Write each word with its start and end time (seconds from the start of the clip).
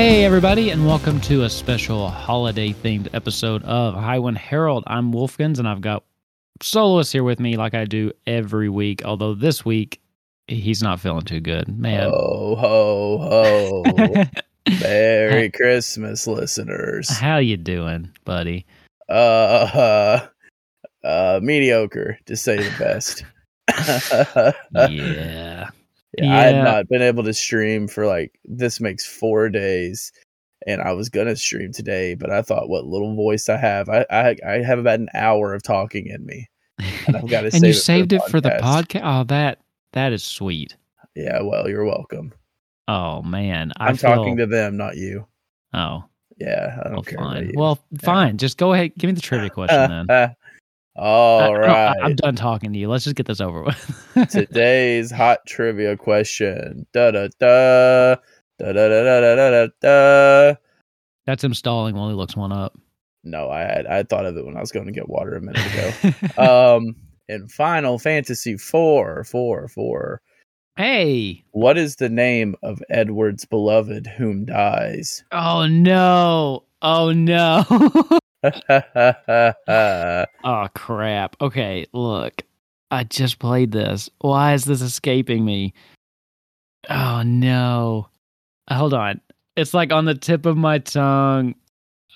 Hey, 0.00 0.24
everybody, 0.24 0.70
and 0.70 0.86
welcome 0.86 1.20
to 1.20 1.42
a 1.42 1.50
special 1.50 2.08
holiday 2.08 2.72
themed 2.72 3.10
episode 3.12 3.62
of 3.64 3.92
Highwind 3.92 4.38
Herald. 4.38 4.82
I'm 4.86 5.12
Wolfkins, 5.12 5.58
and 5.58 5.68
I've 5.68 5.82
got 5.82 6.04
Soloist 6.62 7.12
here 7.12 7.22
with 7.22 7.38
me 7.38 7.58
like 7.58 7.74
I 7.74 7.84
do 7.84 8.10
every 8.26 8.70
week, 8.70 9.04
although 9.04 9.34
this 9.34 9.62
week 9.62 10.00
he's 10.46 10.82
not 10.82 11.00
feeling 11.00 11.26
too 11.26 11.40
good. 11.40 11.68
Man. 11.68 12.08
Ho, 12.08 12.56
ho, 12.58 13.84
ho. 13.84 14.24
Merry 14.80 15.50
Christmas, 15.50 16.26
listeners. 16.26 17.10
How 17.10 17.36
you 17.36 17.58
doing, 17.58 18.08
buddy? 18.24 18.64
Uh, 19.06 19.12
uh, 19.12 20.26
uh, 21.04 21.40
mediocre, 21.42 22.18
to 22.24 22.36
say 22.36 22.56
the 22.56 22.74
best. 22.78 23.22
yeah. 24.90 25.68
Yeah, 26.18 26.36
I 26.36 26.42
had 26.42 26.64
not 26.64 26.88
been 26.88 27.02
able 27.02 27.22
to 27.24 27.32
stream 27.32 27.86
for 27.86 28.06
like 28.06 28.38
this 28.44 28.80
makes 28.80 29.06
four 29.06 29.48
days, 29.48 30.10
and 30.66 30.80
I 30.80 30.92
was 30.92 31.08
gonna 31.08 31.36
stream 31.36 31.72
today, 31.72 32.14
but 32.14 32.30
I 32.30 32.42
thought, 32.42 32.68
what 32.68 32.86
little 32.86 33.14
voice 33.14 33.48
I 33.48 33.56
have, 33.56 33.88
I 33.88 34.04
I, 34.10 34.36
I 34.46 34.62
have 34.62 34.78
about 34.78 34.98
an 34.98 35.08
hour 35.14 35.54
of 35.54 35.62
talking 35.62 36.06
in 36.08 36.26
me, 36.26 36.48
and 37.06 37.16
I've 37.16 37.28
got 37.28 37.42
to. 37.42 37.50
and 37.54 37.64
you 37.64 37.72
saved 37.72 38.12
it 38.12 38.22
for 38.24 38.40
the 38.40 38.50
podcast. 38.50 39.02
Oh, 39.04 39.24
that 39.24 39.60
that 39.92 40.12
is 40.12 40.24
sweet. 40.24 40.76
Yeah, 41.14 41.42
well, 41.42 41.68
you're 41.68 41.84
welcome. 41.84 42.32
Oh 42.88 43.22
man, 43.22 43.72
I 43.76 43.86
I'm 43.88 43.96
feel, 43.96 44.14
talking 44.16 44.36
to 44.38 44.46
them, 44.46 44.76
not 44.76 44.96
you. 44.96 45.26
Oh, 45.72 46.04
Yeah, 46.38 46.76
I 46.80 46.88
don't 46.88 46.92
well, 46.94 47.02
care. 47.02 47.18
fine. 47.18 47.52
Well, 47.54 47.78
fine. 48.02 48.36
Just 48.36 48.58
go 48.58 48.72
ahead. 48.72 48.92
Give 48.98 49.08
me 49.08 49.14
the 49.14 49.20
trivia 49.20 49.50
question 49.50 50.06
then. 50.08 50.34
All 50.96 51.40
uh, 51.40 51.48
oh, 51.48 51.52
I, 51.52 51.58
right. 51.58 51.96
I, 52.02 52.06
am 52.06 52.16
done 52.16 52.36
talking 52.36 52.72
to 52.72 52.78
you. 52.78 52.88
Let's 52.88 53.04
just 53.04 53.16
get 53.16 53.26
this 53.26 53.40
over 53.40 53.62
with. 53.62 54.28
Today's 54.30 55.10
hot 55.10 55.38
trivia 55.46 55.96
question. 55.96 56.86
Da 56.92 57.12
da 57.12 57.28
da. 57.38 58.16
Da 58.58 58.72
da 58.72 58.88
da 58.88 59.20
da 59.20 59.34
da 59.36 59.50
da 59.50 59.66
da. 59.80 60.54
That's 61.26 61.44
him 61.44 61.54
stalling 61.54 61.94
while 61.94 62.08
he 62.08 62.14
looks 62.14 62.36
one 62.36 62.52
up. 62.52 62.76
No, 63.22 63.50
I 63.50 63.60
had 63.60 63.86
I 63.86 64.02
thought 64.02 64.26
of 64.26 64.36
it 64.36 64.44
when 64.44 64.56
I 64.56 64.60
was 64.60 64.72
going 64.72 64.86
to 64.86 64.92
get 64.92 65.08
water 65.08 65.36
a 65.36 65.40
minute 65.40 65.64
ago. 66.36 66.76
um, 66.76 66.96
in 67.28 67.48
Final 67.48 67.98
Fantasy 67.98 68.56
four, 68.56 69.24
four, 69.24 69.68
four. 69.68 70.20
Hey, 70.76 71.44
what 71.52 71.78
is 71.78 71.96
the 71.96 72.08
name 72.08 72.56
of 72.62 72.82
Edward's 72.90 73.44
beloved 73.44 74.06
whom 74.06 74.46
dies? 74.46 75.22
Oh 75.32 75.66
no! 75.66 76.64
Oh 76.82 77.12
no! 77.12 77.64
oh 80.44 80.68
crap. 80.74 81.36
Okay, 81.40 81.86
look. 81.92 82.42
I 82.90 83.04
just 83.04 83.38
played 83.38 83.72
this. 83.72 84.10
Why 84.20 84.54
is 84.54 84.64
this 84.64 84.80
escaping 84.80 85.44
me? 85.44 85.74
Oh 86.88 87.22
no. 87.22 88.08
Uh, 88.68 88.74
Hold 88.76 88.94
on. 88.94 89.20
It's 89.56 89.74
like 89.74 89.92
on 89.92 90.06
the 90.06 90.14
tip 90.14 90.46
of 90.46 90.56
my 90.56 90.78
tongue. 90.78 91.54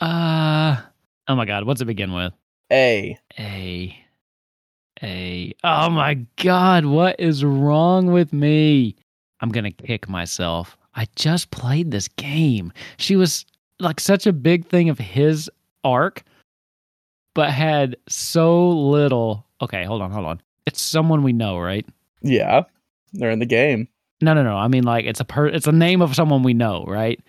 Uh 0.01 0.81
Oh 1.29 1.37
my 1.37 1.45
god, 1.45 1.65
what's 1.65 1.81
it 1.81 1.87
begin 1.87 2.13
with? 2.13 2.33
A. 2.73 3.19
A 3.39 3.97
A 5.03 5.55
Oh 5.63 5.91
my 5.91 6.15
god, 6.37 6.87
what 6.87 7.21
is 7.21 7.45
wrong 7.45 8.07
with 8.13 8.33
me? 8.33 8.97
I'm 9.41 9.51
going 9.51 9.65
to 9.65 9.71
kick 9.71 10.09
myself. 10.09 10.77
I 10.95 11.07
just 11.17 11.51
played 11.51 11.91
this 11.91 12.09
game. 12.09 12.73
She 12.97 13.15
was 13.15 13.45
like 13.81 14.01
such 14.01 14.27
a 14.27 14.33
big 14.33 14.67
thing 14.67 14.89
of 14.89 14.99
his 14.99 15.51
arc 15.85 16.25
but 17.35 17.51
had 17.51 17.97
so 18.09 18.71
little. 18.71 19.47
Okay, 19.61 19.85
hold 19.85 20.03
on, 20.03 20.11
hold 20.11 20.27
on. 20.27 20.41
It's 20.67 20.81
someone 20.81 21.23
we 21.23 21.33
know, 21.33 21.59
right? 21.59 21.87
Yeah, 22.23 22.63
they're 23.13 23.31
in 23.31 23.41
the 23.41 23.47
game. 23.47 23.89
No, 24.21 24.33
no, 24.33 24.43
no. 24.43 24.57
I 24.57 24.69
mean 24.69 24.85
like 24.85 25.05
it's 25.05 25.21
a 25.21 25.25
per 25.25 25.47
it's 25.47 25.67
a 25.67 25.73
name 25.73 26.01
of 26.01 26.15
someone 26.15 26.43
we 26.43 26.55
know, 26.55 26.85
right? 26.87 27.21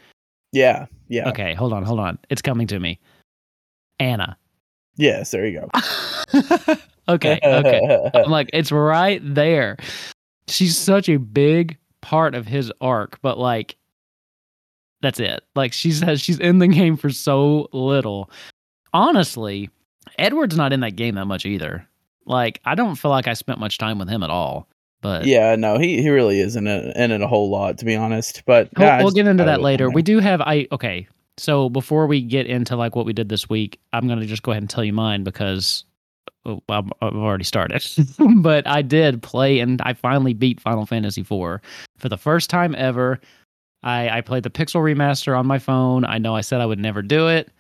Yeah, 0.52 0.86
yeah. 1.10 1.28
Okay, 1.30 1.54
hold 1.54 1.74
on, 1.74 1.84
hold 1.84 2.00
on. 2.00 2.18
It's 2.30 2.42
coming 2.42 2.68
to 2.68 2.80
me. 2.80 3.00
Anna. 4.00 4.38
Yes, 4.98 5.32
there 5.32 5.46
you 5.46 5.60
go. 5.60 5.70
okay, 7.10 7.40
okay. 7.44 8.10
I'm 8.14 8.32
like, 8.32 8.50
it's 8.54 8.72
right 8.72 9.22
there. 9.22 9.76
She's 10.48 10.78
such 10.78 11.10
a 11.10 11.18
big 11.18 11.78
part 12.02 12.34
of 12.36 12.48
his 12.48 12.72
arc, 12.80 13.20
but 13.22 13.38
like 13.38 13.76
that's 15.06 15.20
it. 15.20 15.44
Like 15.56 15.72
she 15.72 15.92
says, 15.92 16.22
she's 16.22 16.40
in 16.40 16.60
the 16.60 16.68
game 16.68 16.98
for 16.98 17.10
so 17.10 17.70
little. 17.72 18.30
Honestly, 18.94 19.70
Edward's 20.18 20.58
not 20.58 20.74
in 20.74 20.80
that 20.82 20.96
game 20.96 21.16
that 21.16 21.26
much 21.26 21.46
either. 21.46 21.88
Like 22.26 22.60
I 22.66 22.76
don't 22.76 22.96
feel 22.96 23.12
like 23.12 23.28
I 23.28 23.34
spent 23.34 23.60
much 23.60 23.78
time 23.78 24.00
with 24.00 24.10
him 24.10 24.24
at 24.24 24.30
all. 24.30 24.68
But 25.02 25.26
yeah, 25.26 25.56
no, 25.56 25.78
he 25.78 26.02
he 26.02 26.10
really 26.10 26.40
isn't 26.40 26.66
in 26.66 26.90
it, 26.90 26.98
in 26.98 27.12
it 27.12 27.22
a 27.22 27.28
whole 27.28 27.52
lot, 27.52 27.78
to 27.78 27.86
be 27.86 27.96
honest. 27.96 28.42
But 28.46 28.70
we'll, 28.78 28.88
we'll 28.98 29.06
just 29.08 29.16
get 29.16 29.28
into 29.28 29.44
that 29.44 29.62
later. 29.62 29.90
We 29.90 30.02
do 30.02 30.20
have 30.20 30.42
I 30.42 30.68
okay. 30.72 31.08
So 31.38 31.70
before 31.70 32.08
we 32.08 32.22
get 32.22 32.48
into 32.48 32.76
like 32.76 32.96
what 32.96 33.06
we 33.06 33.14
did 33.14 33.30
this 33.30 33.48
week, 33.48 33.80
I'm 33.94 34.08
gonna 34.08 34.26
just 34.26 34.42
go 34.42 34.52
ahead 34.52 34.64
and 34.64 34.70
tell 34.70 34.84
you 34.84 34.94
mine 34.94 35.24
because 35.24 35.84
oh, 36.46 36.64
I've, 36.70 36.92
I've 37.02 37.16
already 37.16 37.44
started. 37.44 37.86
but 38.38 38.66
I 38.66 38.82
did 38.82 39.22
play 39.22 39.60
and 39.60 39.80
I 39.84 39.94
finally 39.94 40.34
beat 40.34 40.60
Final 40.60 40.88
Fantasy 40.88 41.22
IV 41.22 41.28
for 41.28 42.10
the 42.10 42.18
first 42.18 42.50
time 42.50 42.74
ever. 42.76 43.20
I, 43.86 44.18
I 44.18 44.22
played 44.22 44.44
the 44.44 44.50
Pixel 44.50 44.82
remaster 44.82 45.38
on 45.38 45.46
my 45.46 45.60
phone. 45.60 46.04
I 46.04 46.18
know 46.18 46.36
I 46.36 46.42
said 46.42 46.60
I 46.60 46.66
would 46.66 46.80
never 46.80 47.02
do 47.02 47.28
it. 47.28 47.52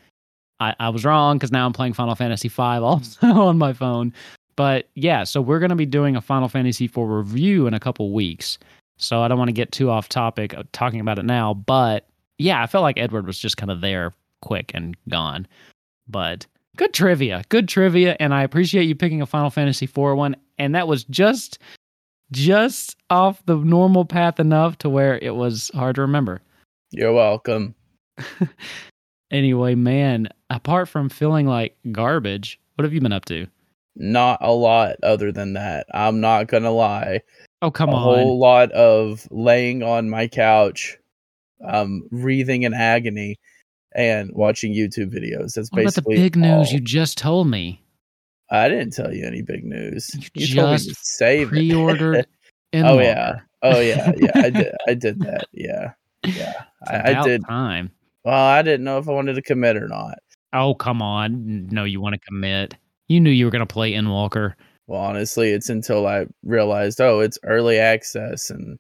I, 0.60 0.76
I 0.80 0.90
was 0.90 1.06
wrong 1.06 1.38
because 1.38 1.52
now 1.52 1.66
I'm 1.66 1.74
playing 1.74 1.94
Final 1.94 2.16
Fantasy 2.16 2.48
V 2.50 2.62
also 2.62 3.28
on 3.28 3.58
my 3.58 3.74
phone. 3.74 4.12
But 4.56 4.90
yeah, 4.96 5.24
so 5.24 5.42
we're 5.42 5.60
going 5.60 5.70
to 5.70 5.76
be 5.76 5.86
doing 5.86 6.16
a 6.16 6.22
Final 6.22 6.48
Fantasy 6.48 6.86
IV 6.86 6.98
review 6.98 7.68
in 7.68 7.74
a 7.74 7.80
couple 7.80 8.12
weeks. 8.12 8.58
So 8.98 9.22
I 9.22 9.28
don't 9.28 9.38
want 9.38 9.50
to 9.50 9.54
get 9.54 9.72
too 9.72 9.90
off 9.90 10.10
topic 10.10 10.56
talking 10.72 11.00
about 11.00 11.20
it 11.20 11.26
now. 11.26 11.54
But 11.54 12.08
yeah, 12.38 12.64
I 12.64 12.68
felt 12.68 12.84
like 12.84 12.98
Edward 12.98 13.28
was 13.28 13.38
just 13.38 13.58
kind 13.58 13.72
of 13.72 13.82
there 13.82 14.14
quick 14.42 14.72
and 14.74 14.96
gone. 15.10 15.48
But 16.08 16.48
good 16.78 16.94
trivia, 16.94 17.44
good 17.50 17.68
trivia. 17.68 18.16
And 18.20 18.34
I 18.34 18.44
appreciate 18.44 18.86
you 18.86 18.96
picking 18.96 19.22
a 19.22 19.26
Final 19.26 19.50
Fantasy 19.50 19.86
IV 19.86 20.16
one. 20.16 20.36
And 20.58 20.74
that 20.74 20.88
was 20.88 21.04
just 21.04 21.60
just 22.32 22.96
off 23.10 23.46
the 23.46 23.56
normal 23.56 24.06
path 24.06 24.40
enough 24.40 24.78
to 24.80 24.90
where 24.90 25.18
it 25.20 25.36
was 25.36 25.72
hard 25.74 25.96
to 25.96 26.02
remember. 26.02 26.42
You're 26.92 27.14
welcome. 27.14 27.76
Anyway, 29.32 29.76
man, 29.76 30.30
apart 30.50 30.88
from 30.88 31.10
feeling 31.10 31.48
like 31.48 31.76
garbage, 31.92 32.60
what 32.76 32.84
have 32.84 32.94
you 32.94 33.02
been 33.02 33.12
up 33.12 33.26
to? 33.26 33.48
Not 33.96 34.40
a 34.42 34.52
lot 34.52 34.98
other 35.04 35.32
than 35.32 35.54
that. 35.54 35.88
I'm 35.94 36.22
not 36.22 36.48
gonna 36.48 36.72
lie. 36.72 37.22
Oh, 37.62 37.72
come 37.72 37.90
a 37.90 37.96
on. 37.96 37.98
A 37.98 38.04
whole 38.04 38.40
lot 38.40 38.72
of 38.72 39.28
laying 39.32 39.84
on 39.84 40.10
my 40.10 40.28
couch, 40.28 40.98
um, 41.68 42.08
breathing 42.12 42.64
in 42.64 42.74
agony, 42.74 43.38
and 43.96 44.32
watching 44.34 44.74
YouTube 44.74 45.14
videos. 45.14 45.54
That's 45.54 45.72
what 45.72 45.82
about 45.82 45.96
the 45.96 46.02
basically 46.02 46.16
big 46.18 46.36
news 46.36 46.72
you 46.72 46.80
just 46.80 47.18
told 47.18 47.48
me? 47.48 47.82
I 48.50 48.70
didn't 48.70 48.92
tell 48.92 49.14
you 49.14 49.26
any 49.26 49.42
big 49.42 49.64
news. 49.64 50.12
You 50.14 50.46
You, 50.46 50.56
told 50.56 50.72
me 50.72 50.78
to 50.78 50.84
just 50.86 51.06
save 51.06 51.48
it. 51.48 51.52
Pre-ordered 51.52 52.28
oh 52.74 53.00
yeah. 53.00 53.40
Oh 53.62 53.80
yeah. 53.80 54.12
Yeah. 54.18 54.32
I 54.36 54.50
did. 54.50 54.76
I 54.88 54.94
did 54.96 55.20
that. 55.22 55.48
Yeah. 55.52 55.94
Yeah. 56.24 56.54
I, 56.88 57.14
I 57.14 57.24
did. 57.24 57.46
time. 57.46 57.92
Well, 58.24 58.34
I 58.34 58.62
didn't 58.62 58.84
know 58.84 58.98
if 58.98 59.08
I 59.08 59.12
wanted 59.12 59.34
to 59.36 59.42
commit 59.42 59.78
or 59.78 59.88
not. 59.88 60.20
Oh, 60.54 60.74
come 60.74 61.02
on. 61.02 61.68
No, 61.68 61.84
you 61.84 62.02
want 62.02 62.14
to 62.14 62.20
commit. 62.20 62.76
You 63.08 63.20
knew 63.20 63.30
you 63.30 63.46
were 63.46 63.52
going 63.52 63.66
to 63.66 63.72
play 63.72 63.94
Endwalker. 63.94 64.54
Well, 64.88 65.02
honestly, 65.02 65.50
it's 65.52 65.70
until 65.70 66.08
I 66.08 66.26
realized, 66.44 67.02
oh, 67.02 67.20
it's 67.20 67.40
early 67.44 67.78
access, 67.80 68.50
and 68.50 68.80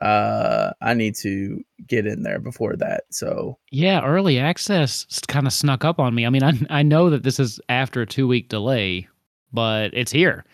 uh, 0.00 0.72
I 0.80 0.94
need 0.94 1.14
to 1.16 1.62
get 1.86 2.06
in 2.06 2.22
there 2.22 2.38
before 2.38 2.76
that. 2.76 3.04
So 3.10 3.58
Yeah, 3.70 4.04
early 4.04 4.38
access 4.38 5.06
kind 5.28 5.46
of 5.46 5.52
snuck 5.52 5.84
up 5.84 5.98
on 5.98 6.14
me. 6.14 6.26
I 6.26 6.30
mean, 6.30 6.42
I 6.42 6.52
I 6.70 6.82
know 6.82 7.10
that 7.10 7.22
this 7.22 7.40
is 7.40 7.60
after 7.68 8.02
a 8.02 8.06
2-week 8.06 8.48
delay, 8.48 9.08
but 9.52 9.92
it's 9.94 10.12
here. 10.12 10.44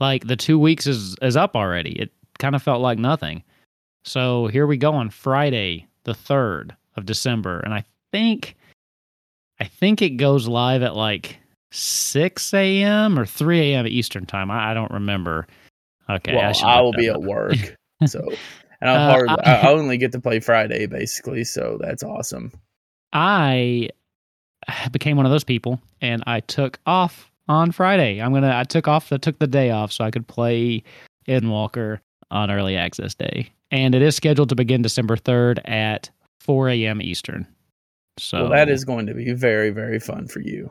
Like 0.00 0.26
the 0.26 0.36
2 0.36 0.58
weeks 0.58 0.86
is 0.86 1.16
is 1.22 1.36
up 1.36 1.54
already. 1.54 1.92
It 1.92 2.10
kind 2.38 2.54
of 2.54 2.62
felt 2.62 2.80
like 2.80 2.98
nothing. 2.98 3.44
So, 4.02 4.46
here 4.46 4.66
we 4.66 4.78
go 4.78 4.94
on 4.94 5.10
Friday, 5.10 5.86
the 6.04 6.14
3rd 6.14 6.70
of 6.96 7.04
December, 7.04 7.60
and 7.60 7.74
I 7.74 7.84
think 8.12 8.56
I 9.60 9.64
think 9.64 10.00
it 10.00 10.16
goes 10.16 10.48
live 10.48 10.82
at 10.82 10.96
like 10.96 11.38
6 11.70 12.54
a.m. 12.54 13.18
or 13.18 13.26
3 13.26 13.60
a.m. 13.72 13.86
Eastern 13.86 14.24
time. 14.26 14.50
I, 14.50 14.70
I 14.70 14.74
don't 14.74 14.90
remember. 14.90 15.46
Okay, 16.08 16.34
well, 16.34 16.52
should 16.52 16.66
I, 16.66 16.80
will 16.80 16.92
be 16.92 17.08
at 17.08 17.20
work. 17.20 17.56
So, 18.06 18.26
and 18.80 18.90
I'm 18.90 19.00
Uh, 19.00 19.10
hard. 19.12 19.28
I- 19.28 19.34
I, 19.34 19.52
I 19.68 19.72
only 19.72 19.96
get 19.98 20.12
to 20.12 20.20
play 20.20 20.40
Friday 20.40 20.86
basically. 20.86 21.44
So 21.44 21.78
that's 21.80 22.02
awesome. 22.02 22.52
I 23.12 23.88
became 24.92 25.16
one 25.16 25.26
of 25.26 25.32
those 25.32 25.44
people 25.44 25.80
and 26.00 26.22
I 26.26 26.40
took 26.40 26.78
off 26.86 27.30
on 27.48 27.72
Friday. 27.72 28.20
I'm 28.20 28.32
gonna 28.32 28.56
I 28.56 28.64
took 28.64 28.86
off 28.88 29.12
I 29.12 29.16
took 29.16 29.38
the 29.38 29.46
day 29.46 29.70
off 29.70 29.92
so 29.92 30.04
I 30.04 30.10
could 30.10 30.26
play 30.26 30.82
Endwalker 31.28 32.00
on 32.30 32.50
early 32.50 32.76
access 32.76 33.14
day. 33.14 33.50
And 33.72 33.94
it 33.94 34.02
is 34.02 34.16
scheduled 34.16 34.48
to 34.50 34.54
begin 34.54 34.82
December 34.82 35.16
3rd 35.16 35.60
at 35.68 36.10
4 36.40 36.68
a.m. 36.70 37.00
Eastern. 37.02 37.46
So 38.18 38.42
well, 38.42 38.50
that 38.50 38.68
is 38.68 38.84
going 38.84 39.06
to 39.06 39.14
be 39.14 39.32
very, 39.32 39.70
very 39.70 39.98
fun 40.00 40.26
for 40.26 40.40
you. 40.40 40.70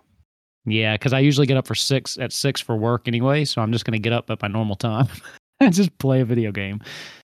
Yeah, 0.66 0.96
because 0.96 1.14
I 1.14 1.20
usually 1.20 1.48
get 1.48 1.58
up 1.58 1.66
for 1.66 1.76
six 1.76 2.18
at 2.18 2.32
six 2.34 2.62
for 2.62 2.76
work 2.76 3.08
anyway, 3.08 3.46
so 3.46 3.62
I'm 3.62 3.72
just 3.72 3.86
gonna 3.86 4.00
get 4.00 4.14
up 4.14 4.30
at 4.30 4.42
my 4.42 4.48
normal 4.50 4.76
time 4.76 5.08
and 5.60 5.74
just 5.74 5.98
play 5.98 6.22
a 6.22 6.26
video 6.26 6.52
game. 6.52 6.82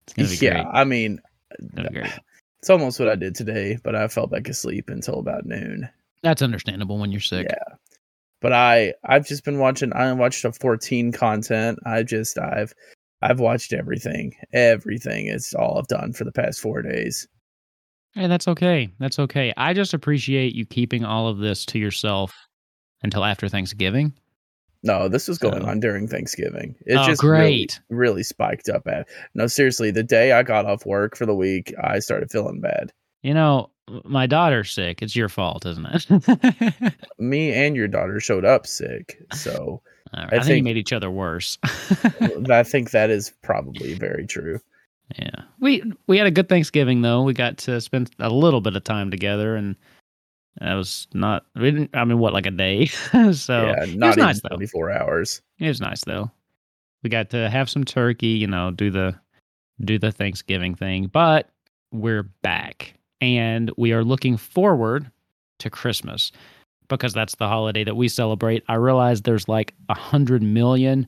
It's 0.10 0.14
gonna 0.14 0.30
be 0.30 0.46
yeah, 0.46 0.64
great. 0.64 0.68
I 0.74 0.84
mean, 0.84 1.20
It's 1.52 1.68
be 1.74 1.84
great. 1.90 2.20
it's 2.60 2.70
almost 2.70 3.00
what 3.00 3.10
I 3.10 3.16
did 3.16 3.36
today, 3.36 3.78
but 3.84 3.96
I 3.96 4.08
fell 4.08 4.28
back 4.28 4.48
asleep 4.50 4.90
until 4.90 5.20
about 5.20 5.46
noon. 5.46 5.90
That's 6.24 6.42
understandable 6.42 6.98
when 6.98 7.12
you're 7.12 7.22
sick. 7.22 7.48
Yeah. 7.50 7.76
But 8.42 8.54
I 8.54 8.94
I've 9.06 9.28
just 9.28 9.44
been 9.44 9.60
watching 9.60 9.92
I 9.94 10.12
watched 10.14 10.46
a 10.46 10.52
14 10.52 11.12
content. 11.12 11.80
I 11.86 12.04
just 12.04 12.38
I've 12.40 12.74
I've 13.22 13.40
watched 13.40 13.74
everything. 13.74 14.34
Everything 14.54 15.28
is 15.28 15.54
all 15.54 15.78
I've 15.78 15.88
done 15.88 16.14
for 16.14 16.24
the 16.24 16.32
past 16.32 16.62
4 16.62 16.82
days. 16.82 17.28
Hey, 18.16 18.28
that's 18.28 18.48
okay. 18.48 18.90
That's 19.00 19.20
okay. 19.20 19.54
I 19.58 19.74
just 19.74 19.94
appreciate 19.94 20.56
you 20.56 20.66
keeping 20.66 21.04
all 21.06 21.28
of 21.28 21.38
this 21.40 21.66
to 21.68 21.80
yourself 21.80 22.34
until 23.04 23.24
after 23.24 23.48
Thanksgiving. 23.48 24.14
No, 24.84 25.08
this 25.10 25.28
was 25.28 25.38
going 25.38 25.62
So- 25.62 25.68
on 25.68 25.80
during 25.80 26.08
Thanksgiving. 26.08 26.76
It 26.86 26.96
Oh, 26.96 27.06
just 27.06 27.22
great. 27.22 27.80
Really, 27.90 28.00
really 28.00 28.24
spiked 28.24 28.70
up 28.70 28.88
at. 28.88 29.08
No, 29.36 29.48
seriously, 29.48 29.92
the 29.92 30.04
day 30.04 30.32
I 30.32 30.44
got 30.44 30.66
off 30.66 30.86
work 30.86 31.18
for 31.18 31.26
the 31.26 31.36
week, 31.36 31.74
I 31.84 32.00
started 32.00 32.32
feeling 32.32 32.62
bad. 32.62 32.92
You 33.22 33.34
know, 33.34 33.72
my 34.06 34.26
daughter's 34.28 34.72
sick. 34.72 35.02
It's 35.02 35.16
your 35.16 35.28
fault, 35.28 35.66
isn't 35.66 35.86
it? 35.86 36.94
Me 37.20 37.52
and 37.52 37.76
your 37.76 37.88
daughter 37.90 38.20
showed 38.22 38.46
up 38.46 38.66
sick, 38.66 39.22
so 39.34 39.82
right, 40.16 40.24
I 40.24 40.26
I, 40.26 40.30
think 40.30 40.44
you 40.48 40.54
think- 40.54 40.64
made 40.66 40.78
each 40.78 40.94
other 40.94 41.12
worse. 41.12 41.58
I 42.50 42.64
think 42.64 42.92
that 42.92 43.10
is 43.10 43.34
probably 43.44 43.94
very 44.00 44.26
true. 44.28 44.60
yeah, 45.18 45.42
we 45.60 45.84
we 46.08 46.18
had 46.18 46.28
a 46.28 46.32
good 46.32 46.48
Thanksgiving 46.48 47.02
though. 47.02 47.24
We 47.24 47.34
got 47.34 47.58
to 47.60 47.82
spend 47.82 48.12
a 48.20 48.30
little 48.30 48.62
bit 48.62 48.76
of 48.78 48.84
time 48.86 49.12
together, 49.12 49.56
and 49.58 49.76
that 50.58 50.74
was 50.74 51.08
not. 51.14 51.46
We 51.56 51.72
didn't. 51.72 51.92
I 51.94 52.04
mean, 52.06 52.20
what 52.20 52.34
like 52.34 52.46
a 52.46 52.52
day? 52.52 52.86
so 53.32 53.66
yeah, 53.66 53.84
it 53.84 54.00
was 54.00 54.18
nice 54.18 54.42
though. 54.42 54.50
24 54.50 54.92
hours. 54.92 55.42
It 55.60 55.68
was 55.68 55.82
nice 55.82 56.04
though. 56.04 56.32
We 57.04 57.10
got 57.10 57.30
to 57.30 57.50
have 57.50 57.70
some 57.70 57.86
turkey, 57.86 58.28
you 58.28 58.48
know, 58.48 58.72
do 58.72 58.90
the 58.92 59.16
do 59.82 59.98
the 59.98 60.12
Thanksgiving 60.12 60.76
thing, 60.76 61.08
but 61.08 61.50
we're 61.92 62.24
back 62.24 62.94
and 63.22 63.72
we 63.78 63.94
are 63.94 64.04
looking 64.04 64.38
forward 64.38 65.10
to 65.60 65.70
Christmas 65.70 66.32
because 66.88 67.14
that's 67.14 67.36
the 67.36 67.48
holiday 67.48 67.84
that 67.84 67.96
we 67.96 68.08
celebrate. 68.08 68.64
I 68.68 68.76
realize 68.76 69.22
there's 69.22 69.48
like 69.48 69.74
a 69.90 69.94
hundred 69.94 70.42
million 70.42 71.08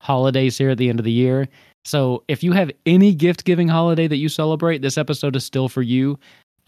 holidays 0.00 0.56
here 0.58 0.70
at 0.70 0.78
the 0.78 0.88
end 0.88 0.98
of 0.98 1.04
the 1.04 1.12
year. 1.12 1.48
So 1.84 2.24
if 2.28 2.42
you 2.42 2.52
have 2.52 2.70
any 2.86 3.14
gift 3.14 3.44
giving 3.44 3.68
holiday 3.68 4.08
that 4.08 4.16
you 4.16 4.28
celebrate, 4.28 4.82
this 4.82 4.98
episode 4.98 5.36
is 5.36 5.44
still 5.44 5.68
for 5.68 5.82
you. 5.82 6.18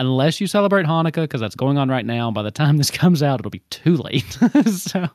Unless 0.00 0.41
you 0.41 0.47
celebrate 0.47 0.87
Hanukkah, 0.87 1.23
because 1.23 1.43
that's 1.43 1.55
going 1.55 1.76
on 1.76 1.91
right 1.91 2.06
now. 2.06 2.31
By 2.31 2.43
the 2.43 2.50
time 2.50 2.79
this 2.79 2.91
comes 2.91 3.23
out, 3.23 3.38
it'll 3.38 3.50
be 3.50 3.62
too 3.70 3.97
late. 3.97 4.38
so, 4.73 5.06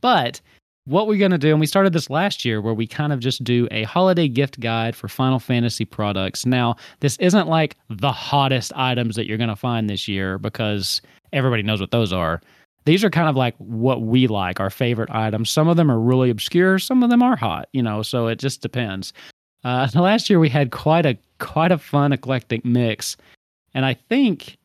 but 0.00 0.40
what 0.84 1.08
we're 1.08 1.18
going 1.18 1.32
to 1.32 1.38
do, 1.38 1.50
and 1.50 1.58
we 1.58 1.66
started 1.66 1.92
this 1.92 2.08
last 2.08 2.44
year 2.44 2.60
where 2.62 2.72
we 2.72 2.86
kind 2.86 3.12
of 3.12 3.18
just 3.18 3.42
do 3.42 3.66
a 3.72 3.82
holiday 3.82 4.28
gift 4.28 4.60
guide 4.60 4.94
for 4.94 5.08
Final 5.08 5.40
Fantasy 5.40 5.84
products. 5.84 6.46
Now, 6.46 6.76
this 7.00 7.16
isn't 7.18 7.48
like 7.48 7.76
the 7.90 8.12
hottest 8.12 8.72
items 8.76 9.16
that 9.16 9.26
you're 9.26 9.36
going 9.36 9.48
to 9.50 9.56
find 9.56 9.90
this 9.90 10.06
year 10.06 10.38
because 10.38 11.02
everybody 11.32 11.64
knows 11.64 11.80
what 11.80 11.90
those 11.90 12.12
are. 12.12 12.40
These 12.84 13.02
are 13.02 13.10
kind 13.10 13.28
of 13.28 13.34
like 13.34 13.56
what 13.58 14.02
we 14.02 14.28
like, 14.28 14.60
our 14.60 14.70
favorite 14.70 15.10
items. 15.10 15.50
Some 15.50 15.68
of 15.68 15.76
them 15.76 15.90
are 15.90 16.00
really 16.00 16.30
obscure, 16.30 16.78
some 16.78 17.02
of 17.02 17.10
them 17.10 17.22
are 17.22 17.36
hot, 17.36 17.68
you 17.72 17.82
know, 17.82 18.02
so 18.02 18.28
it 18.28 18.38
just 18.38 18.62
depends. 18.62 19.12
Uh, 19.64 19.88
last 19.94 20.30
year 20.30 20.38
we 20.38 20.48
had 20.48 20.70
quite 20.70 21.04
a 21.04 21.18
quite 21.38 21.72
a 21.72 21.76
fun 21.76 22.12
eclectic 22.12 22.64
mix, 22.64 23.16
and 23.74 23.84
I 23.84 23.94
think 23.94 24.56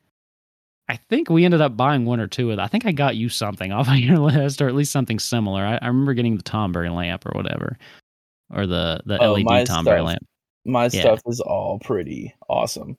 I 0.90 0.98
think 0.98 1.30
we 1.30 1.46
ended 1.46 1.62
up 1.62 1.78
buying 1.78 2.06
one 2.06 2.20
or 2.20 2.28
two 2.28 2.52
of. 2.52 2.58
them. 2.58 2.64
I 2.64 2.68
think 2.68 2.86
I 2.86 2.92
got 2.92 3.16
you 3.16 3.30
something 3.30 3.72
off 3.74 3.88
of 3.88 3.98
your 3.98 4.20
list, 4.20 4.62
or 4.62 4.68
at 4.68 4.76
least 4.76 4.92
something 4.92 5.20
similar. 5.20 5.64
I, 5.64 5.78
I 5.82 5.88
remember 5.88 6.14
getting 6.14 6.38
the 6.38 6.44
Tomberry 6.44 6.94
lamp 6.94 7.26
or 7.26 7.32
whatever, 7.36 7.78
or 8.54 8.68
the 8.68 9.02
the 9.06 9.18
Oh, 9.24 9.34
LED 9.34 9.68
Tomberry 9.68 9.98
stuff. 10.00 10.06
lamp. 10.06 10.28
My 10.66 10.84
Yeah. 10.86 10.90
stuff 11.02 11.22
is 11.28 11.40
all 11.42 11.80
pretty 11.80 12.34
awesome. 12.50 12.98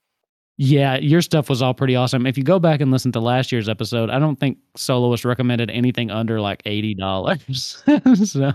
Yeah, 0.57 0.99
your 0.99 1.21
stuff 1.21 1.49
was 1.51 1.63
all 1.63 1.75
pretty 1.75 1.97
awesome. 1.97 2.27
If 2.27 2.39
you 2.39 2.45
go 2.45 2.61
back 2.61 2.81
and 2.81 2.93
listen 2.93 3.11
to 3.13 3.21
last 3.21 3.51
year's 3.51 3.69
episode, 3.69 4.09
I 4.09 4.21
don't 4.21 4.39
think 4.39 4.59
Soloist 4.77 5.25
recommended 5.25 5.69
anything 5.71 6.11
under 6.13 6.41
like 6.41 6.63
eighty 6.65 6.95
dollars. 6.95 7.83
so 8.25 8.53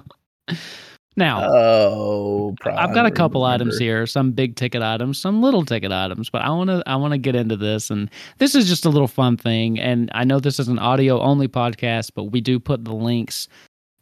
now 1.15 1.49
Oh, 1.51 2.55
I've 2.65 2.93
got 2.93 3.05
a 3.05 3.11
couple 3.11 3.41
remember. 3.41 3.63
items 3.63 3.77
here, 3.79 4.05
some 4.07 4.31
big 4.31 4.55
ticket 4.55 4.81
items, 4.81 5.19
some 5.19 5.41
little 5.41 5.65
ticket 5.65 5.91
items, 5.91 6.29
but 6.29 6.41
I 6.41 6.49
want 6.49 6.69
to 6.69 6.83
I 6.85 6.95
want 6.95 7.13
to 7.13 7.17
get 7.17 7.35
into 7.35 7.57
this 7.57 7.89
and 7.89 8.09
this 8.37 8.55
is 8.55 8.67
just 8.67 8.85
a 8.85 8.89
little 8.89 9.07
fun 9.07 9.37
thing 9.37 9.79
and 9.79 10.09
I 10.13 10.23
know 10.23 10.39
this 10.39 10.59
is 10.59 10.67
an 10.67 10.79
audio 10.79 11.19
only 11.21 11.47
podcast, 11.47 12.11
but 12.15 12.25
we 12.25 12.41
do 12.41 12.59
put 12.59 12.85
the 12.85 12.93
links 12.93 13.47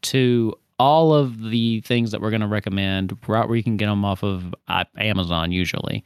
to 0.04 0.54
all 0.80 1.14
of 1.14 1.42
the 1.50 1.82
things 1.82 2.12
that 2.12 2.22
we're 2.22 2.30
going 2.30 2.42
to 2.42 2.48
recommend 2.48 3.18
right 3.28 3.48
where 3.48 3.58
you 3.58 3.64
can 3.64 3.78
get 3.78 3.88
them 3.88 4.06
off 4.06 4.24
of 4.24 4.54
uh, 4.68 4.84
Amazon 5.00 5.52
usually. 5.52 6.04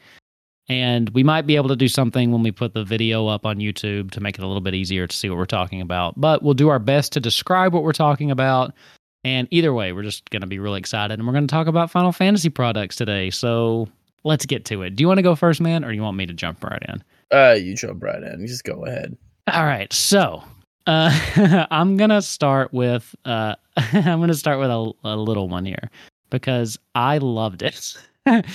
And 0.70 1.10
we 1.10 1.24
might 1.24 1.46
be 1.46 1.58
able 1.58 1.68
to 1.68 1.76
do 1.76 1.90
something 1.90 2.32
when 2.32 2.44
we 2.44 2.52
put 2.52 2.74
the 2.74 2.86
video 2.86 3.28
up 3.28 3.46
on 3.46 3.58
YouTube 3.58 4.12
to 4.12 4.22
make 4.22 4.38
it 4.38 4.44
a 4.44 4.48
little 4.48 4.62
bit 4.62 4.74
easier 4.74 5.06
to 5.08 5.14
see 5.14 5.28
what 5.30 5.38
we're 5.38 5.46
talking 5.46 5.82
about. 5.82 6.14
But 6.22 6.42
we'll 6.42 6.54
do 6.54 6.70
our 6.70 6.80
best 6.80 7.12
to 7.14 7.20
describe 7.20 7.74
what 7.74 7.84
we're 7.84 7.92
talking 7.92 8.32
about. 8.32 8.74
And 9.24 9.48
either 9.52 9.74
way, 9.74 9.94
we're 9.94 10.04
just 10.04 10.30
going 10.30 10.42
to 10.42 10.48
be 10.48 10.60
really 10.60 10.80
excited. 10.80 11.20
And 11.20 11.28
we're 11.28 11.34
going 11.34 11.48
to 11.48 11.52
talk 11.52 11.68
about 11.68 11.92
Final 11.92 12.12
Fantasy 12.12 12.50
products 12.50 12.96
today. 12.96 13.30
So 13.30 13.88
let's 14.24 14.46
get 14.46 14.66
to 14.66 14.82
it. 14.82 14.96
Do 14.96 15.04
you 15.04 15.08
want 15.08 15.20
to 15.20 15.24
go 15.24 15.36
first, 15.36 15.62
man, 15.62 15.84
or 15.84 15.90
do 15.90 15.96
you 15.96 16.02
want 16.02 16.18
me 16.18 16.26
to 16.26 16.34
jump 16.34 16.64
right 16.64 16.82
in? 16.88 17.04
Uh, 17.32 17.54
you 17.54 17.76
jump 17.76 18.04
right 18.04 18.22
in. 18.22 18.46
Just 18.48 18.64
go 18.64 18.86
ahead. 18.86 19.16
All 19.48 19.66
right. 19.66 19.92
So 19.94 20.44
uh, 20.88 21.66
I'm 21.72 21.98
going 21.98 22.10
to 22.10 22.22
start 22.22 22.74
with, 22.74 23.16
uh, 23.26 23.56
I'm 23.78 24.20
going 24.20 24.30
to 24.30 24.36
start 24.36 24.60
with 24.60 24.70
a, 24.70 24.92
a 25.04 25.16
little 25.16 25.48
one 25.48 25.66
here 25.66 25.90
because 26.30 26.80
I 26.96 27.20
loved 27.20 27.62
it. 27.62 27.96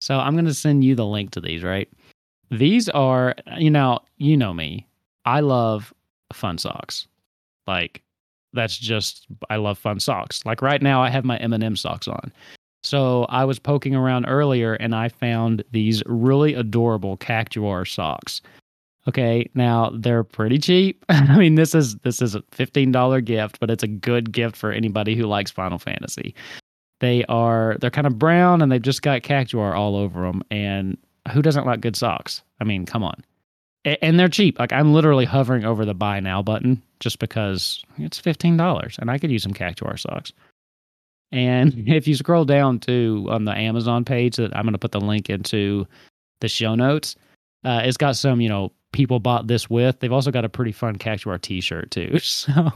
so 0.00 0.18
I'm 0.18 0.34
going 0.34 0.46
to 0.46 0.54
send 0.54 0.84
you 0.84 0.94
the 0.94 1.06
link 1.06 1.30
to 1.32 1.40
these, 1.40 1.62
right? 1.62 1.88
These 2.50 2.88
are, 2.88 3.34
you 3.58 3.70
know, 3.70 4.00
you 4.18 4.36
know 4.36 4.54
me. 4.54 4.86
I 5.24 5.40
love 5.40 5.92
fun 6.32 6.58
socks. 6.58 7.06
Like 7.66 8.02
that's 8.56 8.76
just 8.76 9.26
I 9.50 9.56
love 9.56 9.78
fun 9.78 10.00
socks. 10.00 10.44
Like 10.44 10.62
right 10.62 10.82
now 10.82 11.02
I 11.02 11.10
have 11.10 11.24
my 11.24 11.36
M&M 11.36 11.76
socks 11.76 12.08
on. 12.08 12.32
So 12.82 13.24
I 13.28 13.44
was 13.44 13.58
poking 13.58 13.94
around 13.94 14.26
earlier 14.26 14.74
and 14.74 14.94
I 14.94 15.08
found 15.08 15.64
these 15.72 16.02
really 16.06 16.54
adorable 16.54 17.16
Cactuar 17.16 17.86
socks. 17.88 18.40
Okay, 19.08 19.48
now 19.54 19.90
they're 19.94 20.24
pretty 20.24 20.58
cheap. 20.58 21.04
I 21.08 21.36
mean, 21.36 21.54
this 21.54 21.74
is 21.74 21.96
this 21.98 22.20
is 22.20 22.34
a 22.34 22.42
fifteen 22.50 22.92
dollar 22.92 23.20
gift, 23.20 23.60
but 23.60 23.70
it's 23.70 23.82
a 23.82 23.88
good 23.88 24.32
gift 24.32 24.56
for 24.56 24.72
anybody 24.72 25.14
who 25.14 25.24
likes 25.24 25.50
Final 25.50 25.78
Fantasy. 25.78 26.34
They 27.00 27.24
are 27.24 27.76
they're 27.80 27.90
kind 27.90 28.06
of 28.06 28.18
brown 28.18 28.62
and 28.62 28.72
they've 28.72 28.82
just 28.82 29.02
got 29.02 29.22
Cactuar 29.22 29.76
all 29.76 29.96
over 29.96 30.22
them. 30.22 30.42
And 30.50 30.96
who 31.32 31.42
doesn't 31.42 31.66
like 31.66 31.80
good 31.80 31.96
socks? 31.96 32.42
I 32.60 32.64
mean, 32.64 32.86
come 32.86 33.02
on. 33.02 33.22
And 33.84 34.18
they're 34.18 34.28
cheap. 34.28 34.58
Like 34.58 34.72
I'm 34.72 34.94
literally 34.94 35.24
hovering 35.24 35.64
over 35.64 35.84
the 35.84 35.94
buy 35.94 36.20
now 36.20 36.42
button 36.42 36.82
just 37.00 37.18
because 37.18 37.82
it's 37.98 38.18
fifteen 38.18 38.56
dollars, 38.56 38.96
and 39.00 39.10
I 39.10 39.18
could 39.18 39.30
use 39.30 39.42
some 39.42 39.54
Cactuar 39.54 39.98
socks. 39.98 40.32
And 41.32 41.74
if 41.88 42.06
you 42.08 42.14
scroll 42.14 42.44
down 42.44 42.78
to 42.80 43.26
on 43.30 43.44
the 43.44 43.52
Amazon 43.56 44.04
page 44.04 44.36
that 44.36 44.56
I'm 44.56 44.62
going 44.64 44.72
to 44.72 44.78
put 44.78 44.92
the 44.92 45.00
link 45.00 45.28
into 45.30 45.86
the 46.40 46.48
show 46.48 46.74
notes, 46.74 47.16
uh, 47.64 47.80
it's 47.84 47.96
got 47.96 48.16
some 48.16 48.40
you 48.40 48.48
know 48.48 48.72
people 48.92 49.20
bought 49.20 49.46
this 49.46 49.68
with. 49.68 50.00
They've 50.00 50.12
also 50.12 50.30
got 50.30 50.44
a 50.44 50.48
pretty 50.48 50.72
fun 50.72 50.96
Cactuar 50.96 51.40
T-shirt 51.40 51.90
too. 51.90 52.18
So 52.22 52.72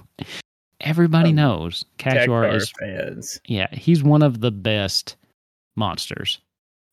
everybody 0.81 1.31
Um, 1.31 1.37
knows 1.37 1.85
Cactuar 1.99 2.27
Cactuar 2.27 2.57
is 2.57 2.73
fans. 2.81 3.41
yeah 3.47 3.67
he's 3.75 4.03
one 4.03 4.23
of 4.23 4.41
the 4.41 4.51
best 4.51 5.17
monsters. 5.77 6.41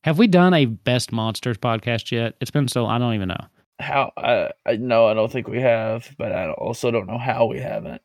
Have 0.04 0.18
we 0.18 0.26
done 0.26 0.54
a 0.54 0.66
best 0.66 1.10
monsters 1.10 1.56
podcast 1.58 2.12
yet? 2.12 2.34
It's 2.40 2.50
been 2.50 2.68
so 2.68 2.86
I 2.86 2.98
don't 2.98 3.14
even 3.14 3.28
know. 3.28 3.44
How? 3.78 4.12
I, 4.16 4.50
I 4.66 4.76
no, 4.76 5.06
I 5.06 5.14
don't 5.14 5.30
think 5.30 5.48
we 5.48 5.60
have, 5.60 6.14
but 6.18 6.32
I 6.32 6.50
also 6.52 6.90
don't 6.90 7.06
know 7.06 7.18
how 7.18 7.46
we 7.46 7.58
haven't. 7.60 8.02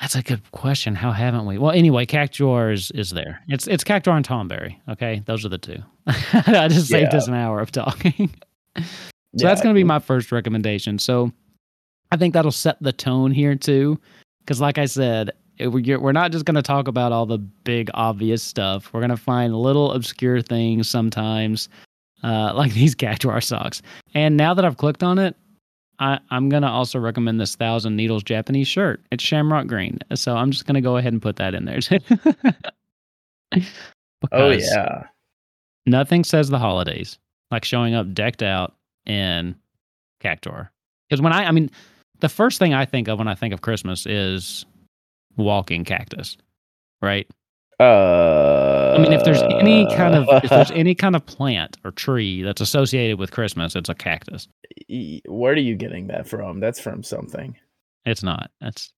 That's 0.00 0.14
a 0.16 0.22
good 0.22 0.50
question. 0.52 0.94
How 0.96 1.12
haven't 1.12 1.46
we? 1.46 1.56
Well, 1.58 1.70
anyway, 1.70 2.04
Cactuar 2.06 2.72
is, 2.72 2.90
is 2.92 3.10
there. 3.10 3.40
It's 3.48 3.66
it's 3.66 3.84
Cactuar 3.84 4.16
and 4.16 4.26
Tomberry. 4.26 4.76
Okay, 4.88 5.22
those 5.26 5.44
are 5.44 5.48
the 5.48 5.58
two. 5.58 5.78
I 6.06 6.68
just 6.68 6.88
saved 6.88 7.12
Yeah. 7.12 7.18
us 7.18 7.28
an 7.28 7.34
hour 7.34 7.60
of 7.60 7.70
talking. 7.72 8.30
so 8.76 8.82
Yeah, 9.32 9.48
that's 9.48 9.60
going 9.62 9.74
to 9.74 9.78
be 9.78 9.84
my 9.84 9.98
first 10.00 10.30
recommendation. 10.32 10.98
So 10.98 11.32
I 12.12 12.16
think 12.16 12.34
that'll 12.34 12.50
set 12.52 12.76
the 12.82 12.92
tone 12.92 13.30
here 13.30 13.54
too, 13.56 13.98
because 14.40 14.60
like 14.60 14.78
I 14.78 14.86
said, 14.86 15.30
it- 15.58 15.68
we're 15.68 15.98
we're 16.00 16.12
not 16.12 16.32
just 16.32 16.44
going 16.44 16.56
to 16.56 16.62
talk 16.62 16.88
about 16.88 17.12
all 17.12 17.26
the 17.26 17.38
big 17.38 17.88
obvious 17.94 18.42
stuff. 18.42 18.92
We're 18.92 19.00
going 19.00 19.10
to 19.10 19.16
find 19.16 19.56
little 19.56 19.92
obscure 19.92 20.40
things 20.42 20.88
sometimes, 20.88 21.68
uh, 22.24 22.52
like 22.56 22.72
these 22.72 22.96
Cactuar 22.96 23.42
socks. 23.42 23.82
And 24.14 24.36
now 24.36 24.54
that 24.54 24.64
I've 24.64 24.76
clicked 24.76 25.04
on 25.04 25.18
it, 25.18 25.36
I, 26.00 26.18
I'm 26.30 26.48
gonna 26.48 26.70
also 26.70 26.98
recommend 26.98 27.40
this 27.40 27.54
Thousand 27.54 27.94
Needles 27.94 28.24
Japanese 28.24 28.66
shirt. 28.66 29.00
It's 29.12 29.22
Shamrock 29.22 29.68
Green, 29.68 30.00
so 30.14 30.34
I'm 30.34 30.50
just 30.50 30.66
gonna 30.66 30.80
go 30.80 30.96
ahead 30.96 31.12
and 31.12 31.22
put 31.22 31.36
that 31.36 31.54
in 31.54 31.64
there. 31.64 31.78
Oh 34.32 34.50
yeah. 34.50 35.04
nothing 35.86 36.24
says 36.24 36.48
the 36.48 36.58
holidays 36.58 37.18
like 37.50 37.64
showing 37.64 37.94
up 37.94 38.12
decked 38.12 38.42
out 38.42 38.74
in 39.06 39.54
Cactuar. 40.20 40.70
Because 41.08 41.22
when 41.22 41.32
I, 41.32 41.44
I 41.44 41.50
mean, 41.52 41.70
the 42.20 42.28
first 42.28 42.58
thing 42.58 42.74
I 42.74 42.84
think 42.84 43.06
of 43.06 43.18
when 43.18 43.28
I 43.28 43.34
think 43.34 43.54
of 43.54 43.60
Christmas 43.60 44.06
is 44.06 44.66
walking 45.36 45.84
cactus, 45.84 46.36
right? 47.02 47.28
Uh 47.80 48.94
I 48.96 49.02
mean, 49.02 49.12
if 49.12 49.24
there's 49.24 49.42
any 49.42 49.86
kind 49.96 50.14
of 50.14 50.28
if 50.44 50.50
there's 50.50 50.70
any 50.74 50.94
kind 50.94 51.16
of 51.16 51.26
plant 51.26 51.76
or 51.84 51.90
tree 51.90 52.42
that's 52.42 52.60
associated 52.60 53.18
with 53.18 53.32
Christmas, 53.32 53.74
it's 53.74 53.88
a 53.88 53.94
cactus. 53.94 54.48
Where 55.26 55.52
are 55.52 55.56
you 55.56 55.74
getting 55.74 56.06
that 56.08 56.28
from? 56.28 56.60
That's 56.60 56.80
from 56.80 57.02
something. 57.02 57.56
It's 58.06 58.22
not. 58.22 58.50
That's 58.60 58.92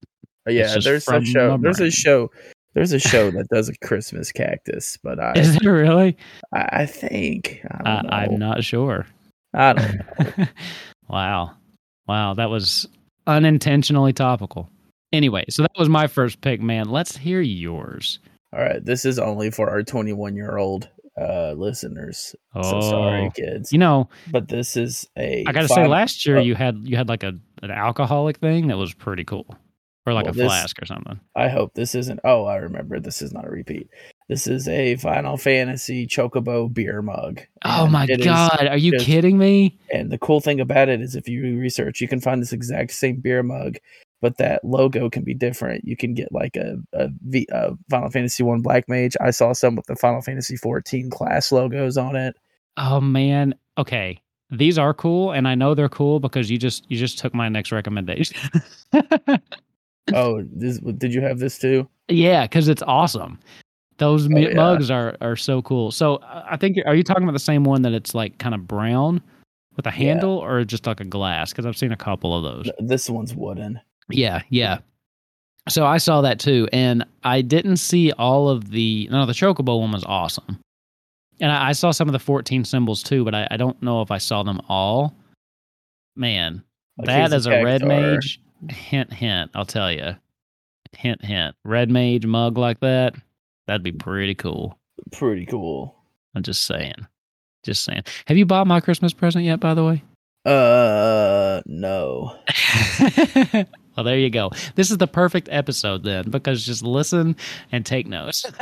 Uh, 0.47 0.51
Yeah, 0.51 0.77
there's 0.83 1.09
a 1.09 1.25
show. 1.25 1.57
There's 1.59 1.81
a 1.81 1.91
show. 1.91 2.31
There's 2.75 2.93
a 2.93 2.99
show 2.99 3.31
that 3.31 3.49
does 3.49 3.71
a 3.71 3.75
Christmas 3.87 4.31
cactus, 4.33 4.99
but 5.03 5.19
I, 5.19 5.33
is 5.33 5.57
it 5.57 5.65
really? 5.65 6.15
I, 6.53 6.69
I 6.81 6.87
think 6.87 7.63
I 7.71 7.77
I, 7.81 7.95
don't 7.95 8.05
know. 8.05 8.11
I'm 8.11 8.39
not 8.39 8.65
sure. 8.65 9.07
I 9.55 9.73
don't. 9.73 10.39
know. 10.39 10.47
wow, 11.09 11.53
wow, 12.07 12.35
that 12.35 12.51
was 12.51 12.87
unintentionally 13.27 14.13
topical. 14.13 14.69
Anyway, 15.13 15.47
so 15.49 15.63
that 15.63 15.73
was 15.79 15.89
my 15.89 16.07
first 16.07 16.43
pick, 16.43 16.61
man. 16.61 16.91
Let's 16.91 17.17
hear 17.17 17.41
yours. 17.41 18.19
All 18.57 18.63
right, 18.63 18.83
this 18.83 19.05
is 19.05 19.19
only 19.19 19.51
for 19.51 19.69
our 19.69 19.83
21 19.83 20.35
year 20.35 20.57
old 20.57 20.89
uh 21.21 21.53
listeners. 21.57 22.35
Oh, 22.55 22.63
So 22.63 22.81
sorry, 22.91 23.31
kids. 23.35 23.73
you 23.73 23.79
know, 23.79 24.09
but 24.31 24.49
this 24.49 24.77
is 24.77 25.07
a. 25.17 25.45
I 25.47 25.53
gotta 25.53 25.69
say, 25.69 25.87
last 25.87 26.25
year 26.27 26.39
uh, 26.39 26.43
you 26.43 26.55
had 26.55 26.79
you 26.85 26.97
had 26.97 27.09
like 27.09 27.23
a 27.23 27.33
an 27.63 27.71
alcoholic 27.71 28.39
thing 28.39 28.69
that 28.69 28.77
was 28.79 28.95
pretty 28.95 29.25
cool, 29.25 29.47
or 30.07 30.13
like 30.15 30.25
Well, 30.25 30.33
a 30.35 30.37
this- 30.37 30.47
flask 30.47 30.81
or 30.83 30.87
something. 30.87 31.21
I 31.35 31.49
hope 31.49 31.75
this 31.75 31.95
isn't. 31.95 32.21
Oh, 32.25 32.45
I 32.45 32.57
remember. 32.57 32.99
This 33.01 33.21
is 33.23 33.33
not 33.33 33.47
a 33.47 33.51
repeat. 33.51 33.89
This 34.29 34.47
is 34.47 34.67
a 34.69 34.97
Final 34.97 35.37
Fantasy 35.37 36.07
Chocobo 36.07 36.73
beer 36.73 37.01
mug. 37.01 37.41
Oh 37.65 37.87
my 37.87 38.07
god, 38.07 38.67
are 38.67 38.77
you 38.77 38.93
just- 38.93 39.05
kidding 39.07 39.39
me? 39.39 39.79
and 39.93 40.11
the 40.11 40.19
cool 40.19 40.41
thing 40.41 40.61
about 40.61 40.89
it 40.89 41.01
is, 41.01 41.15
if 41.15 41.29
you 41.29 41.59
research, 41.59 42.01
you 42.01 42.09
can 42.09 42.21
find 42.21 42.43
this 42.43 42.53
exact 42.53 42.93
same 42.93 43.21
beer 43.21 43.43
mug, 43.43 43.77
but 44.21 44.39
that 44.39 44.65
logo 44.65 45.09
can 45.11 45.23
be 45.25 45.35
different. 45.35 45.85
You 45.85 45.97
can 45.97 46.15
get 46.15 46.33
like 46.33 46.57
a 46.57 46.77
a, 46.93 47.09
v, 47.27 47.47
a 47.53 47.73
Final 47.91 48.11
Fantasy 48.11 48.43
One 48.43 48.63
Black 48.63 48.89
Mage. 48.89 49.17
I 49.21 49.31
saw 49.31 49.53
some 49.53 49.77
with 49.77 49.87
the 49.87 49.97
Final 49.97 50.23
Fantasy 50.23 50.57
14 50.57 51.11
class 51.11 51.53
logos 51.53 51.97
on 51.99 52.17
it. 52.17 52.35
Oh 52.77 53.01
man. 53.01 53.55
Okay. 53.79 54.21
These 54.51 54.79
are 54.79 54.95
cool 54.95 55.33
and 55.33 55.49
I 55.49 55.55
know 55.55 55.75
they're 55.75 55.89
cool 55.89 56.21
because 56.21 56.51
you 56.51 56.57
just 56.59 56.85
you 56.91 56.97
just 56.99 57.19
took 57.19 57.35
my 57.35 57.49
next 57.49 57.73
recommendation. 57.73 58.37
Oh, 60.15 60.45
this, 60.53 60.79
did 60.79 61.13
you 61.13 61.21
have 61.23 61.41
this 61.41 61.59
too? 61.59 61.89
yeah, 62.09 62.47
cuz 62.47 62.69
it's 62.69 62.83
awesome. 62.83 63.41
Those 63.99 64.27
Oh, 64.33 64.37
yeah. 64.39 64.55
mugs 64.55 64.89
are 64.91 65.17
are 65.21 65.35
so 65.35 65.63
cool. 65.63 65.91
So 65.91 66.17
uh, 66.17 66.45
I 66.49 66.57
think 66.57 66.77
are 66.87 66.95
you 66.95 67.03
talking 67.03 67.25
about 67.25 67.33
the 67.33 67.41
same 67.41 67.65
one 67.65 67.83
that 67.83 67.93
it's 67.93 68.15
like 68.15 68.39
kind 68.39 68.55
of 68.55 68.69
brown 68.69 69.21
with 69.75 69.85
a 69.87 69.91
Yeah. 69.91 69.95
handle 69.97 70.39
or 70.39 70.65
just 70.65 70.87
like 70.87 71.01
a 71.01 71.05
glass 71.05 71.53
cuz 71.53 71.67
I've 71.67 71.77
seen 71.77 71.91
a 71.91 71.97
couple 71.97 72.37
of 72.37 72.45
those. 72.45 72.71
This 72.79 73.11
one's 73.11 73.35
wooden. 73.35 73.81
Yeah, 74.09 74.43
yeah. 74.51 74.79
So 75.69 75.85
I 75.85 75.99
saw 75.99 76.21
that 76.21 76.39
too, 76.39 76.69
and 76.73 77.05
I 77.25 77.43
didn't 77.43 77.79
see 77.79 78.13
all 78.13 78.49
of 78.49 78.71
the. 78.71 79.09
No, 79.11 79.27
the 79.27 79.33
Chocobo 79.33 79.81
one 79.81 79.91
was 79.93 80.05
awesome, 80.07 80.61
and 81.41 81.51
I, 81.51 81.71
I 81.71 81.73
saw 81.73 81.91
some 81.91 82.09
of 82.09 82.13
the 82.13 82.19
14 82.21 82.65
symbols 82.65 83.03
too, 83.03 83.25
but 83.25 83.35
I, 83.35 83.49
I 83.51 83.57
don't 83.57 83.81
know 83.83 84.01
if 84.03 84.11
I 84.13 84.19
saw 84.19 84.43
them 84.45 84.61
all. 84.69 85.17
Man, 86.15 86.63
Like, 86.99 87.09
that 87.09 87.33
as 87.33 87.47
a 87.47 87.51
red 87.65 87.85
mage, 87.85 88.41
hint, 88.71 89.13
hint. 89.13 89.51
I'll 89.55 89.67
tell 89.67 89.91
you, 89.91 90.15
hint, 90.97 91.25
hint. 91.25 91.57
Red 91.65 91.91
mage 91.91 92.25
mug 92.27 92.57
like 92.57 92.79
that, 92.81 93.17
that'd 93.67 93.83
be 93.83 93.93
pretty 93.93 94.35
cool. 94.37 94.79
Pretty 95.13 95.47
cool. 95.47 95.97
I'm 96.35 96.43
just 96.45 96.63
saying, 96.63 96.95
just 97.65 97.83
saying. 97.85 98.03
Have 98.29 98.37
you 98.37 98.47
bought 98.47 98.69
my 98.69 98.79
Christmas 98.81 99.13
present 99.13 99.45
yet? 99.45 99.59
By 99.59 99.75
the 99.75 99.85
way. 99.85 100.03
Uh, 100.45 101.61
no. 101.67 102.39
well, 103.97 104.05
there 104.05 104.19
you 104.19 104.31
go. 104.31 104.51
This 104.75 104.91
is 104.91 104.99
the 104.99 105.07
perfect 105.07 105.49
episode 105.51 106.03
then, 106.03 106.31
because 106.31 106.65
just 106.65 106.83
listen 106.83 107.37
and 107.73 107.85
take 107.85 108.07
notes. 108.07 108.45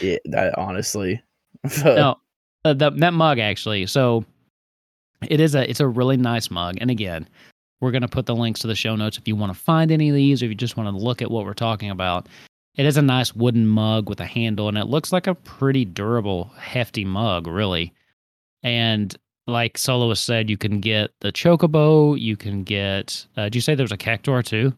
It, 0.00 0.22
that 0.26 0.56
honestly. 0.56 1.22
no, 1.84 2.16
uh, 2.64 2.72
that 2.72 2.96
that 2.98 3.12
mug 3.12 3.38
actually. 3.38 3.84
So 3.86 4.24
it 5.28 5.40
is 5.40 5.54
a 5.54 5.68
it's 5.68 5.80
a 5.80 5.86
really 5.86 6.16
nice 6.16 6.50
mug, 6.50 6.78
and 6.80 6.90
again, 6.90 7.28
we're 7.80 7.90
gonna 7.90 8.08
put 8.08 8.26
the 8.26 8.34
links 8.34 8.60
to 8.60 8.66
the 8.66 8.74
show 8.74 8.96
notes 8.96 9.18
if 9.18 9.28
you 9.28 9.36
want 9.36 9.52
to 9.52 9.58
find 9.58 9.90
any 9.90 10.08
of 10.08 10.14
these, 10.14 10.42
or 10.42 10.46
if 10.46 10.50
you 10.50 10.54
just 10.54 10.76
want 10.76 10.88
to 10.88 11.04
look 11.04 11.20
at 11.20 11.30
what 11.30 11.44
we're 11.44 11.54
talking 11.54 11.90
about. 11.90 12.28
It 12.76 12.86
is 12.86 12.96
a 12.96 13.02
nice 13.02 13.34
wooden 13.34 13.66
mug 13.66 14.08
with 14.08 14.20
a 14.20 14.24
handle, 14.26 14.68
and 14.68 14.78
it 14.78 14.86
looks 14.86 15.12
like 15.12 15.26
a 15.26 15.34
pretty 15.34 15.84
durable, 15.84 16.52
hefty 16.56 17.04
mug, 17.04 17.48
really. 17.48 17.92
And 18.62 19.14
like 19.48 19.78
Soloist 19.78 20.24
said, 20.24 20.50
you 20.50 20.56
can 20.56 20.80
get 20.80 21.10
the 21.20 21.32
chocobo. 21.32 22.18
You 22.20 22.36
can 22.36 22.62
get. 22.62 23.26
Uh, 23.36 23.44
did 23.44 23.56
you 23.56 23.60
say 23.60 23.74
there 23.74 23.84
was 23.84 23.92
a 23.92 23.96
cactuar 23.96 24.44
too? 24.44 24.72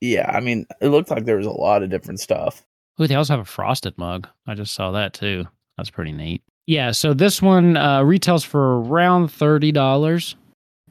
Yeah, 0.00 0.30
I 0.32 0.40
mean, 0.40 0.66
it 0.80 0.88
looked 0.88 1.10
like 1.10 1.24
there 1.24 1.38
was 1.38 1.46
a 1.46 1.50
lot 1.50 1.82
of 1.82 1.90
different 1.90 2.20
stuff. 2.20 2.64
Ooh, 3.00 3.06
they 3.06 3.14
also 3.14 3.32
have 3.32 3.40
a 3.40 3.44
frosted 3.44 3.96
mug. 3.98 4.28
I 4.46 4.54
just 4.54 4.74
saw 4.74 4.92
that 4.92 5.12
too. 5.14 5.46
That's 5.76 5.90
pretty 5.90 6.12
neat. 6.12 6.42
Yeah, 6.66 6.90
so 6.90 7.14
this 7.14 7.40
one 7.40 7.76
uh, 7.76 8.02
retails 8.02 8.44
for 8.44 8.82
around 8.82 9.28
thirty 9.28 9.72
dollars. 9.72 10.36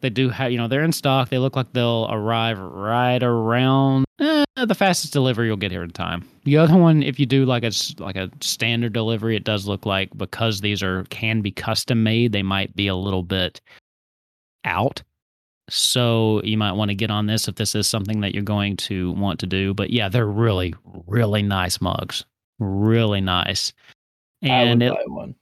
They 0.02 0.10
do 0.10 0.30
have, 0.30 0.52
you 0.52 0.58
know, 0.58 0.68
they're 0.68 0.84
in 0.84 0.92
stock. 0.92 1.30
They 1.30 1.38
look 1.38 1.56
like 1.56 1.74
they'll 1.74 2.08
arrive 2.10 2.60
right 2.60 3.22
around 3.22 4.06
eh, 4.20 4.46
the 4.56 4.76
fastest 4.76 5.14
delivery 5.14 5.48
you'll 5.48 5.58
get 5.58 5.72
here 5.72 5.84
in 5.84 5.92
time. 5.92 6.28
The 6.44 6.58
other 6.58 6.78
one, 6.78 7.04
if 7.04 7.20
you 7.20 7.26
do 7.26 7.46
like 7.46 7.64
a 7.64 7.72
like 8.00 8.16
a 8.16 8.30
standard 8.42 8.94
delivery, 8.94 9.36
it 9.36 9.44
does 9.44 9.68
look 9.68 9.86
like 9.86 10.16
because 10.18 10.62
these 10.62 10.84
are 10.84 11.04
can 11.06 11.42
be 11.42 11.52
custom 11.52 12.04
made, 12.04 12.32
they 12.32 12.44
might 12.44 12.76
be 12.76 12.88
a 12.88 12.96
little 12.96 13.24
bit 13.24 13.62
out. 14.66 15.02
So 15.70 16.42
you 16.44 16.58
might 16.58 16.74
want 16.74 16.90
to 16.90 16.96
get 16.96 17.12
on 17.12 17.26
this 17.26 17.48
if 17.48 17.56
this 17.56 17.76
is 17.76 17.88
something 17.88 18.22
that 18.22 18.34
you're 18.34 18.44
going 18.44 18.78
to 18.78 19.12
want 19.14 19.40
to 19.42 19.46
do. 19.46 19.74
But 19.74 19.90
yeah, 19.90 20.08
they're 20.08 20.26
really, 20.26 20.74
really 21.08 21.42
nice 21.42 21.82
mugs. 21.82 22.24
Really 22.60 23.20
nice. 23.20 23.74
And 24.42 24.82
I 24.82 24.86
it, 24.86 24.90
would 24.90 24.98
buy 24.98 25.04
one. 25.08 25.36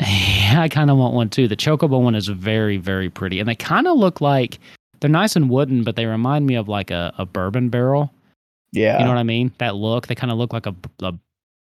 I 0.58 0.68
kind 0.70 0.90
of 0.90 0.96
want 0.96 1.14
one 1.14 1.28
too. 1.28 1.46
The 1.46 1.56
Chocobo 1.56 2.02
one 2.02 2.14
is 2.14 2.28
very, 2.28 2.76
very 2.76 3.10
pretty. 3.10 3.38
And 3.38 3.48
they 3.48 3.54
kind 3.54 3.86
of 3.86 3.96
look 3.96 4.20
like 4.20 4.58
they're 5.00 5.10
nice 5.10 5.36
and 5.36 5.50
wooden, 5.50 5.84
but 5.84 5.96
they 5.96 6.06
remind 6.06 6.46
me 6.46 6.54
of 6.54 6.68
like 6.68 6.90
a, 6.90 7.12
a 7.18 7.26
bourbon 7.26 7.68
barrel. 7.68 8.12
Yeah, 8.72 8.98
You 8.98 9.04
know 9.04 9.10
what 9.10 9.18
I 9.18 9.24
mean? 9.24 9.52
That 9.58 9.74
look. 9.74 10.06
They 10.06 10.14
kind 10.14 10.30
of 10.30 10.38
look 10.38 10.52
like 10.52 10.66
a, 10.66 10.74
a 11.02 11.12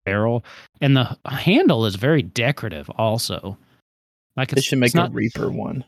barrel. 0.05 0.43
And 0.81 0.97
the 0.97 1.17
handle 1.25 1.85
is 1.85 1.95
very 1.95 2.23
decorative 2.23 2.89
also. 2.91 3.57
Like 4.35 4.49
they 4.49 4.61
should 4.61 4.79
make 4.79 4.93
a 4.93 4.97
not, 4.97 5.13
Reaper 5.13 5.49
one. 5.49 5.85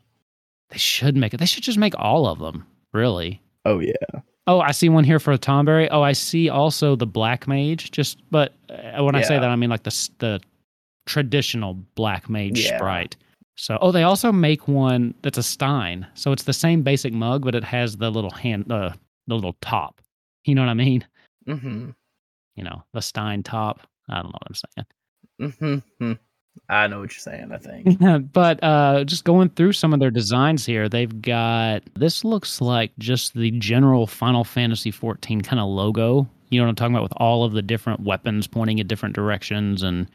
They 0.70 0.78
should 0.78 1.16
make 1.16 1.34
it. 1.34 1.38
They 1.38 1.46
should 1.46 1.64
just 1.64 1.78
make 1.78 1.94
all 1.98 2.28
of 2.28 2.40
them, 2.40 2.66
really. 2.94 3.42
Oh 3.66 3.80
yeah, 3.80 4.22
Oh, 4.48 4.62
I 4.62 4.72
see 4.72 4.88
one 4.88 5.04
here 5.04 5.20
for 5.20 5.34
a 5.34 5.38
Tomberry. 5.38 5.90
Oh, 5.92 6.02
I 6.02 6.14
see 6.14 6.48
also 6.48 6.96
the 6.96 7.06
Black 7.06 7.48
Mage. 7.50 7.92
Just, 7.92 8.18
but 8.32 8.54
uh, 8.70 9.04
when 9.04 9.14
I 9.14 9.22
say 9.22 9.38
that, 9.38 9.50
I 9.50 9.56
mean 9.58 9.70
like 9.70 9.84
the 9.84 10.10
the 10.20 10.42
traditional 11.08 11.74
Black 11.96 12.30
Mage 12.30 12.60
Yeah. 12.66 12.78
sprite. 12.78 13.16
So, 13.56 13.80
oh, 13.82 13.92
they 13.92 14.04
also 14.04 14.32
make 14.32 14.68
one 14.68 15.16
that's 15.24 15.40
a 15.40 15.44
Stein. 15.44 16.06
So 16.14 16.32
it's 16.32 16.44
the 16.44 16.54
same 16.54 16.84
basic 16.84 17.12
mug, 17.12 17.44
but 17.44 17.56
it 17.56 17.64
has 17.64 17.98
the 17.98 18.12
little 18.12 18.30
hand, 18.30 18.72
uh, 18.72 18.92
the 19.26 19.34
little 19.36 19.56
top. 19.62 20.00
You 20.46 20.54
know 20.54 20.62
what 20.62 20.70
I 20.70 20.76
mean? 20.76 21.04
mm-hmm, 21.48 21.90
You 22.56 22.64
know, 22.64 22.84
the 22.94 23.02
Stein 23.02 23.42
top. 23.42 23.88
I 24.10 24.22
don't 24.22 24.26
know 24.28 24.38
what 24.40 24.48
I'm 24.48 24.56
saying. 25.50 25.82
mm-hmm. 26.02 26.12
I 26.70 26.88
know 26.88 27.00
what 27.00 27.12
you're 27.14 27.20
saying. 27.20 27.52
I 27.52 27.58
think. 27.58 28.32
but 28.34 28.64
uh, 28.64 29.04
just 29.06 29.24
going 29.24 29.50
through 29.50 29.74
some 29.74 29.94
of 29.94 30.00
their 30.00 30.12
designs 30.12 30.66
here, 30.66 30.88
they've 30.90 31.22
got 31.22 31.82
this 31.96 32.24
looks 32.24 32.62
like 32.62 32.92
just 33.00 33.34
the 33.34 33.52
general 33.52 34.08
Final 34.08 34.44
Fantasy 34.44 34.92
14 34.92 35.42
kind 35.42 35.60
of 35.60 35.68
logo. 35.68 36.28
You 36.50 36.60
know 36.60 36.66
what 36.66 36.70
I'm 36.70 36.76
talking 36.76 36.96
about 36.96 37.04
with 37.04 37.14
all 37.18 37.44
of 37.44 37.54
the 37.54 37.62
different 37.62 38.02
weapons 38.02 38.48
pointing 38.48 38.80
in 38.80 38.88
different 38.88 39.16
directions. 39.16 39.84
And 39.84 40.08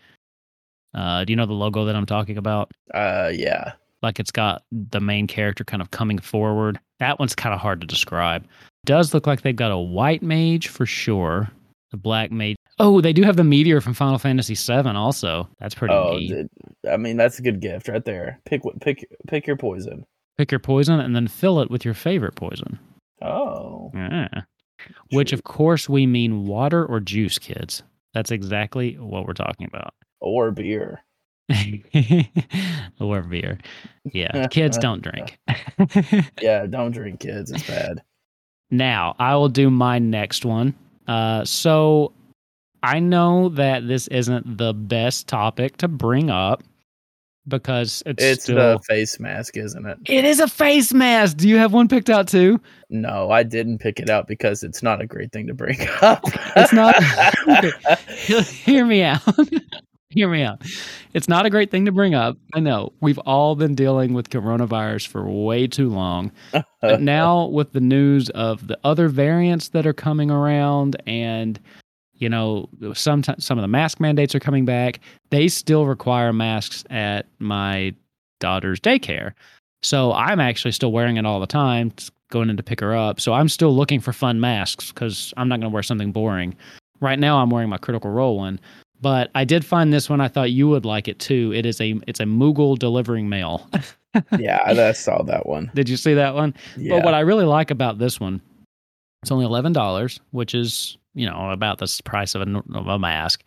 uh, 0.95 1.25
do 1.25 1.33
you 1.33 1.37
know 1.37 1.47
the 1.47 1.53
logo 1.53 1.85
that 1.85 1.97
I'm 1.97 2.07
talking 2.07 2.37
about? 2.37 2.71
Uh, 2.93 3.31
yeah. 3.35 3.73
Like 4.03 4.19
it's 4.19 4.31
got 4.33 4.65
the 4.73 5.01
main 5.01 5.27
character 5.27 5.65
kind 5.65 5.81
of 5.81 5.91
coming 5.93 6.19
forward. 6.19 6.79
That 6.99 7.19
one's 7.19 7.35
kind 7.35 7.55
of 7.55 7.61
hard 7.61 7.81
to 7.81 7.87
describe. 7.87 8.45
Does 8.85 9.15
look 9.15 9.27
like 9.27 9.43
they've 9.43 9.55
got 9.55 9.71
a 9.71 9.79
white 9.79 10.23
mage 10.23 10.69
for 10.69 10.87
sure. 10.87 11.51
The 11.93 11.97
black 11.97 12.33
mage. 12.33 12.57
Oh, 12.79 13.01
they 13.01 13.13
do 13.13 13.23
have 13.23 13.37
the 13.37 13.45
meteor 13.45 13.81
from 13.81 13.95
Final 13.95 14.19
Fantasy 14.19 14.55
VII 14.55 14.89
also. 14.91 15.49
That's 15.61 15.75
pretty 15.75 15.95
Oh, 15.95 16.17
neat. 16.17 16.29
th- 16.31 16.47
I 16.91 16.97
mean 16.97 17.17
that's 17.17 17.39
a 17.39 17.43
good 17.43 17.61
gift 17.61 17.87
right 17.89 18.05
there. 18.05 18.41
Pick 18.45 18.65
what 18.65 18.81
pick 18.81 19.05
pick 19.29 19.47
your 19.47 19.57
poison. 19.57 20.05
pick 20.37 20.51
your 20.51 20.59
poison 20.59 20.99
and 20.99 21.15
then 21.15 21.29
fill 21.29 21.61
it 21.61 21.71
with 21.71 21.85
your 21.85 21.95
favorite 21.95 22.35
poison. 22.35 22.79
Oh, 23.21 23.91
Yeah. 23.95 24.29
Which, 25.13 25.33
of 25.33 25.45
course, 25.45 25.89
we 25.89 26.07
mean 26.07 26.47
water 26.47 26.85
or 26.85 26.99
juice, 26.99 27.39
kids. 27.39 27.85
That's 28.15 28.33
exactly 28.33 28.95
what 28.99 29.27
we're 29.29 29.33
talking 29.35 29.67
about. 29.67 29.95
Or 30.23 30.51
beer. 30.51 31.03
or 33.01 33.23
beer. 33.23 33.59
Yeah, 34.13 34.47
kids 34.51 34.79
don't 34.79 35.03
drink. 35.03 35.39
Yeah, 36.41 36.67
don't 36.67 36.93
drink, 36.93 37.21
kids. 37.21 37.51
It's 37.51 37.67
bad. 37.67 38.03
now, 38.71 39.15
I 39.19 39.35
will 39.37 39.49
do 39.51 39.71
my 39.71 39.99
next 39.99 40.45
one. 40.45 40.75
Uh, 41.07 41.45
so 41.45 42.13
I 42.83 42.99
know 43.01 43.49
that 43.51 43.87
this 43.87 44.09
isn't 44.09 44.57
the 44.59 44.73
best 44.73 45.27
topic 45.29 45.77
to 45.79 45.89
bring 45.89 46.31
up 46.31 46.63
because 47.49 48.03
it's, 48.07 48.23
It's 48.23 48.43
still. 48.45 48.57
the 48.57 48.79
face 48.89 49.19
mask, 49.19 49.57
isn't 49.57 49.85
it? 49.85 49.99
it 50.07 50.25
is 50.25 50.39
a 50.41 50.47
face 50.49 50.93
mask. 50.95 51.37
Do 51.39 51.49
you 51.49 51.57
have 51.59 51.73
one 51.73 51.89
picked 51.89 52.09
out 52.09 52.29
too? 52.29 52.61
No, 52.89 53.31
I 53.31 53.43
didn't 53.43 53.79
pick 53.79 53.99
it 53.99 54.09
out 54.09 54.27
because 54.29 54.63
it's 54.63 54.83
not 54.83 55.01
a 55.03 55.07
great 55.07 55.33
thing 55.33 55.49
to 55.49 55.55
bring 55.55 55.79
up. 56.01 56.23
It's 56.57 56.73
not? 56.73 56.95
Hear 58.65 58.85
me 58.85 59.03
out. 59.03 59.23
Hear 60.13 60.29
me 60.29 60.43
out. 60.43 60.63
It's 61.15 61.29
not 61.29 61.47
a 61.47 61.51
great 61.51 61.71
thing 61.71 61.87
to 61.87 61.93
bring 61.93 62.15
up. 62.15 62.37
I 62.55 62.61
know. 62.61 62.93
We've 63.01 63.19
all 63.21 63.57
been 63.57 63.75
dealing 63.75 64.13
with 64.13 64.29
coronavirus 64.29 65.09
for 65.09 65.29
way 65.29 65.67
too 65.67 65.89
long. 65.89 66.33
But 66.83 67.01
now 67.01 67.47
with 67.47 67.73
the 67.73 67.81
news 67.81 68.29
of 68.31 68.67
the 68.67 68.79
other 68.85 69.09
variants 69.09 69.69
that 69.71 69.87
are 69.87 69.95
coming 69.95 70.31
around 70.31 71.01
and 71.07 71.59
you 72.15 72.29
know, 72.29 72.69
some 72.95 73.25
some 73.25 73.59
of 73.59 73.63
the 73.63 73.69
mask 73.69 73.99
mandates 73.99 74.33
are 74.35 74.41
coming 74.41 74.65
back. 74.65 75.01
They 75.31 75.49
still 75.49 75.87
require 75.87 76.33
masks 76.33 76.85
at 76.89 77.27
my 77.41 77.95
daughter's 78.39 78.79
daycare. 78.79 79.33
So 79.83 80.13
I'm 80.13 80.39
actually 80.39 80.71
still 80.71 80.93
wearing 80.93 81.17
it 81.17 81.27
all 81.27 81.41
the 81.41 81.49
time, 81.49 81.93
going 82.31 82.49
in 82.49 82.57
to 82.59 82.63
pick 82.63 82.79
her 82.79 82.95
up. 82.95 83.21
So 83.21 83.33
I'm 83.33 83.49
still 83.49 83.75
looking 83.75 83.99
for 83.99 84.13
fun 84.13 84.39
masks 84.39 84.93
because 84.93 85.35
I'm 85.37 85.49
not 85.49 85.59
going 85.59 85.71
to 85.71 85.75
wear 85.75 85.83
something 85.83 86.13
boring. 86.13 86.55
Right 87.01 87.19
now, 87.19 87.39
I'm 87.39 87.51
wearing 87.51 87.69
my 87.69 87.79
Critical 87.79 88.13
Role 88.13 88.37
one, 88.37 88.61
but 89.03 89.31
I 89.35 89.45
did 89.45 89.65
find 89.65 89.93
this 89.93 90.09
one. 90.09 90.21
I 90.21 90.29
thought 90.29 90.53
you 90.53 90.69
would 90.69 90.85
like 90.85 91.09
it 91.09 91.19
too. 91.19 91.53
It 91.55 91.67
is 91.67 91.81
a 91.81 92.01
it's 92.07 92.21
a 92.21 92.25
Moogle 92.25 92.79
delivering 92.79 93.29
mail. 93.29 93.69
yeah, 94.39 94.61
I 94.65 94.93
saw 94.93 95.23
that 95.25 95.47
one. 95.47 95.71
did 95.75 95.89
you 95.89 95.97
see 95.97 96.15
that 96.15 96.35
one? 96.35 96.55
Yeah. 96.77 96.97
But 96.97 97.05
what 97.05 97.15
I 97.15 97.21
really 97.21 97.45
like 97.45 97.71
about 97.71 97.99
this 97.99 98.21
one, 98.21 98.41
it's 99.23 99.33
only 99.33 99.45
eleven 99.45 99.73
dollars, 99.73 100.21
which 100.31 100.55
is 100.55 100.97
you 101.15 101.27
know 101.27 101.51
about 101.51 101.79
the 101.79 102.01
price 102.05 102.35
of 102.35 102.43
a, 102.43 102.63
of 102.75 102.87
a 102.87 102.99
mask. 102.99 103.43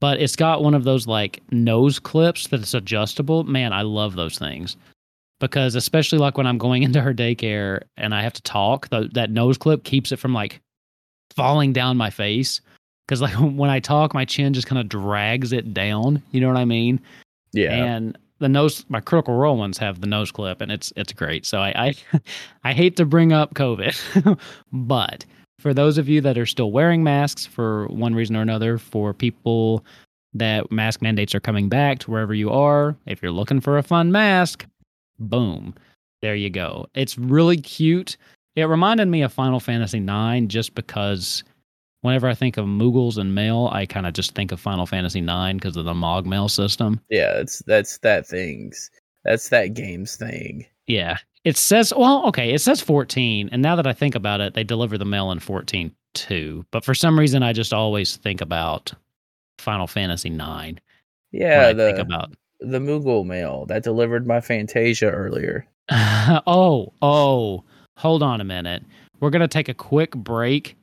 But 0.00 0.20
it's 0.20 0.36
got 0.36 0.64
one 0.64 0.74
of 0.74 0.84
those 0.84 1.06
like 1.06 1.42
nose 1.50 1.98
clips 1.98 2.48
that 2.48 2.60
is 2.60 2.72
adjustable. 2.72 3.44
Man, 3.44 3.72
I 3.72 3.82
love 3.82 4.14
those 4.14 4.38
things 4.38 4.76
because 5.40 5.74
especially 5.74 6.18
like 6.18 6.38
when 6.38 6.46
I'm 6.46 6.58
going 6.58 6.82
into 6.84 7.00
her 7.00 7.12
daycare 7.12 7.82
and 7.96 8.14
I 8.14 8.22
have 8.22 8.32
to 8.34 8.42
talk, 8.42 8.88
the, 8.88 9.10
that 9.14 9.30
nose 9.30 9.58
clip 9.58 9.82
keeps 9.82 10.12
it 10.12 10.18
from 10.18 10.32
like 10.32 10.60
falling 11.34 11.72
down 11.72 11.96
my 11.96 12.10
face. 12.10 12.60
Because 13.12 13.20
like 13.20 13.34
when 13.38 13.68
I 13.68 13.78
talk, 13.78 14.14
my 14.14 14.24
chin 14.24 14.54
just 14.54 14.66
kind 14.66 14.80
of 14.80 14.88
drags 14.88 15.52
it 15.52 15.74
down. 15.74 16.22
You 16.30 16.40
know 16.40 16.48
what 16.48 16.56
I 16.56 16.64
mean? 16.64 16.98
yeah. 17.52 17.72
and 17.72 18.18
the 18.38 18.48
nose 18.48 18.84
my 18.88 19.00
critical 19.00 19.34
role 19.34 19.56
ones 19.56 19.78
have 19.78 20.00
the 20.00 20.06
nose 20.06 20.32
clip 20.32 20.60
and 20.60 20.72
it's 20.72 20.92
it's 20.96 21.12
great 21.12 21.46
so 21.46 21.58
i 21.58 21.68
i, 21.76 22.20
I 22.64 22.72
hate 22.72 22.96
to 22.96 23.04
bring 23.04 23.32
up 23.32 23.54
covid 23.54 24.38
but 24.72 25.24
for 25.58 25.72
those 25.72 25.98
of 25.98 26.08
you 26.08 26.20
that 26.22 26.38
are 26.38 26.46
still 26.46 26.72
wearing 26.72 27.04
masks 27.04 27.46
for 27.46 27.86
one 27.86 28.14
reason 28.14 28.36
or 28.36 28.42
another 28.42 28.78
for 28.78 29.14
people 29.14 29.84
that 30.34 30.72
mask 30.72 31.02
mandates 31.02 31.34
are 31.34 31.40
coming 31.40 31.68
back 31.68 32.00
to 32.00 32.10
wherever 32.10 32.34
you 32.34 32.50
are 32.50 32.96
if 33.06 33.22
you're 33.22 33.30
looking 33.30 33.60
for 33.60 33.78
a 33.78 33.82
fun 33.82 34.10
mask 34.10 34.66
boom 35.20 35.74
there 36.20 36.34
you 36.34 36.50
go 36.50 36.86
it's 36.94 37.16
really 37.16 37.58
cute 37.58 38.16
it 38.56 38.64
reminded 38.64 39.08
me 39.08 39.22
of 39.22 39.32
final 39.32 39.60
fantasy 39.60 40.00
9 40.00 40.48
just 40.48 40.74
because 40.74 41.44
whenever 42.02 42.28
i 42.28 42.34
think 42.34 42.56
of 42.56 42.66
moogles 42.66 43.16
and 43.16 43.34
mail 43.34 43.68
i 43.72 43.84
kind 43.86 44.06
of 44.06 44.12
just 44.12 44.34
think 44.34 44.52
of 44.52 44.60
final 44.60 44.86
fantasy 44.86 45.20
9 45.20 45.56
because 45.56 45.76
of 45.76 45.84
the 45.84 45.94
mog 45.94 46.26
mail 46.26 46.48
system 46.48 47.00
yeah, 47.10 47.38
it's 47.38 47.60
that's 47.66 47.98
that 47.98 48.26
thing's 48.26 48.90
that's 49.24 49.48
that 49.50 49.74
game's 49.74 50.16
thing. 50.16 50.66
Yeah. 50.86 51.18
It 51.44 51.56
says, 51.56 51.92
well, 51.96 52.26
okay, 52.26 52.52
it 52.52 52.60
says 52.60 52.80
14. 52.80 53.48
And 53.52 53.62
now 53.62 53.76
that 53.76 53.86
I 53.86 53.92
think 53.92 54.14
about 54.14 54.40
it, 54.40 54.54
they 54.54 54.64
deliver 54.64 54.98
the 54.98 55.04
mail 55.04 55.30
in 55.32 55.38
14 55.40 55.92
too. 56.14 56.64
But 56.70 56.84
for 56.84 56.94
some 56.94 57.18
reason, 57.18 57.42
I 57.42 57.52
just 57.52 57.72
always 57.72 58.16
think 58.16 58.40
about 58.40 58.92
Final 59.58 59.86
Fantasy 59.86 60.30
9 60.30 60.80
Yeah, 61.30 61.68
I 61.68 61.74
think 61.74 61.96
the 61.96 62.02
about. 62.02 62.32
the 62.60 62.78
Moogle 62.78 63.24
mail 63.24 63.66
that 63.66 63.82
delivered 63.84 64.26
my 64.26 64.40
Fantasia 64.40 65.10
earlier. 65.10 65.66
oh, 65.90 66.92
oh, 67.00 67.64
hold 67.96 68.22
on 68.22 68.40
a 68.40 68.44
minute. 68.44 68.82
We're 69.20 69.30
going 69.30 69.40
to 69.40 69.48
take 69.48 69.68
a 69.68 69.74
quick 69.74 70.12
break. 70.12 70.76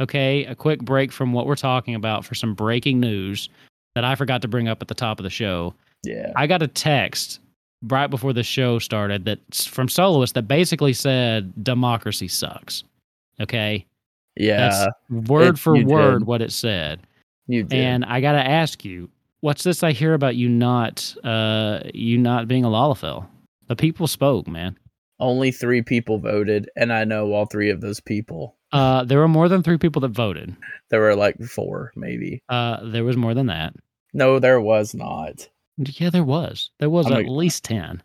Okay. 0.00 0.44
A 0.46 0.54
quick 0.54 0.80
break 0.80 1.12
from 1.12 1.32
what 1.32 1.46
we're 1.46 1.54
talking 1.56 1.94
about 1.94 2.24
for 2.24 2.34
some 2.34 2.54
breaking 2.54 3.00
news 3.00 3.48
that 3.94 4.04
I 4.04 4.14
forgot 4.16 4.42
to 4.42 4.48
bring 4.48 4.66
up 4.68 4.82
at 4.82 4.88
the 4.88 4.94
top 4.94 5.18
of 5.20 5.24
the 5.24 5.30
show. 5.30 5.74
Yeah. 6.02 6.32
I 6.36 6.46
got 6.46 6.62
a 6.62 6.66
text 6.68 7.40
right 7.84 8.08
before 8.08 8.32
the 8.32 8.42
show 8.42 8.78
started 8.78 9.24
that 9.26 9.38
from 9.54 9.88
Soloist 9.88 10.34
that 10.34 10.48
basically 10.48 10.92
said 10.92 11.52
democracy 11.62 12.28
sucks. 12.28 12.82
Okay. 13.40 13.86
Yeah. 14.36 14.68
That's 15.10 15.28
word 15.30 15.54
it- 15.54 15.58
for 15.58 15.74
word 15.84 16.20
did. 16.20 16.26
what 16.26 16.42
it 16.42 16.50
said. 16.52 17.00
you 17.46 17.62
did. 17.62 17.78
And 17.78 18.04
I 18.04 18.20
got 18.20 18.32
to 18.32 18.44
ask 18.46 18.84
you, 18.84 19.08
what's 19.40 19.62
this 19.62 19.82
I 19.82 19.92
hear 19.92 20.14
about 20.14 20.34
you 20.36 20.48
not 20.48 21.14
uh 21.22 21.80
you 21.94 22.18
not 22.18 22.48
being 22.48 22.64
a 22.64 22.68
Lalafell? 22.68 23.26
The 23.68 23.76
people 23.76 24.06
spoke, 24.06 24.48
man. 24.48 24.76
Only 25.20 25.52
three 25.52 25.80
people 25.80 26.18
voted, 26.18 26.68
and 26.76 26.92
I 26.92 27.04
know 27.04 27.32
all 27.32 27.46
three 27.46 27.70
of 27.70 27.80
those 27.80 28.00
people. 28.00 28.56
Uh 28.74 29.04
there 29.04 29.18
were 29.18 29.28
more 29.28 29.48
than 29.48 29.62
3 29.62 29.78
people 29.78 30.00
that 30.00 30.10
voted. 30.10 30.54
There 30.90 31.00
were 31.00 31.16
like 31.16 31.40
four, 31.42 31.92
maybe. 31.96 32.42
Uh 32.48 32.78
there 32.84 33.04
was 33.04 33.16
more 33.16 33.32
than 33.34 33.46
that. 33.46 33.72
No, 34.12 34.38
there 34.38 34.60
was 34.60 34.94
not. 34.94 35.48
Yeah, 35.78 36.10
there 36.10 36.22
was. 36.24 36.70
There 36.78 36.90
was 36.90 37.06
I'm 37.06 37.12
at 37.12 37.18
like- 37.18 37.26
least 37.28 37.64
10. 37.64 38.02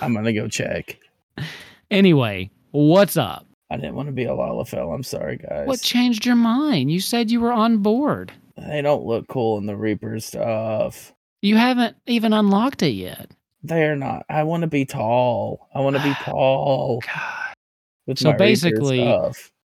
I'm 0.00 0.14
gonna 0.14 0.32
go 0.32 0.48
check. 0.48 0.98
Anyway, 1.90 2.50
what's 2.72 3.16
up? 3.16 3.46
I 3.70 3.76
didn't 3.76 3.94
want 3.94 4.08
to 4.08 4.12
be 4.12 4.24
a 4.24 4.30
Lalafell. 4.30 4.92
I'm 4.94 5.02
sorry, 5.02 5.36
guys. 5.36 5.66
What 5.68 5.80
changed 5.80 6.24
your 6.26 6.34
mind? 6.34 6.90
You 6.90 6.98
said 7.00 7.30
you 7.30 7.40
were 7.40 7.52
on 7.52 7.78
board. 7.78 8.32
they 8.56 8.82
don't 8.82 9.04
look 9.04 9.28
cool 9.28 9.58
in 9.58 9.66
the 9.66 9.76
Reaper 9.76 10.18
stuff. 10.18 11.12
You 11.42 11.56
haven't 11.56 11.96
even 12.06 12.32
unlocked 12.32 12.82
it 12.82 12.94
yet. 12.94 13.30
They're 13.62 13.96
not. 13.96 14.24
I 14.28 14.42
want 14.44 14.62
to 14.62 14.66
be 14.66 14.84
tall. 14.86 15.68
I 15.74 15.80
want 15.80 15.96
to 15.96 16.02
be 16.02 16.14
tall. 16.24 17.00
God. 17.06 18.16
So 18.18 18.32
basically-. 18.32 19.02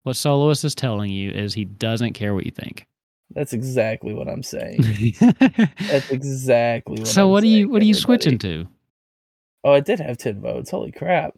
What 0.09 0.16
Soloist 0.16 0.64
is 0.64 0.75
telling 0.75 1.11
you 1.11 1.31
is 1.31 1.53
he 1.53 1.66
doesn't 1.66 2.14
care 2.14 2.35
what 2.35 2.47
you 2.47 2.51
think. 2.51 2.87
That's 3.35 3.53
exactly 3.53 4.14
what 4.14 4.27
I'm 4.27 4.42
saying. 4.42 4.81
That's 5.21 6.11
exactly 6.11 7.01
what. 7.01 7.09
so 7.09 7.27
I'm 7.27 7.31
what 7.31 7.42
are 7.42 7.47
you 7.47 7.68
what 7.68 7.83
are 7.83 7.85
you 7.85 7.90
everybody. 7.90 7.92
switching 7.92 8.38
to? 8.38 8.66
Oh, 9.64 9.73
I 9.75 9.81
did 9.81 10.01
have 10.01 10.16
ten 10.16 10.40
votes. 10.40 10.71
Holy 10.71 10.92
crap! 10.92 11.35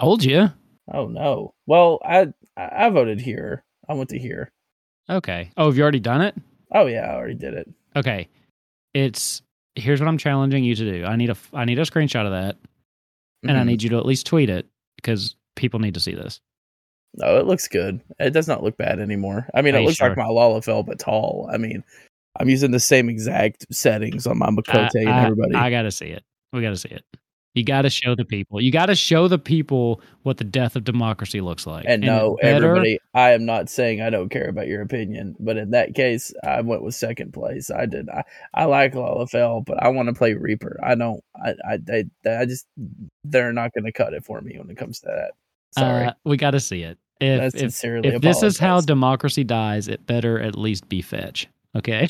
Told 0.00 0.24
you. 0.24 0.48
Oh 0.92 1.06
no. 1.06 1.54
Well, 1.66 2.00
I 2.04 2.32
I 2.56 2.86
I 2.86 2.90
voted 2.90 3.20
here. 3.20 3.62
I 3.88 3.94
went 3.94 4.10
to 4.10 4.18
here. 4.18 4.50
Okay. 5.08 5.52
Oh, 5.56 5.66
have 5.66 5.76
you 5.76 5.84
already 5.84 6.00
done 6.00 6.20
it? 6.22 6.34
Oh 6.74 6.86
yeah, 6.86 7.02
I 7.06 7.14
already 7.14 7.36
did 7.36 7.54
it. 7.54 7.72
Okay. 7.94 8.26
It's 8.94 9.42
here's 9.76 10.00
what 10.00 10.08
I'm 10.08 10.18
challenging 10.18 10.64
you 10.64 10.74
to 10.74 10.92
do. 10.98 11.04
I 11.04 11.14
need 11.14 11.30
a 11.30 11.36
I 11.54 11.64
need 11.66 11.78
a 11.78 11.82
screenshot 11.82 12.24
of 12.24 12.32
that, 12.32 12.56
and 13.44 13.56
I 13.56 13.62
Mhm. 13.62 13.66
need 13.66 13.82
you 13.84 13.90
to 13.90 13.98
at 13.98 14.06
least 14.06 14.26
tweet 14.26 14.50
it 14.50 14.66
because 14.96 15.36
people 15.54 15.78
need 15.78 15.94
to 15.94 16.00
see 16.00 16.16
this. 16.16 16.40
No, 17.18 17.38
it 17.38 17.46
looks 17.46 17.68
good. 17.68 18.00
It 18.18 18.30
does 18.30 18.46
not 18.48 18.62
look 18.62 18.76
bad 18.76 19.00
anymore. 19.00 19.48
I 19.54 19.62
mean, 19.62 19.74
Are 19.74 19.78
it 19.78 19.82
looks 19.82 20.00
like 20.00 20.10
sure? 20.14 20.16
my 20.16 20.24
Lalafell, 20.30 20.86
but 20.86 20.98
tall. 20.98 21.48
I 21.52 21.56
mean, 21.58 21.82
I'm 22.38 22.48
using 22.48 22.70
the 22.70 22.80
same 22.80 23.08
exact 23.08 23.66
settings 23.74 24.26
on 24.26 24.38
my 24.38 24.46
Miqo'te 24.50 24.90
I, 24.94 24.98
and 25.00 25.08
I- 25.08 25.24
everybody. 25.24 25.54
I 25.54 25.70
gotta 25.70 25.90
see 25.90 26.06
it. 26.06 26.22
We 26.52 26.62
gotta 26.62 26.76
see 26.76 26.90
it. 26.90 27.04
You 27.54 27.64
gotta 27.64 27.90
show 27.90 28.14
the 28.14 28.24
people. 28.24 28.60
You 28.60 28.70
gotta 28.70 28.94
show 28.94 29.26
the 29.26 29.38
people 29.38 30.00
what 30.22 30.36
the 30.36 30.44
death 30.44 30.76
of 30.76 30.84
democracy 30.84 31.40
looks 31.40 31.66
like. 31.66 31.86
and 31.88 32.02
no, 32.02 32.36
better- 32.40 32.66
everybody, 32.66 33.00
I 33.14 33.32
am 33.32 33.44
not 33.44 33.68
saying 33.68 34.00
I 34.00 34.10
don't 34.10 34.28
care 34.28 34.48
about 34.48 34.68
your 34.68 34.82
opinion, 34.82 35.34
but 35.40 35.56
in 35.56 35.70
that 35.70 35.94
case, 35.94 36.32
I 36.44 36.60
went 36.60 36.82
with 36.84 36.94
second 36.94 37.32
place. 37.32 37.68
I 37.70 37.86
did. 37.86 38.08
I, 38.10 38.22
I 38.54 38.66
like 38.66 38.92
Lalafell, 38.92 39.64
but 39.64 39.82
I 39.82 39.88
want 39.88 40.08
to 40.08 40.14
play 40.14 40.34
Reaper. 40.34 40.78
I 40.84 40.94
don't. 40.94 41.24
I 41.34 41.54
I 41.68 41.76
they- 41.78 42.04
I 42.30 42.44
just 42.44 42.66
they're 43.24 43.52
not 43.52 43.72
going 43.74 43.84
to 43.84 43.92
cut 43.92 44.14
it 44.14 44.24
for 44.24 44.40
me 44.40 44.56
when 44.58 44.70
it 44.70 44.76
comes 44.76 45.00
to 45.00 45.06
that. 45.06 45.32
Sorry, 45.72 46.06
Uh, 46.06 46.12
we 46.24 46.36
gotta 46.36 46.60
see 46.60 46.82
it. 46.82 46.96
I 47.20 47.24
If 47.24 47.54
if, 47.54 47.60
sincerely 47.60 48.08
if 48.08 48.22
this 48.22 48.42
is 48.42 48.58
how 48.58 48.80
democracy 48.80 49.44
dies, 49.44 49.88
it 49.88 50.06
better 50.06 50.40
at 50.40 50.56
least 50.56 50.88
be 50.88 51.02
fetch. 51.02 51.48
Okay. 51.76 52.08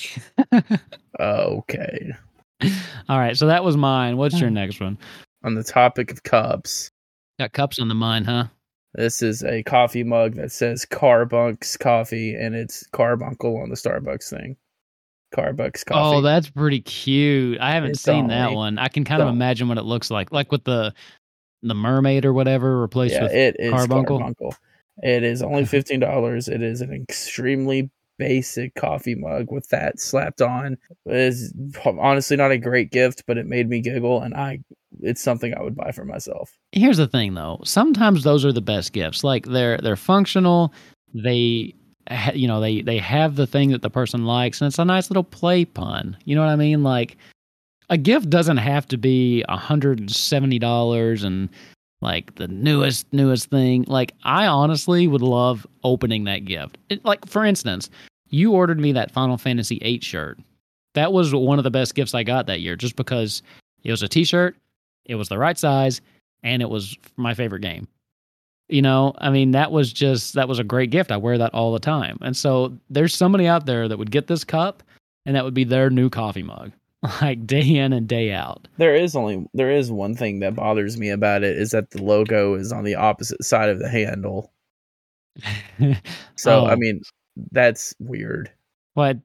okay. 1.21 2.12
All 3.09 3.18
right. 3.18 3.37
So 3.37 3.47
that 3.47 3.64
was 3.64 3.77
mine. 3.77 4.16
What's 4.16 4.38
your 4.38 4.49
uh-huh. 4.49 4.55
next 4.55 4.81
one? 4.81 4.99
On 5.44 5.55
the 5.55 5.64
topic 5.64 6.11
of 6.11 6.23
cups, 6.23 6.90
Got 7.38 7.53
cups 7.53 7.79
on 7.79 7.87
the 7.87 7.94
mind, 7.94 8.27
huh? 8.27 8.47
This 8.94 9.23
is 9.23 9.44
a 9.44 9.62
coffee 9.62 10.03
mug 10.03 10.35
that 10.35 10.51
says 10.51 10.85
Carbunks 10.85 11.79
Coffee, 11.79 12.35
and 12.35 12.57
it's 12.57 12.85
Carbuncle 12.88 13.59
on 13.59 13.68
the 13.68 13.77
Starbucks 13.77 14.29
thing. 14.29 14.57
Carbunks 15.33 15.85
oh, 15.88 15.92
Coffee. 15.92 16.16
Oh, 16.16 16.21
that's 16.21 16.51
pretty 16.51 16.81
cute. 16.81 17.61
I 17.61 17.73
haven't 17.73 17.90
It's 17.90 18.01
seen 18.01 18.27
that 18.29 18.53
one. 18.53 18.79
I 18.79 18.88
can 18.88 19.05
kind 19.05 19.23
of 19.23 19.29
imagine 19.29 19.68
what 19.68 19.79
it 19.79 19.85
looks 19.85 20.11
like, 20.11 20.33
like 20.33 20.51
with 20.51 20.64
the 20.64 20.92
the 21.62 21.75
mermaid 21.75 22.25
or 22.25 22.33
whatever 22.33 22.81
replaced 22.81 23.14
yeah, 23.14 23.25
with. 23.25 23.33
it 23.33 23.57
is 23.59 23.73
Carbuncle? 23.73 24.18
Carbuncle. 24.18 24.55
It 25.02 25.22
is 25.22 25.42
only 25.42 25.64
fifteen 25.66 26.00
dollars. 26.00 26.48
It 26.48 26.62
is 26.62 26.80
an 26.80 26.92
extremely 26.92 27.90
basic 28.18 28.74
coffee 28.74 29.14
mug 29.14 29.46
with 29.50 29.68
that 29.68 30.00
slapped 30.00 30.42
on 30.42 30.76
is 31.06 31.54
honestly 31.84 32.37
not 32.37 32.50
a 32.50 32.58
great 32.58 32.90
gift, 32.90 33.22
but 33.26 33.38
it 33.38 33.46
made 33.46 33.68
me 33.68 33.80
giggle, 33.80 34.20
and 34.20 34.34
I 34.34 34.61
it's 35.00 35.22
something 35.22 35.54
I 35.54 35.62
would 35.62 35.76
buy 35.76 35.92
for 35.92 36.04
myself. 36.04 36.56
Here's 36.72 36.96
the 36.96 37.06
thing, 37.06 37.34
though. 37.34 37.61
Sometimes 37.64 38.24
those 38.24 38.44
are 38.44 38.52
the 38.52 38.61
best 38.61 38.92
gifts. 38.92 39.24
Like 39.24 39.46
they're 39.46 39.78
they're 39.78 39.96
functional. 39.96 40.72
They 41.14 41.74
you 42.34 42.48
know 42.48 42.61
they 42.61 42.82
they 42.82 42.98
have 42.98 43.37
the 43.37 43.46
thing 43.46 43.70
that 43.70 43.82
the 43.82 43.90
person 43.90 44.24
likes, 44.24 44.61
and 44.61 44.66
it's 44.66 44.78
a 44.78 44.84
nice 44.84 45.11
little 45.11 45.24
play 45.24 45.64
pun. 45.64 46.16
You 46.24 46.34
know 46.34 46.42
what 46.42 46.50
I 46.50 46.56
mean? 46.56 46.82
Like 46.82 47.16
a 47.88 47.96
gift 47.96 48.28
doesn't 48.28 48.58
have 48.58 48.87
to 48.88 48.98
be 48.98 49.44
hundred 49.48 50.00
and 50.00 50.11
seventy 50.11 50.58
dollars 50.58 51.22
and 51.22 51.48
like 52.00 52.34
the 52.37 52.48
newest 52.48 53.12
newest 53.12 53.50
thing. 53.50 53.84
Like 53.87 54.12
I 54.24 54.46
honestly 54.46 55.06
would 55.06 55.22
love 55.22 55.66
opening 55.84 56.24
that 56.24 56.44
gift. 56.44 56.78
It, 56.88 57.04
like 57.04 57.26
for 57.26 57.44
instance, 57.44 57.90
you 58.28 58.52
ordered 58.52 58.78
me 58.78 58.92
that 58.92 59.11
Final 59.11 59.38
Fantasy 59.38 59.78
VIII 59.78 60.00
shirt. 60.00 60.38
That 60.94 61.12
was 61.12 61.34
one 61.34 61.58
of 61.58 61.64
the 61.64 61.70
best 61.70 61.94
gifts 61.94 62.14
I 62.14 62.22
got 62.22 62.46
that 62.46 62.61
year, 62.61 62.76
just 62.76 62.96
because 62.96 63.42
it 63.84 63.90
was 63.90 64.02
a 64.02 64.08
T-shirt, 64.08 64.56
it 65.04 65.14
was 65.14 65.28
the 65.28 65.38
right 65.38 65.58
size, 65.58 66.00
and 66.42 66.62
it 66.62 66.68
was 66.68 66.96
my 67.16 67.34
favorite 67.34 67.62
game. 67.62 67.87
You 68.68 68.82
know, 68.82 69.14
I 69.18 69.30
mean, 69.30 69.52
that 69.52 69.70
was 69.70 69.92
just 69.92 70.34
that 70.34 70.48
was 70.48 70.58
a 70.58 70.64
great 70.64 70.90
gift. 70.90 71.11
I 71.11 71.16
wear 71.16 71.38
that 71.38 71.54
all 71.54 71.72
the 71.72 71.78
time, 71.78 72.18
and 72.20 72.37
so 72.37 72.76
there's 72.90 73.14
somebody 73.14 73.46
out 73.46 73.66
there 73.66 73.88
that 73.88 73.98
would 73.98 74.11
get 74.11 74.26
this 74.26 74.44
cup, 74.44 74.82
and 75.24 75.34
that 75.37 75.44
would 75.44 75.54
be 75.54 75.64
their 75.64 75.90
new 75.90 76.11
coffee 76.11 76.42
mug 76.42 76.72
like 77.22 77.46
day 77.46 77.61
in 77.76 77.92
and 77.92 78.08
day 78.08 78.32
out. 78.32 78.66
There 78.76 78.94
is 78.94 79.14
only 79.14 79.46
there 79.54 79.70
is 79.70 79.90
one 79.92 80.14
thing 80.14 80.40
that 80.40 80.54
bothers 80.56 80.98
me 80.98 81.11
about 81.11 81.44
it 81.44 81.56
is 81.56 81.70
that 81.70 81.90
the 81.90 82.02
logo 82.02 82.54
is 82.54 82.72
on 82.72 82.84
the 82.84 82.94
opposite 82.96 83.44
side 83.44 83.68
of 83.68 83.78
the 83.78 83.88
handle. 83.88 84.52
So 86.37 86.64
Oh. 86.64 86.66
I 86.66 86.74
mean 86.76 87.02
that's 87.52 87.94
weird. 88.00 88.50
what? 88.94 89.18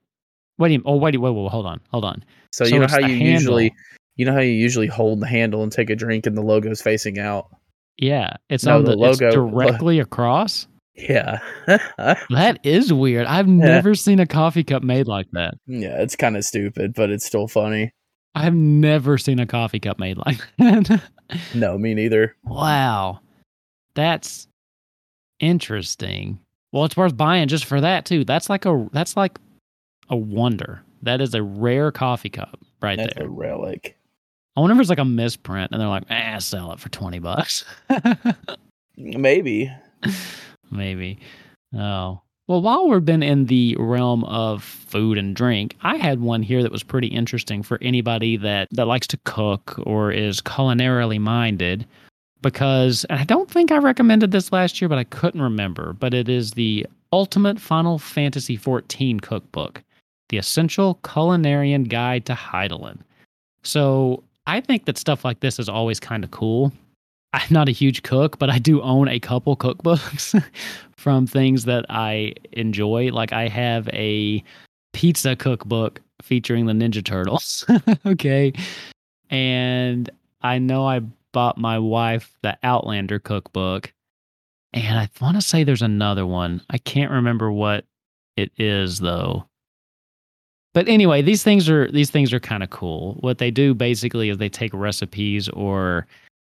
What 0.57 0.67
do 0.67 0.75
you? 0.75 0.83
Oh, 0.85 0.97
wait, 0.97 1.17
wait, 1.19 1.31
wait, 1.31 1.49
hold 1.51 1.65
on, 1.65 1.79
hold 1.89 2.05
on. 2.05 2.23
So, 2.51 2.65
So 2.65 2.73
you 2.75 2.79
know 2.79 2.87
how 2.87 2.99
you 2.99 3.07
handle. 3.17 3.27
usually 3.27 3.73
you 4.15 4.25
know 4.25 4.33
how 4.33 4.39
you 4.39 4.51
usually 4.51 4.85
hold 4.87 5.19
the 5.19 5.25
handle 5.27 5.63
and 5.63 5.71
take 5.71 5.89
a 5.89 5.95
drink 5.95 6.27
and 6.27 6.37
the 6.37 6.43
logo's 6.43 6.81
facing 6.81 7.17
out. 7.17 7.47
Yeah, 7.97 8.35
it's 8.49 8.63
No, 8.65 8.77
on 8.77 8.83
the 8.85 8.95
the, 8.95 9.03
it's 9.09 9.21
logo- 9.21 9.31
directly 9.51 9.99
across. 9.99 10.67
Yeah. 10.95 11.39
That 12.29 12.59
is 12.63 12.91
weird. 12.93 13.25
I've 13.25 13.47
never 13.47 13.95
seen 13.95 14.19
a 14.19 14.25
coffee 14.27 14.63
cup 14.63 14.83
made 14.83 15.07
like 15.07 15.27
that. 15.31 15.55
yeah, 15.67 16.01
it's 16.01 16.15
kind 16.15 16.37
of 16.37 16.43
stupid, 16.45 16.93
but 16.93 17.09
it's 17.09 17.25
still 17.25 17.47
funny. 17.47 17.91
I've 18.35 18.53
never 18.53 19.17
seen 19.17 19.39
a 19.39 19.45
coffee 19.45 19.79
cup 19.79 19.99
made 19.99 20.17
like 20.17 20.39
that. 20.57 21.01
No, 21.55 21.77
me 21.77 21.93
neither. 21.93 22.35
wow, 22.43 23.19
that's 23.95 24.47
interesting. 25.39 26.39
Well, 26.71 26.85
it's 26.85 26.97
worth 26.97 27.15
buying 27.15 27.47
just 27.47 27.65
for 27.65 27.79
that 27.81 28.05
too. 28.05 28.23
That's 28.25 28.49
like 28.49 28.65
a 28.65 28.87
that's 28.91 29.15
like 29.15 29.37
a 30.09 30.15
wonder. 30.15 30.81
That 31.03 31.21
is 31.21 31.33
a 31.35 31.43
rare 31.43 31.91
coffee 31.91 32.29
cup 32.29 32.59
right 32.81 32.97
That's 32.97 33.13
there. 33.15 33.25
a 33.25 33.29
relic. 33.29 33.97
I 34.55 34.61
wonder 34.61 34.75
if 34.75 34.79
it's 34.81 34.89
like 34.89 34.99
a 34.99 35.05
misprint 35.05 35.71
and 35.71 35.81
they're 35.81 35.87
like, 35.87 36.03
ah, 36.09 36.37
sell 36.39 36.71
it 36.71 36.79
for 36.79 36.89
20 36.89 37.19
bucks. 37.19 37.65
Maybe. 38.97 39.71
Maybe. 40.71 41.19
Oh. 41.75 42.21
Well, 42.47 42.61
while 42.61 42.89
we've 42.89 43.05
been 43.05 43.23
in 43.23 43.45
the 43.45 43.77
realm 43.79 44.25
of 44.25 44.63
food 44.63 45.17
and 45.17 45.33
drink, 45.33 45.77
I 45.81 45.95
had 45.95 46.19
one 46.19 46.43
here 46.43 46.61
that 46.61 46.73
was 46.73 46.83
pretty 46.83 47.07
interesting 47.07 47.63
for 47.63 47.79
anybody 47.81 48.35
that, 48.37 48.67
that 48.71 48.87
likes 48.87 49.07
to 49.07 49.19
cook 49.23 49.79
or 49.83 50.11
is 50.11 50.41
culinarily 50.41 51.19
minded. 51.19 51.85
Because, 52.41 53.05
and 53.05 53.17
I 53.17 53.23
don't 53.23 53.49
think 53.49 53.71
I 53.71 53.77
recommended 53.77 54.31
this 54.31 54.51
last 54.51 54.81
year, 54.81 54.89
but 54.89 54.97
I 54.97 55.05
couldn't 55.05 55.41
remember. 55.41 55.93
But 55.93 56.13
it 56.13 56.27
is 56.27 56.51
the 56.51 56.85
Ultimate 57.13 57.61
Final 57.61 57.97
Fantasy 57.97 58.57
XIV 58.57 59.21
Cookbook, 59.21 59.81
the 60.27 60.37
Essential 60.37 60.99
Culinarian 61.03 61.87
Guide 61.87 62.25
to 62.25 62.33
Hydaelyn. 62.33 62.99
So 63.63 64.21
I 64.45 64.59
think 64.59 64.83
that 64.85 64.97
stuff 64.97 65.23
like 65.23 65.39
this 65.39 65.59
is 65.59 65.69
always 65.69 66.01
kind 66.01 66.25
of 66.25 66.31
cool. 66.31 66.73
I'm 67.33 67.47
not 67.49 67.67
a 67.67 67.71
huge 67.71 68.03
cook, 68.03 68.37
but 68.37 68.49
I 68.49 68.59
do 68.59 68.81
own 68.81 69.07
a 69.07 69.19
couple 69.19 69.57
cookbooks 69.57 70.41
from 70.95 71.25
things 71.25 71.65
that 71.65 71.85
I 71.89 72.35
enjoy. 72.51 73.09
Like 73.11 73.33
I 73.33 73.47
have 73.47 73.89
a 73.89 74.43
pizza 74.93 75.35
cookbook 75.35 75.99
featuring 76.21 76.67
the 76.67 76.73
Ninja 76.73 77.03
Turtles. 77.03 77.65
okay. 78.05 78.53
And 79.29 80.09
I 80.43 80.59
know 80.59 80.87
I 80.87 81.01
bought 81.31 81.57
my 81.57 81.79
wife 81.79 82.37
the 82.43 82.55
Outlander 82.63 83.19
cookbook. 83.19 83.91
And 84.71 84.97
I 84.97 85.09
want 85.19 85.35
to 85.35 85.41
say 85.41 85.63
there's 85.63 85.81
another 85.81 86.25
one. 86.25 86.61
I 86.69 86.77
can't 86.77 87.11
remember 87.11 87.51
what 87.51 87.85
it 88.37 88.51
is 88.57 88.99
though. 88.99 89.45
But 90.73 90.87
anyway, 90.87 91.21
these 91.21 91.43
things 91.43 91.69
are 91.69 91.89
these 91.91 92.09
things 92.09 92.33
are 92.33 92.39
kind 92.39 92.63
of 92.63 92.71
cool. 92.71 93.15
What 93.19 93.37
they 93.37 93.51
do 93.51 93.75
basically 93.75 94.29
is 94.29 94.37
they 94.37 94.49
take 94.49 94.73
recipes 94.73 95.47
or 95.49 96.07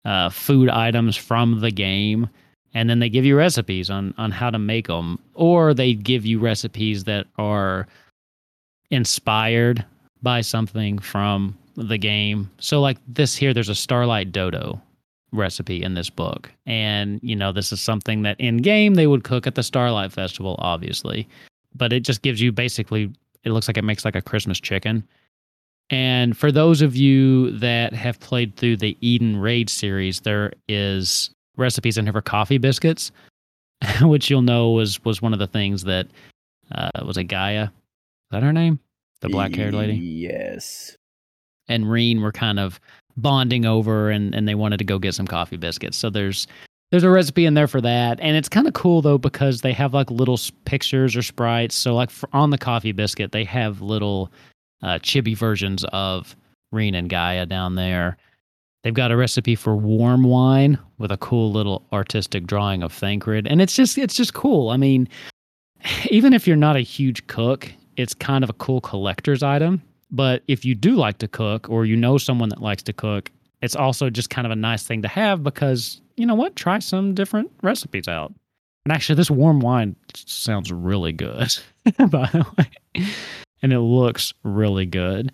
uh, 0.06 0.30
food 0.30 0.70
items 0.70 1.16
from 1.16 1.60
the 1.60 1.72
game, 1.72 2.30
and 2.74 2.90
then 2.90 3.00
they 3.00 3.10
give 3.10 3.26
you 3.26 3.36
recipes 3.36 3.90
on 3.90 4.14
on 4.18 4.32
how 4.32 4.50
to 4.50 4.60
make 4.60 4.88
them, 4.88 5.20
or 5.34 5.74
they 5.74 5.94
give 5.94 6.26
you 6.26 6.40
recipes 6.40 7.04
that 7.06 7.28
are 7.38 7.88
inspired 8.92 9.86
by 10.22 10.42
something 10.42 11.00
from 11.00 11.58
the 11.76 11.98
game. 11.98 12.50
So, 12.60 12.82
like 12.82 12.98
this 13.08 13.36
here, 13.36 13.54
there's 13.54 13.70
a 13.70 13.76
Starlight 13.76 14.32
Dodo 14.32 14.82
recipe 15.32 15.84
in 15.84 15.94
this 15.94 16.10
book, 16.10 16.52
and 16.66 17.20
you 17.24 17.36
know 17.36 17.52
this 17.52 17.72
is 17.72 17.82
something 17.82 18.24
that 18.24 18.40
in 18.40 18.58
game 18.58 18.96
they 18.96 19.08
would 19.08 19.24
cook 19.24 19.48
at 19.48 19.56
the 19.56 19.64
Starlight 19.64 20.12
Festival, 20.12 20.56
obviously, 20.60 21.28
but 21.76 21.94
it 21.94 22.02
just 22.02 22.22
gives 22.22 22.42
you 22.42 22.52
basically. 22.52 23.12
It 23.46 23.52
looks 23.52 23.70
like 23.70 23.78
it 23.78 23.86
makes 23.86 24.04
like 24.04 24.18
a 24.18 24.22
Christmas 24.22 24.60
chicken. 24.60 25.08
And 25.90 26.38
for 26.38 26.52
those 26.52 26.82
of 26.82 26.96
you 26.96 27.52
that 27.60 27.94
have 27.94 28.20
played 28.20 28.56
through 28.56 28.78
the 28.78 28.98
Eden 29.02 29.38
Raid 29.38 29.70
series, 29.70 30.20
there 30.22 30.54
is 30.68 31.32
recipes 31.58 31.98
in 31.98 32.06
here 32.06 32.14
for 32.14 32.22
coffee 32.22 32.58
biscuits, 32.60 33.12
which 34.02 34.30
you'll 34.30 34.42
know 34.44 34.70
was 34.72 35.04
was 35.04 35.22
one 35.22 35.34
of 35.34 35.40
the 35.40 35.48
things 35.48 35.84
that 35.86 36.08
uh, 36.72 36.92
was 37.06 37.18
a 37.18 37.24
Gaia? 37.24 37.64
Is 37.64 37.70
that 38.32 38.44
her 38.44 38.54
name? 38.54 38.80
The 39.22 39.30
black 39.30 39.56
haired 39.56 39.74
lady? 39.74 39.96
Yes. 39.96 40.96
and 41.68 41.90
Ryne 41.92 42.22
were 42.22 42.32
kind 42.32 42.60
of 42.60 42.80
bonding 43.18 43.66
over 43.66 44.10
and, 44.10 44.34
and 44.34 44.48
they 44.48 44.56
wanted 44.56 44.78
to 44.78 44.84
go 44.86 44.98
get 45.00 45.14
some 45.14 45.28
coffee 45.28 45.58
biscuits. 45.58 45.98
So 45.98 46.10
there's 46.10 46.48
there's 46.92 47.04
a 47.04 47.10
recipe 47.10 47.46
in 47.46 47.54
there 47.54 47.68
for 47.68 47.82
that. 47.82 48.20
And 48.20 48.36
it's 48.36 48.50
kind 48.50 48.68
of 48.68 48.74
cool 48.74 49.02
though 49.02 49.18
because 49.18 49.62
they 49.62 49.74
have 49.74 49.94
like 49.94 50.10
little 50.10 50.40
pictures 50.66 51.16
or 51.16 51.22
sprites. 51.22 51.76
So 51.76 51.96
like 51.96 52.10
for, 52.10 52.30
on 52.34 52.50
the 52.50 52.58
coffee 52.58 52.92
biscuit, 52.94 53.32
they 53.32 53.44
have 53.44 53.82
little 53.82 54.32
uh, 54.82 55.00
chibi 55.00 55.36
versions 55.36 55.86
of 55.92 56.36
Ryne 56.72 56.96
and 56.96 57.10
Gaia 57.10 57.46
down 57.46 57.76
there. 57.76 58.18
They've 58.84 58.94
got 58.94 59.12
a 59.12 59.18
recipe 59.18 59.56
for 59.56 59.76
warm 59.76 60.24
wine 60.24 60.80
with 60.98 61.12
a 61.12 61.18
cool 61.18 61.52
little 61.52 61.86
artistic 61.92 62.48
drawing 62.48 62.82
of 62.82 62.94
Thancred. 62.94 63.46
And 63.48 63.62
it's 63.62 63.76
just 63.76 63.98
it's 63.98 64.16
just 64.16 64.34
cool. 64.34 64.70
I 64.70 64.78
mean, 64.78 65.08
even 66.10 66.34
if 66.34 66.48
you're 66.48 66.56
not 66.58 66.76
a 66.76 66.82
huge 66.82 67.26
cook, 67.28 67.72
it's 67.98 68.14
kind 68.14 68.44
of 68.44 68.50
a 68.50 68.54
cool 68.54 68.82
collector's 68.82 69.44
item. 69.44 69.82
But 70.12 70.44
if 70.48 70.66
you 70.66 70.74
do 70.74 70.96
like 70.96 71.20
to 71.20 71.28
cook 71.28 71.70
or 71.70 71.86
you 71.86 71.96
know 71.96 72.18
someone 72.18 72.50
that 72.50 72.62
likes 72.62 72.82
to 72.84 72.94
cook, 72.94 73.32
it's 73.62 73.76
also 73.76 74.10
just 74.10 74.30
kind 74.30 74.48
of 74.48 74.52
a 74.52 74.56
nice 74.56 74.84
thing 74.84 75.02
to 75.02 75.08
have 75.08 75.44
because, 75.44 76.02
you 76.16 76.26
know 76.26 76.36
what? 76.36 76.56
Try 76.56 76.80
some 76.80 77.14
different 77.14 77.52
recipes 77.62 78.08
out. 78.08 78.34
And 78.86 78.94
actually, 78.94 79.16
this 79.16 79.30
warm 79.30 79.60
wine 79.60 79.96
sounds 80.16 80.72
really 80.72 81.12
good, 81.12 81.54
by 81.98 82.30
the 82.32 82.46
way. 82.58 83.06
And 83.62 83.74
it 83.74 83.80
looks 83.80 84.34
really 84.44 84.86
good. 84.86 85.32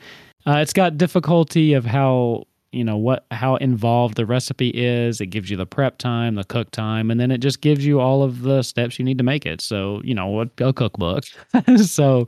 Uh, 0.47 0.57
it's 0.57 0.73
got 0.73 0.97
difficulty 0.97 1.73
of 1.73 1.85
how, 1.85 2.45
you 2.71 2.83
know, 2.83 2.97
what, 2.97 3.25
how 3.31 3.55
involved 3.57 4.15
the 4.15 4.25
recipe 4.25 4.69
is. 4.69 5.21
It 5.21 5.27
gives 5.27 5.49
you 5.49 5.57
the 5.57 5.65
prep 5.65 5.97
time, 5.97 6.35
the 6.35 6.43
cook 6.43 6.71
time, 6.71 7.09
and 7.09 7.19
then 7.19 7.31
it 7.31 7.39
just 7.39 7.61
gives 7.61 7.85
you 7.85 7.99
all 7.99 8.23
of 8.23 8.41
the 8.41 8.61
steps 8.61 8.99
you 8.99 9.05
need 9.05 9.17
to 9.17 9.23
make 9.23 9.45
it. 9.45 9.61
So, 9.61 10.01
you 10.03 10.13
know, 10.13 10.27
what, 10.27 10.49
a 10.59 10.73
cookbook. 10.73 11.25
so, 11.77 12.27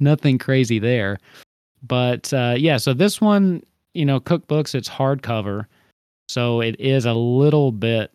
nothing 0.00 0.38
crazy 0.38 0.78
there. 0.78 1.18
But 1.86 2.32
uh, 2.32 2.54
yeah, 2.56 2.76
so 2.76 2.92
this 2.92 3.20
one, 3.20 3.62
you 3.94 4.04
know, 4.04 4.20
cookbooks, 4.20 4.74
it's 4.74 4.88
hardcover. 4.88 5.66
So 6.28 6.60
it 6.60 6.78
is 6.78 7.04
a 7.04 7.14
little 7.14 7.72
bit 7.72 8.12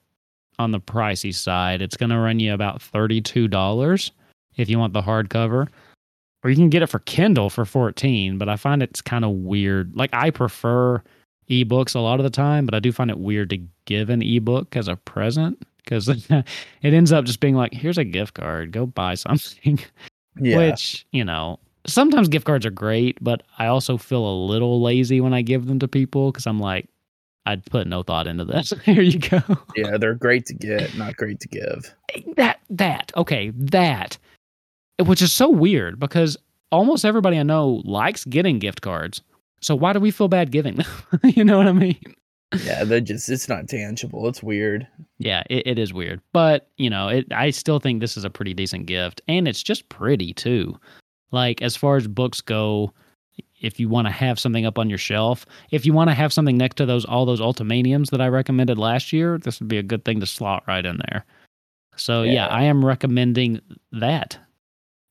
on 0.60 0.72
the 0.72 0.80
pricey 0.80 1.34
side. 1.34 1.82
It's 1.82 1.98
going 1.98 2.12
to 2.12 2.17
run 2.17 2.39
you 2.39 2.54
about 2.54 2.80
$32 2.80 4.12
if 4.58 4.69
you 4.69 4.78
want 4.78 4.93
the 4.93 5.02
hardcover. 5.02 5.67
Or 6.43 6.49
you 6.49 6.56
can 6.56 6.69
get 6.69 6.82
it 6.82 6.88
for 6.88 6.99
Kindle 6.99 7.49
for 7.49 7.65
14, 7.65 8.38
but 8.38 8.49
I 8.49 8.58
find 8.58 8.84
it's 8.84 9.01
kind 9.01 9.23
of 9.23 9.32
weird. 9.32 9.95
Like 9.95 10.10
I 10.13 10.29
prefer 10.29 11.01
ebooks 11.49 11.95
a 11.95 11.99
lot 11.99 12.19
of 12.19 12.23
the 12.23 12.29
time, 12.29 12.65
but 12.65 12.75
I 12.75 12.79
do 12.79 12.91
find 12.91 13.10
it 13.10 13.19
weird 13.19 13.49
to 13.51 13.60
give 13.86 14.10
an 14.10 14.21
ebook 14.21 14.75
as 14.75 14.88
a 14.88 14.95
present 14.95 15.65
because 15.77 16.08
it 16.29 16.45
ends 16.82 17.12
up 17.12 17.25
just 17.25 17.39
being 17.39 17.56
like, 17.56 17.73
here's 17.73 17.97
a 17.97 18.03
gift 18.03 18.34
card, 18.36 18.71
go 18.71 18.86
buy 18.86 19.15
something. 19.15 19.79
Yeah. 20.39 20.58
Which, 20.58 21.06
you 21.12 21.23
know, 21.23 21.60
sometimes 21.86 22.27
gift 22.27 22.45
cards 22.45 22.65
are 22.65 22.71
great, 22.71 23.17
but 23.21 23.43
I 23.60 23.67
also 23.67 23.97
feel 23.97 24.25
a 24.25 24.36
little 24.45 24.82
lazy 24.82 25.21
when 25.21 25.34
I 25.34 25.41
give 25.41 25.67
them 25.67 25.79
to 25.79 25.88
people 25.88 26.32
because 26.32 26.47
I'm 26.47 26.60
like, 26.60 26.89
I'd 27.45 27.65
put 27.65 27.88
no 27.88 28.03
thought 28.03 28.27
into 28.27 28.45
this. 28.45 28.73
Here 28.84 29.01
you 29.01 29.19
go. 29.19 29.41
yeah, 29.75 29.97
they're 29.97 30.15
great 30.15 30.45
to 30.47 30.53
get, 30.53 30.95
not 30.97 31.17
great 31.17 31.39
to 31.41 31.47
give. 31.47 31.93
That, 32.36 32.60
that, 32.69 33.12
okay, 33.17 33.51
that. 33.56 34.17
Which 34.99 35.21
is 35.21 35.32
so 35.32 35.49
weird 35.49 35.99
because 35.99 36.38
almost 36.71 37.06
everybody 37.06 37.38
I 37.39 37.43
know 37.43 37.82
likes 37.86 38.25
getting 38.25 38.60
gift 38.60 38.82
cards. 38.82 39.21
So 39.62 39.75
why 39.75 39.93
do 39.93 39.99
we 39.99 40.12
feel 40.12 40.27
bad 40.27 40.51
giving 40.51 40.75
them? 40.75 40.88
you 41.23 41.43
know 41.43 41.58
what 41.58 41.67
I 41.67 41.71
mean? 41.73 42.15
Yeah, 42.63 42.84
they're 42.84 42.99
just 43.01 43.29
it's 43.29 43.49
not 43.49 43.67
tangible. 43.67 44.27
It's 44.27 44.43
weird. 44.43 44.88
Yeah, 45.17 45.43
it, 45.49 45.65
it 45.65 45.79
is 45.79 45.91
weird, 45.93 46.21
but 46.34 46.69
you 46.77 46.89
know, 46.89 47.08
it. 47.08 47.25
I 47.34 47.49
still 47.49 47.79
think 47.79 47.99
this 47.99 48.15
is 48.17 48.25
a 48.25 48.29
pretty 48.29 48.53
decent 48.53 48.86
gift, 48.86 49.21
and 49.27 49.47
it's 49.47 49.63
just 49.63 49.89
pretty 49.89 50.34
too. 50.34 50.77
Like 51.32 51.63
as 51.63 51.75
far 51.75 51.95
as 51.95 52.08
books 52.08 52.41
go, 52.41 52.93
if 53.60 53.79
you 53.79 53.89
want 53.89 54.06
to 54.06 54.12
have 54.12 54.39
something 54.39 54.67
up 54.67 54.77
on 54.77 54.88
your 54.88 54.99
shelf, 54.99 55.47
if 55.71 55.84
you 55.84 55.93
want 55.93 56.12
to 56.12 56.13
have 56.13 56.32
something 56.32 56.58
next 56.58 56.75
to 56.75 56.86
those 56.86 57.06
all 57.06 57.25
those 57.25 57.41
Ultimaniums 57.41 58.12
that 58.12 58.21
I 58.21 58.27
recommended 58.27 58.77
last 58.77 59.12
year, 59.12 59.39
this 59.39 59.60
would 59.60 59.69
be 59.69 59.79
a 59.79 59.84
good 59.84 60.06
thing 60.06 60.19
to 60.19 60.27
slot 60.27 60.63
right 60.67 60.86
in 60.86 60.97
there. 61.10 61.25
So 61.95 62.21
yeah, 62.21 62.34
Yeah. 62.34 62.47
I 62.47 62.63
am 62.63 62.86
recommending 62.86 63.62
that. 63.93 64.38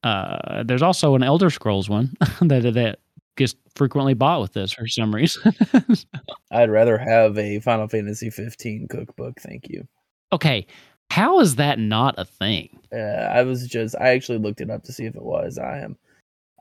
Uh, 0.05 0.63
there's 0.65 0.83
also 0.83 1.15
an 1.15 1.23
Elder 1.23 1.51
Scrolls 1.51 1.89
one 1.89 2.15
that 2.41 2.75
that 2.75 2.99
gets 3.37 3.55
frequently 3.75 4.15
bought 4.15 4.41
with 4.41 4.53
this 4.53 4.73
for 4.73 4.87
some 4.87 5.15
reason. 5.15 5.53
I'd 6.51 6.71
rather 6.71 6.99
have 6.99 7.39
a 7.39 7.61
Final 7.61 7.89
Fantasy 7.89 8.29
15 8.31 8.89
cookbook. 8.89 9.41
Thank 9.41 9.69
you. 9.69 9.87
okay, 10.33 10.67
how 11.11 11.41
is 11.41 11.57
that 11.57 11.79
not 11.79 12.15
a 12.19 12.25
thing? 12.25 12.79
Uh, 12.93 12.97
I 12.99 13.43
was 13.43 13.67
just 13.67 13.95
I 14.01 14.09
actually 14.11 14.39
looked 14.39 14.61
it 14.61 14.71
up 14.71 14.83
to 14.85 14.93
see 14.93 15.05
if 15.05 15.15
it 15.15 15.23
was. 15.23 15.59
I 15.59 15.79
am 15.81 15.97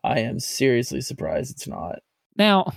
I 0.04 0.20
am 0.20 0.40
seriously 0.40 1.02
surprised 1.02 1.52
it's 1.52 1.68
not. 1.68 2.00
Now, 2.38 2.74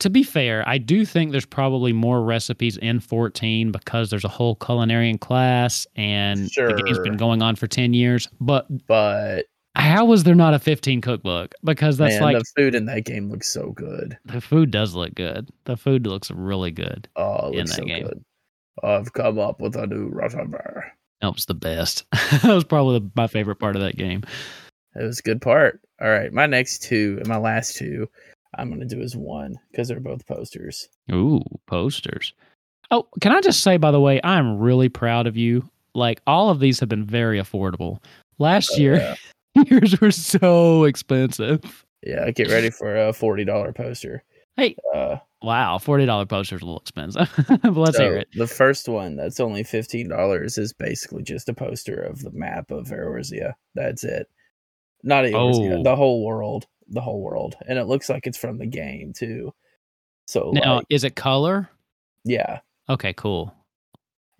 to 0.00 0.10
be 0.10 0.22
fair, 0.22 0.68
I 0.68 0.78
do 0.78 1.04
think 1.04 1.30
there's 1.30 1.46
probably 1.46 1.92
more 1.92 2.22
recipes 2.22 2.76
in 2.78 2.98
14 3.00 3.70
because 3.70 4.10
there's 4.10 4.24
a 4.24 4.28
whole 4.28 4.56
culinarian 4.56 5.20
class 5.20 5.86
and 5.96 6.40
the 6.56 6.82
game's 6.84 6.96
Sure. 6.96 7.04
been 7.04 7.16
going 7.16 7.42
on 7.42 7.54
for 7.56 7.66
10 7.68 7.94
years. 7.94 8.28
But 8.40 8.66
But 8.86 9.46
how 9.76 10.12
is 10.12 10.24
there 10.24 10.34
not 10.34 10.54
a 10.54 10.58
15 10.58 11.00
cookbook? 11.00 11.54
Because 11.64 11.96
that's 11.96 12.14
man, 12.14 12.22
like 12.22 12.38
the 12.38 12.44
food 12.56 12.74
in 12.74 12.86
that 12.86 13.04
game 13.04 13.30
looks 13.30 13.48
so 13.48 13.70
good. 13.72 14.16
the 14.24 14.40
food 14.40 14.70
does 14.70 14.94
look 14.94 15.14
good. 15.14 15.50
The 15.64 15.76
food 15.76 16.06
looks 16.06 16.30
really 16.30 16.70
good. 16.70 17.08
Oh, 17.16 17.50
In 17.50 17.66
that 17.66 17.74
so 17.74 17.84
game. 17.84 18.04
good. 18.04 18.24
I've 18.82 19.12
come 19.12 19.38
up 19.38 19.60
with 19.60 19.76
a 19.76 19.86
new 19.86 20.08
recipe. 20.08 20.52
That 21.20 21.34
was 21.34 21.46
the 21.46 21.54
best. 21.54 22.04
that 22.12 22.44
was 22.44 22.64
probably 22.64 22.98
the, 22.98 23.10
my 23.14 23.26
favorite 23.26 23.56
part 23.56 23.76
of 23.76 23.82
that 23.82 23.96
game. 23.96 24.22
It 24.94 25.02
was 25.02 25.20
a 25.20 25.22
good 25.22 25.40
part. 25.40 25.80
All 26.00 26.08
right, 26.08 26.32
my 26.32 26.46
next 26.46 26.82
two 26.82 27.16
and 27.18 27.28
my 27.28 27.36
last 27.36 27.76
two, 27.76 28.08
I'm 28.56 28.70
gonna 28.70 28.84
do 28.84 29.00
as 29.00 29.16
one 29.16 29.58
because 29.70 29.88
they're 29.88 30.00
both 30.00 30.26
posters. 30.26 30.88
Ooh, 31.12 31.42
posters. 31.66 32.32
Oh, 32.90 33.08
can 33.20 33.32
I 33.32 33.40
just 33.40 33.62
say, 33.62 33.76
by 33.76 33.90
the 33.90 34.00
way, 34.00 34.20
I'm 34.22 34.58
really 34.58 34.88
proud 34.88 35.26
of 35.26 35.36
you. 35.36 35.68
Like, 35.94 36.20
all 36.26 36.50
of 36.50 36.60
these 36.60 36.80
have 36.80 36.88
been 36.88 37.04
very 37.04 37.40
affordable. 37.40 38.00
Last 38.38 38.72
oh, 38.74 38.78
year, 38.78 38.96
Yeah, 38.96 39.14
yours 39.66 40.00
were 40.00 40.10
so 40.10 40.84
expensive. 40.84 41.84
yeah. 42.02 42.30
Get 42.30 42.50
ready 42.50 42.70
for 42.70 42.96
a 42.96 43.12
forty 43.12 43.44
dollar 43.44 43.72
poster. 43.72 44.22
Hey. 44.56 44.76
uh, 44.94 45.16
Wow, 45.42 45.76
$40 45.76 46.26
poster's 46.28 46.62
a 46.62 46.64
little 46.64 46.80
expensive. 46.80 47.28
but 47.62 47.76
let's 47.76 47.98
so 47.98 48.02
hear 48.04 48.16
it. 48.16 48.28
the 48.34 48.46
first 48.46 48.88
one 48.88 49.14
that's 49.16 49.38
only 49.40 49.62
fifteen 49.62 50.08
dollars 50.08 50.56
is 50.56 50.72
basically 50.72 51.22
just 51.22 51.50
a 51.50 51.54
poster 51.54 51.96
of 52.00 52.22
the 52.22 52.30
map 52.30 52.70
of 52.70 52.86
Eorzea. 52.86 53.52
That's 53.74 54.04
it. 54.04 54.26
Not 55.02 55.24
Eorzea, 55.26 55.80
Oh. 55.80 55.82
the 55.82 55.96
whole 55.96 56.24
world, 56.24 56.66
the 56.88 57.02
whole 57.02 57.20
world, 57.20 57.56
and 57.68 57.78
it 57.78 57.84
looks 57.84 58.08
like 58.08 58.26
it's 58.26 58.38
from 58.38 58.56
the 58.56 58.64
game 58.66 59.12
too. 59.14 59.52
So 60.26 60.50
Now, 60.54 60.76
like, 60.76 60.86
is 60.88 61.04
it 61.04 61.14
color? 61.14 61.68
yeah, 62.24 62.60
Okay, 62.88 63.12
cool. 63.12 63.54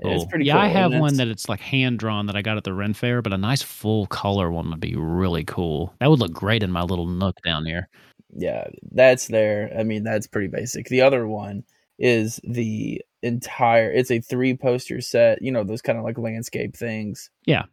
It's 0.01 0.25
oh. 0.25 0.27
pretty. 0.27 0.45
yeah, 0.47 0.55
cool, 0.55 0.63
I 0.63 0.67
have 0.69 0.93
one 0.95 1.17
that 1.17 1.29
it's 1.29 1.49
like 1.49 1.61
hand 1.61 1.99
drawn 1.99 2.27
that 2.27 2.37
I 2.37 2.43
got 2.43 2.57
at 2.57 2.65
the 2.65 2.73
Ren 2.75 2.95
Fair, 2.95 3.23
but 3.23 3.33
a 3.33 3.39
nice 3.39 3.63
full 3.63 4.07
color 4.07 4.51
one 4.51 4.71
would 4.71 4.81
be 4.81 4.95
really 4.97 5.45
cool. 5.45 5.95
That 6.01 6.11
would 6.11 6.19
look 6.21 6.33
great 6.33 6.63
in 6.63 6.71
my 6.73 6.83
little 6.83 7.07
nook 7.07 7.37
down 7.45 7.65
here. 7.67 7.89
yeah, 8.37 8.67
that's 8.93 9.29
there. 9.29 9.71
I 9.79 9.85
mean, 9.85 10.03
that's 10.05 10.27
pretty 10.27 10.49
basic. 10.49 10.89
The 10.89 11.01
other 11.03 11.27
one 11.29 11.63
is 11.99 12.41
the 12.45 13.01
entire. 13.23 13.91
It's 13.93 14.11
a 14.11 14.21
three 14.21 14.57
poster 14.57 15.01
set. 15.01 15.41
You 15.43 15.53
know 15.53 15.63
those 15.65 15.83
kind 15.83 15.99
of 15.99 16.05
like 16.05 16.19
landscape 16.19 16.77
things. 16.77 17.31
Yeah. 17.47 17.65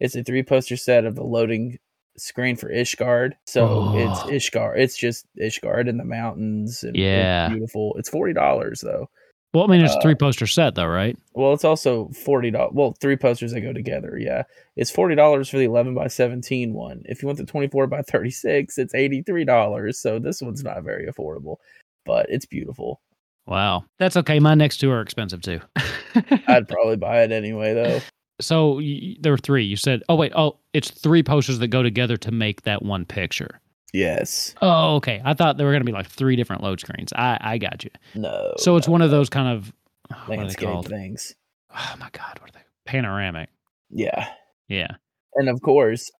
it's 0.00 0.14
a 0.16 0.22
three 0.24 0.42
poster 0.42 0.76
set 0.76 1.04
of 1.04 1.16
the 1.16 1.24
loading 1.24 1.76
screen 2.16 2.56
for 2.56 2.68
Ishgard. 2.72 3.32
So 3.46 3.66
Oh. 3.68 3.96
it's 3.96 4.48
Ishgard. 4.50 4.78
It's 4.78 4.96
just 4.96 5.26
Ishgard 5.40 5.88
in 5.88 5.98
the 5.98 6.04
mountains. 6.04 6.82
And 6.82 6.96
it's 6.96 7.00
Yeah. 7.02 7.48
beautiful. 7.50 7.94
It's 7.98 8.08
forty 8.08 8.32
dollars 8.32 8.80
though. 8.80 9.08
Well, 9.54 9.64
I 9.64 9.66
mean, 9.68 9.80
it's 9.82 9.94
a 9.94 9.98
Uh, 9.98 10.02
three 10.02 10.14
poster 10.14 10.46
set, 10.46 10.74
though, 10.74 10.86
right? 10.86 11.16
Well, 11.34 11.54
it's 11.54 11.64
also 11.64 12.08
forty 12.08 12.50
dollars. 12.50 12.72
Well, 12.74 12.94
three 13.00 13.16
posters 13.16 13.52
that 13.52 13.62
go 13.62 13.72
together. 13.72 14.18
Yeah, 14.18 14.42
it's 14.76 14.90
forty 14.90 15.14
dollars 15.14 15.48
for 15.48 15.56
the 15.58 15.64
eleven 15.64 15.94
by 15.94 16.08
17 16.08 16.74
one. 16.74 17.02
If 17.06 17.22
you 17.22 17.26
want 17.26 17.38
the 17.38 17.46
twenty 17.46 17.68
four 17.68 17.86
by 17.86 18.02
thirty 18.02 18.30
six, 18.30 18.76
it's 18.78 18.94
eighty 18.94 19.22
three 19.22 19.44
dollars. 19.44 19.98
So 19.98 20.18
this 20.18 20.42
one's 20.42 20.62
not 20.62 20.82
very 20.84 21.06
affordable, 21.06 21.56
but 22.04 22.26
it's 22.28 22.44
beautiful. 22.46 23.00
Wow. 23.46 23.84
That's 23.98 24.18
okay. 24.18 24.38
My 24.40 24.54
next 24.54 24.76
two 24.76 24.90
are 24.90 25.00
expensive 25.00 25.40
too. 25.40 25.60
I'd 26.46 26.68
probably 26.68 26.96
buy 26.96 27.22
it 27.22 27.32
anyway, 27.32 27.72
though. 27.72 28.00
so 28.42 28.74
y- 28.76 29.16
there 29.20 29.32
were 29.32 29.38
three. 29.38 29.64
You 29.64 29.76
said, 29.76 30.02
oh, 30.10 30.16
wait. 30.16 30.32
Oh, 30.36 30.58
it's 30.74 30.90
three 30.90 31.22
posters 31.22 31.58
that 31.60 31.68
go 31.68 31.82
together 31.82 32.18
to 32.18 32.30
make 32.30 32.62
that 32.62 32.82
one 32.82 33.06
picture. 33.06 33.58
Yes. 33.92 34.54
Oh, 34.60 34.96
okay. 34.96 35.20
I 35.24 35.34
thought 35.34 35.56
there 35.56 35.66
were 35.66 35.72
going 35.72 35.82
to 35.82 35.86
be 35.86 35.92
like 35.92 36.08
three 36.08 36.36
different 36.36 36.62
load 36.62 36.80
screens. 36.80 37.12
I, 37.14 37.38
I 37.40 37.58
got 37.58 37.84
you. 37.84 37.90
No. 38.14 38.52
So 38.58 38.76
it's 38.76 38.86
no, 38.86 38.92
one 38.92 39.02
of 39.02 39.10
those 39.10 39.28
kind 39.30 39.48
of, 39.48 39.72
what 40.08 40.18
are 40.18 40.26
they 40.28 40.36
landscape 40.38 40.68
called? 40.68 40.88
things. 40.88 41.34
Oh 41.74 41.94
my 41.98 42.10
God. 42.12 42.38
What 42.40 42.50
are 42.50 42.52
they? 42.52 42.64
Panoramic. 42.84 43.48
Yeah. 43.90 44.28
Yeah. 44.68 44.92
And 45.34 45.48
of 45.48 45.60
course, 45.62 46.10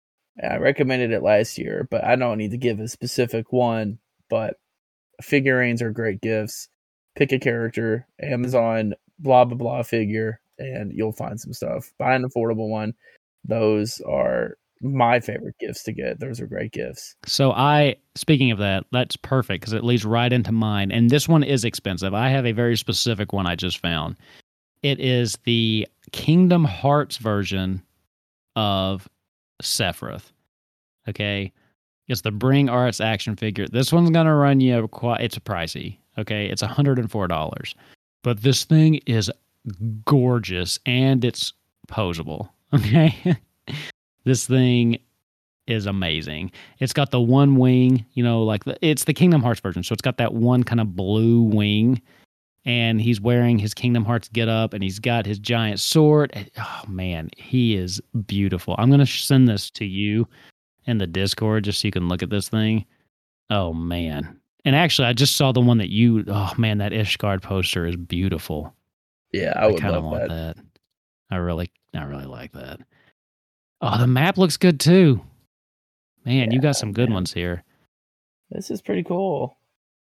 I 0.42 0.56
recommended 0.56 1.10
it 1.10 1.22
last 1.22 1.58
year, 1.58 1.86
but 1.90 2.04
I 2.04 2.16
don't 2.16 2.38
need 2.38 2.52
to 2.52 2.58
give 2.58 2.80
a 2.80 2.88
specific 2.88 3.52
one. 3.52 3.98
But 4.30 4.56
figurines 5.22 5.82
are 5.82 5.90
great 5.90 6.20
gifts. 6.20 6.68
Pick 7.16 7.32
a 7.32 7.38
character, 7.38 8.06
Amazon, 8.22 8.94
blah, 9.18 9.44
blah, 9.44 9.56
blah 9.56 9.82
figure, 9.82 10.40
and 10.58 10.92
you'll 10.92 11.12
find 11.12 11.40
some 11.40 11.52
stuff. 11.52 11.92
Buy 11.98 12.14
an 12.14 12.24
affordable 12.24 12.68
one. 12.68 12.94
Those 13.44 14.00
are 14.02 14.56
my 14.80 15.20
favorite 15.20 15.56
gifts 15.58 15.82
to 15.84 15.92
get. 15.92 16.20
Those 16.20 16.40
are 16.40 16.46
great 16.46 16.72
gifts. 16.72 17.16
So 17.26 17.52
I, 17.52 17.96
speaking 18.14 18.50
of 18.50 18.58
that, 18.58 18.84
that's 18.92 19.16
perfect 19.16 19.62
because 19.62 19.72
it 19.72 19.84
leads 19.84 20.04
right 20.04 20.32
into 20.32 20.52
mine. 20.52 20.90
And 20.90 21.10
this 21.10 21.28
one 21.28 21.42
is 21.42 21.64
expensive. 21.64 22.14
I 22.14 22.28
have 22.28 22.46
a 22.46 22.52
very 22.52 22.76
specific 22.76 23.32
one 23.32 23.46
I 23.46 23.54
just 23.56 23.78
found. 23.78 24.16
It 24.82 25.00
is 25.00 25.36
the 25.44 25.86
Kingdom 26.12 26.64
Hearts 26.64 27.16
version 27.16 27.82
of 28.56 29.08
Sephiroth. 29.62 30.32
Okay. 31.08 31.52
It's 32.06 32.22
the 32.22 32.30
Bring 32.30 32.68
Arts 32.68 33.00
action 33.00 33.36
figure. 33.36 33.66
This 33.68 33.92
one's 33.92 34.10
gonna 34.10 34.34
run 34.34 34.60
you 34.60 34.88
quite 34.88 35.20
it's 35.20 35.38
pricey. 35.38 35.98
Okay. 36.16 36.46
It's 36.46 36.62
$104. 36.62 37.74
But 38.22 38.42
this 38.42 38.64
thing 38.64 38.96
is 39.06 39.30
gorgeous 40.04 40.78
and 40.86 41.24
it's 41.24 41.52
posable. 41.88 42.50
Okay. 42.74 43.34
This 44.28 44.46
thing 44.46 44.98
is 45.66 45.86
amazing. 45.86 46.50
It's 46.78 46.92
got 46.92 47.10
the 47.10 47.20
one 47.20 47.56
wing, 47.56 48.04
you 48.12 48.22
know, 48.22 48.42
like 48.42 48.64
the, 48.64 48.76
it's 48.80 49.04
the 49.04 49.12
Kingdom 49.14 49.42
Hearts 49.42 49.60
version. 49.60 49.82
So 49.82 49.92
it's 49.92 50.02
got 50.02 50.16
that 50.18 50.32
one 50.34 50.62
kind 50.62 50.80
of 50.80 50.94
blue 50.96 51.42
wing, 51.42 52.00
and 52.64 53.00
he's 53.00 53.20
wearing 53.20 53.58
his 53.58 53.74
Kingdom 53.74 54.04
Hearts 54.04 54.28
get 54.28 54.48
up, 54.48 54.72
and 54.74 54.82
he's 54.82 54.98
got 54.98 55.26
his 55.26 55.38
giant 55.38 55.80
sword. 55.80 56.30
And- 56.34 56.50
Oh 56.58 56.82
man, 56.88 57.30
he 57.36 57.76
is 57.76 58.00
beautiful. 58.26 58.74
I'm 58.78 58.90
gonna 58.90 59.06
send 59.06 59.48
this 59.48 59.70
to 59.72 59.84
you 59.84 60.26
in 60.86 60.98
the 60.98 61.06
Discord 61.06 61.64
just 61.64 61.80
so 61.80 61.88
you 61.88 61.92
can 61.92 62.08
look 62.08 62.22
at 62.22 62.30
this 62.30 62.48
thing. 62.48 62.84
Oh 63.50 63.72
man. 63.72 64.38
And 64.64 64.74
actually, 64.76 65.08
I 65.08 65.12
just 65.12 65.36
saw 65.36 65.52
the 65.52 65.60
one 65.60 65.78
that 65.78 65.90
you. 65.90 66.24
Oh 66.28 66.52
man, 66.58 66.78
that 66.78 66.92
Ishgard 66.92 67.42
poster 67.42 67.86
is 67.86 67.96
beautiful. 67.96 68.74
Yeah, 69.32 69.52
I 69.56 69.64
I, 69.64 69.66
would 69.66 69.80
kind 69.80 69.94
of 69.94 70.04
love 70.04 70.12
want 70.12 70.28
that. 70.28 70.56
that. 70.56 70.64
I 71.30 71.36
really, 71.36 71.70
I 71.94 72.02
really 72.04 72.24
like 72.26 72.52
that. 72.52 72.80
Oh, 73.80 73.98
the 73.98 74.06
map 74.06 74.38
looks 74.38 74.56
good 74.56 74.80
too. 74.80 75.20
Man, 76.24 76.50
you 76.50 76.60
got 76.60 76.76
some 76.76 76.92
good 76.92 77.08
man. 77.08 77.14
ones 77.14 77.32
here. 77.32 77.62
This 78.50 78.70
is 78.70 78.82
pretty 78.82 79.02
cool. 79.04 79.56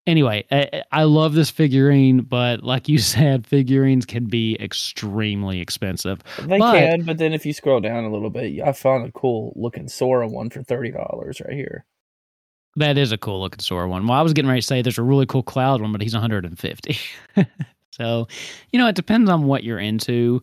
Anyway, 0.07 0.45
I, 0.49 0.83
I 0.91 1.03
love 1.03 1.33
this 1.33 1.49
figurine, 1.51 2.21
but 2.21 2.63
like 2.63 2.87
you 2.89 2.97
said, 2.99 3.45
figurines 3.45 4.05
can 4.05 4.25
be 4.25 4.57
extremely 4.59 5.59
expensive. 5.59 6.21
They 6.41 6.57
But- 6.57 6.73
can, 6.79 7.03
but 7.03 7.17
then 7.17 7.33
if 7.33 7.45
you 7.45 7.53
scroll 7.53 7.79
down 7.81 8.05
a 8.05 8.11
little 8.11 8.29
bit, 8.29 8.59
I 8.61 8.71
found 8.71 9.05
a 9.07 9.11
cool 9.11 9.53
looking 9.55 9.87
Sora 9.87 10.27
one 10.27 10.49
for 10.49 10.63
thirty 10.63 10.91
dollars 10.91 11.41
right 11.45 11.53
here. 11.55 11.85
That 12.75 12.97
is 12.97 13.11
a 13.11 13.17
cool 13.17 13.41
looking 13.41 13.59
Sora 13.59 13.89
one. 13.89 14.07
Well, 14.07 14.17
I 14.17 14.21
was 14.21 14.33
getting 14.33 14.47
ready 14.49 14.61
to 14.61 14.65
say 14.67 14.81
there's 14.81 14.97
a 14.99 15.03
really 15.03 15.25
cool 15.25 15.43
Cloud 15.43 15.81
one, 15.81 15.91
but 15.91 16.01
he's 16.01 16.13
150. 16.13 16.97
so, 17.91 18.27
you 18.71 18.79
know, 18.79 18.87
it 18.87 18.95
depends 18.95 19.29
on 19.29 19.47
what 19.47 19.63
you're 19.63 19.79
into. 19.79 20.41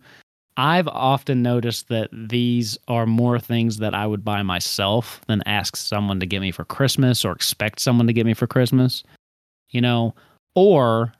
I've 0.56 0.88
often 0.88 1.42
noticed 1.42 1.88
that 1.88 2.08
these 2.12 2.78
are 2.88 3.04
more 3.06 3.38
things 3.38 3.78
that 3.78 3.94
I 3.94 4.06
would 4.06 4.24
buy 4.24 4.42
myself 4.42 5.20
than 5.26 5.42
ask 5.46 5.76
someone 5.76 6.18
to 6.20 6.26
get 6.26 6.40
me 6.40 6.50
for 6.50 6.64
Christmas 6.64 7.24
or 7.24 7.32
expect 7.32 7.80
someone 7.80 8.06
to 8.06 8.12
get 8.12 8.24
me 8.26 8.32
for 8.34 8.46
Christmas, 8.46 9.02
you 9.70 9.80
know, 9.80 10.14
or 10.54 11.12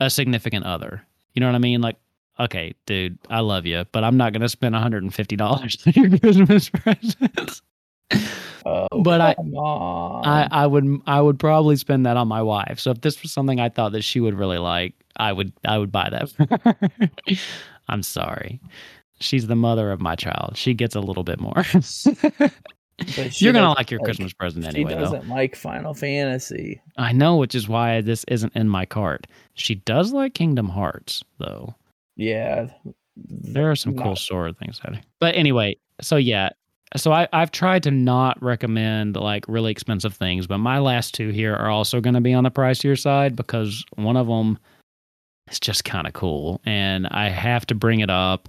a 0.00 0.10
significant 0.10 0.66
other. 0.66 1.02
You 1.32 1.40
know 1.40 1.46
what 1.46 1.54
I 1.54 1.58
mean? 1.58 1.80
Like, 1.80 1.96
okay, 2.38 2.74
dude, 2.86 3.18
I 3.30 3.40
love 3.40 3.64
you, 3.66 3.84
but 3.92 4.04
I'm 4.04 4.16
not 4.16 4.32
going 4.32 4.42
to 4.42 4.48
spend 4.48 4.74
$150 4.74 5.40
on 5.40 6.10
your 6.10 6.18
Christmas 6.20 6.68
presents. 6.68 7.62
Oh, 8.66 8.88
But 9.02 9.20
I- 9.20 9.32
on. 9.34 10.26
I, 10.26 10.48
I 10.50 10.66
would 10.66 11.00
I 11.06 11.20
would 11.20 11.38
probably 11.38 11.76
spend 11.76 12.06
that 12.06 12.16
on 12.16 12.28
my 12.28 12.42
wife. 12.42 12.78
So 12.78 12.90
if 12.90 13.00
this 13.00 13.22
was 13.22 13.32
something 13.32 13.60
I 13.60 13.68
thought 13.68 13.92
that 13.92 14.02
she 14.02 14.20
would 14.20 14.34
really 14.34 14.58
like, 14.58 14.94
I 15.16 15.32
would 15.32 15.52
I 15.64 15.78
would 15.78 15.92
buy 15.92 16.10
that. 16.10 17.08
I'm 17.88 18.02
sorry. 18.02 18.60
She's 19.20 19.46
the 19.46 19.56
mother 19.56 19.92
of 19.92 20.00
my 20.00 20.16
child. 20.16 20.56
She 20.56 20.74
gets 20.74 20.94
a 20.94 21.00
little 21.00 21.24
bit 21.24 21.40
more. 21.40 21.64
You're 23.38 23.52
gonna 23.52 23.72
like 23.72 23.90
your 23.90 24.00
Christmas 24.00 24.32
present 24.32 24.64
anyway, 24.66 24.94
though. 24.94 24.98
She 24.98 25.04
doesn't 25.04 25.28
like 25.28 25.56
Final 25.56 25.94
Fantasy. 25.94 26.80
I 26.96 27.12
know, 27.12 27.36
which 27.36 27.54
is 27.54 27.68
why 27.68 28.00
this 28.00 28.24
isn't 28.28 28.54
in 28.54 28.68
my 28.68 28.86
cart. 28.86 29.26
She 29.54 29.74
does 29.74 30.12
like 30.12 30.34
Kingdom 30.34 30.68
Hearts, 30.68 31.22
though. 31.38 31.74
Yeah, 32.16 32.68
There 33.16 33.70
are 33.70 33.76
some 33.76 33.96
cool 33.96 34.14
sword 34.16 34.56
things 34.58 34.78
happening. 34.78 35.04
But 35.18 35.34
anyway, 35.34 35.76
so 36.00 36.16
yeah. 36.16 36.50
So 36.96 37.10
I, 37.10 37.26
I've 37.32 37.50
tried 37.50 37.82
to 37.84 37.90
not 37.90 38.40
recommend 38.40 39.16
like 39.16 39.44
really 39.48 39.72
expensive 39.72 40.14
things, 40.14 40.46
but 40.46 40.58
my 40.58 40.78
last 40.78 41.12
two 41.14 41.30
here 41.30 41.54
are 41.54 41.70
also 41.70 42.00
going 42.00 42.14
to 42.14 42.20
be 42.20 42.32
on 42.32 42.44
the 42.44 42.52
pricier 42.52 42.96
side 42.98 43.34
because 43.34 43.84
one 43.96 44.16
of 44.16 44.28
them 44.28 44.58
is 45.50 45.60
just 45.60 45.84
kind 45.84 46.06
of 46.06 46.12
cool, 46.12 46.60
and 46.64 47.06
I 47.08 47.28
have 47.28 47.66
to 47.66 47.74
bring 47.74 48.00
it 48.00 48.10
up. 48.10 48.48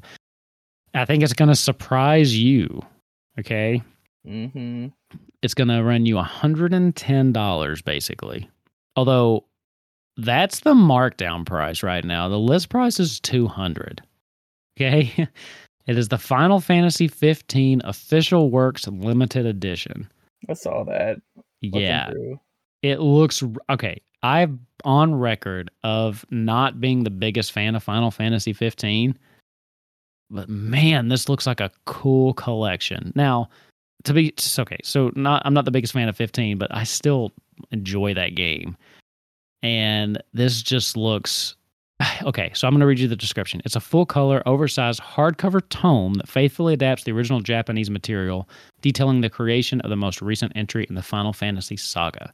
I 0.93 1.05
think 1.05 1.23
it's 1.23 1.33
going 1.33 1.49
to 1.49 1.55
surprise 1.55 2.37
you. 2.37 2.81
Okay, 3.39 3.81
Mm-hmm. 4.27 4.87
it's 5.43 5.53
going 5.53 5.67
to 5.67 5.83
run 5.83 6.05
you 6.07 6.15
$110 6.15 7.83
basically. 7.83 8.49
Although 8.95 9.43
that's 10.17 10.61
the 10.61 10.73
markdown 10.73 11.45
price 11.45 11.83
right 11.83 12.03
now. 12.03 12.27
The 12.29 12.39
list 12.39 12.69
price 12.69 12.99
is 12.99 13.19
200. 13.19 14.01
Okay? 14.77 15.27
It 15.87 15.99
is 15.99 16.07
the 16.07 16.17
Final 16.17 16.59
Fantasy 16.61 17.07
15 17.07 17.81
official 17.83 18.49
works 18.49 18.87
limited 18.87 19.45
edition. 19.45 20.09
I 20.49 20.53
saw 20.53 20.83
that. 20.85 21.17
looking 21.61 21.81
Yeah. 21.81 22.09
through. 22.09 22.39
It 22.81 23.01
looks 23.01 23.43
okay. 23.69 24.01
I'm 24.25 24.65
on 24.83 25.13
record 25.13 25.69
of 25.83 26.25
not 26.31 26.81
being 26.81 27.03
the 27.03 27.11
biggest 27.11 27.51
fan 27.51 27.75
of 27.75 27.83
Final 27.83 28.09
Fantasy 28.09 28.53
15, 28.53 29.15
but 30.31 30.49
man, 30.49 31.09
this 31.09 31.29
looks 31.29 31.45
like 31.45 31.59
a 31.59 31.71
cool 31.85 32.33
collection. 32.33 33.11
Now, 33.15 33.49
to 34.03 34.13
be 34.13 34.33
okay, 34.57 34.79
so 34.83 35.11
not 35.15 35.43
I'm 35.45 35.53
not 35.53 35.65
the 35.65 35.71
biggest 35.71 35.93
fan 35.93 36.09
of 36.09 36.17
15, 36.17 36.57
but 36.57 36.73
I 36.73 36.83
still 36.85 37.33
enjoy 37.69 38.15
that 38.15 38.33
game. 38.33 38.75
And 39.61 40.21
this 40.33 40.63
just 40.63 40.97
looks 40.97 41.55
okay. 42.23 42.51
So 42.55 42.67
I'm 42.67 42.73
going 42.73 42.79
to 42.79 42.87
read 42.87 42.99
you 42.99 43.07
the 43.07 43.15
description. 43.15 43.61
It's 43.63 43.75
a 43.75 43.79
full 43.79 44.07
color, 44.07 44.41
oversized 44.47 45.01
hardcover 45.01 45.61
tome 45.69 46.15
that 46.15 46.27
faithfully 46.27 46.73
adapts 46.73 47.03
the 47.03 47.11
original 47.11 47.41
Japanese 47.41 47.91
material, 47.91 48.49
detailing 48.81 49.21
the 49.21 49.29
creation 49.29 49.81
of 49.81 49.91
the 49.91 49.95
most 49.95 50.19
recent 50.19 50.51
entry 50.55 50.87
in 50.89 50.95
the 50.95 51.03
Final 51.03 51.31
Fantasy 51.31 51.77
saga. 51.77 52.33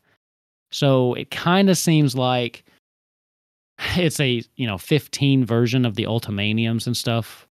So 0.71 1.13
it 1.13 1.31
kind 1.31 1.69
of 1.69 1.77
seems 1.77 2.15
like 2.15 2.63
it's 3.95 4.19
a 4.19 4.43
you 4.55 4.67
know 4.67 4.77
15 4.77 5.45
version 5.45 5.85
of 5.85 5.95
the 5.95 6.03
Ultimaniums 6.03 6.87
and 6.87 6.95
stuff, 6.95 7.47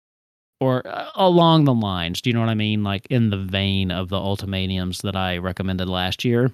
or 0.61 0.87
uh, 0.87 1.11
along 1.15 1.65
the 1.65 1.75
lines. 1.75 2.21
Do 2.21 2.31
you 2.31 2.35
know 2.35 2.41
what 2.41 2.49
I 2.49 2.55
mean? 2.55 2.83
Like 2.83 3.07
in 3.11 3.31
the 3.31 3.39
vein 3.39 3.91
of 3.91 4.09
the 4.09 4.19
Ultimaniums 4.19 5.03
that 5.03 5.17
I 5.17 5.39
recommended 5.39 5.89
last 5.89 6.25
year. 6.25 6.53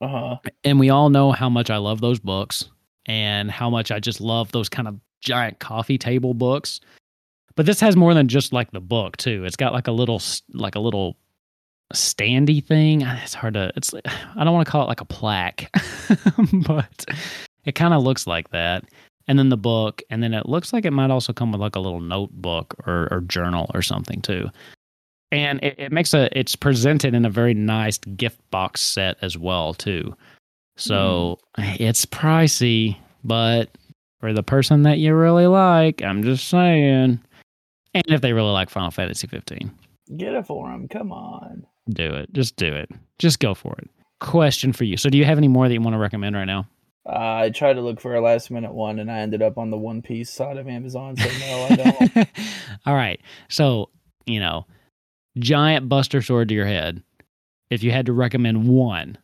Uh-huh. 0.00 0.36
And 0.64 0.78
we 0.78 0.90
all 0.90 1.10
know 1.10 1.32
how 1.32 1.48
much 1.48 1.70
I 1.70 1.78
love 1.78 2.00
those 2.00 2.20
books 2.20 2.68
and 3.06 3.50
how 3.50 3.68
much 3.68 3.90
I 3.90 3.98
just 3.98 4.20
love 4.20 4.52
those 4.52 4.68
kind 4.68 4.86
of 4.86 5.00
giant 5.20 5.58
coffee 5.58 5.98
table 5.98 6.34
books. 6.34 6.80
But 7.56 7.66
this 7.66 7.80
has 7.80 7.96
more 7.96 8.14
than 8.14 8.28
just 8.28 8.52
like 8.52 8.70
the 8.70 8.80
book 8.80 9.16
too. 9.16 9.44
It's 9.44 9.56
got 9.56 9.72
like 9.72 9.88
a 9.88 9.92
little 9.92 10.22
like 10.52 10.76
a 10.76 10.80
little 10.80 11.16
standy 11.94 12.64
thing. 12.64 13.02
Ah, 13.04 13.20
it's 13.22 13.34
hard 13.34 13.54
to 13.54 13.72
it's 13.76 13.94
I 13.94 14.44
don't 14.44 14.52
want 14.52 14.66
to 14.66 14.70
call 14.70 14.82
it 14.82 14.88
like 14.88 15.00
a 15.00 15.06
plaque. 15.06 15.70
but 16.66 17.06
it 17.64 17.74
kind 17.74 17.94
of 17.94 18.02
looks 18.02 18.26
like 18.26 18.50
that. 18.50 18.84
And 19.26 19.38
then 19.38 19.48
the 19.50 19.56
book 19.56 20.02
and 20.10 20.22
then 20.22 20.34
it 20.34 20.48
looks 20.48 20.72
like 20.72 20.84
it 20.84 20.92
might 20.92 21.10
also 21.10 21.32
come 21.32 21.52
with 21.52 21.60
like 21.60 21.76
a 21.76 21.80
little 21.80 22.00
notebook 22.00 22.74
or, 22.86 23.08
or 23.10 23.20
journal 23.22 23.70
or 23.74 23.82
something 23.82 24.22
too 24.22 24.48
and 25.30 25.62
it, 25.62 25.74
it 25.76 25.92
makes 25.92 26.14
a 26.14 26.30
it's 26.38 26.56
presented 26.56 27.12
in 27.12 27.26
a 27.26 27.30
very 27.30 27.52
nice 27.52 27.98
gift 27.98 28.40
box 28.50 28.80
set 28.80 29.18
as 29.20 29.36
well 29.36 29.74
too 29.74 30.16
so 30.78 31.38
mm. 31.58 31.76
it's 31.78 32.06
pricey 32.06 32.96
but 33.24 33.68
for 34.20 34.32
the 34.32 34.42
person 34.42 34.84
that 34.84 34.96
you 34.96 35.14
really 35.14 35.46
like 35.46 36.02
i'm 36.02 36.22
just 36.22 36.48
saying 36.48 37.20
and 37.92 38.04
if 38.06 38.22
they 38.22 38.32
really 38.32 38.50
like 38.50 38.70
final 38.70 38.90
fantasy 38.90 39.26
15 39.26 39.70
Get 40.16 40.34
it 40.34 40.46
for 40.46 40.70
them. 40.70 40.88
Come 40.88 41.12
on. 41.12 41.66
Do 41.88 42.14
it. 42.14 42.32
Just 42.32 42.56
do 42.56 42.72
it. 42.72 42.90
Just 43.18 43.40
go 43.40 43.54
for 43.54 43.74
it. 43.78 43.88
Question 44.20 44.72
for 44.72 44.84
you. 44.84 44.96
So 44.96 45.10
do 45.10 45.18
you 45.18 45.24
have 45.24 45.38
any 45.38 45.48
more 45.48 45.68
that 45.68 45.74
you 45.74 45.80
want 45.80 45.94
to 45.94 45.98
recommend 45.98 46.36
right 46.36 46.44
now? 46.44 46.68
Uh, 47.06 47.42
I 47.44 47.50
tried 47.50 47.74
to 47.74 47.80
look 47.80 48.00
for 48.00 48.14
a 48.14 48.20
last 48.20 48.50
minute 48.50 48.74
one 48.74 48.98
and 48.98 49.10
I 49.10 49.20
ended 49.20 49.40
up 49.40 49.56
on 49.56 49.70
the 49.70 49.78
One 49.78 50.02
Piece 50.02 50.30
side 50.30 50.58
of 50.58 50.68
Amazon. 50.68 51.16
So 51.16 51.28
no, 51.40 51.66
I 51.70 51.76
don't. 51.76 52.28
all 52.86 52.94
right. 52.94 53.20
So 53.48 53.90
you 54.26 54.40
know 54.40 54.66
giant 55.38 55.88
buster 55.88 56.20
sword 56.20 56.48
to 56.48 56.54
your 56.54 56.66
head. 56.66 57.02
If 57.70 57.82
you 57.82 57.90
had 57.90 58.06
to 58.06 58.12
recommend 58.12 58.68
one 58.68 59.18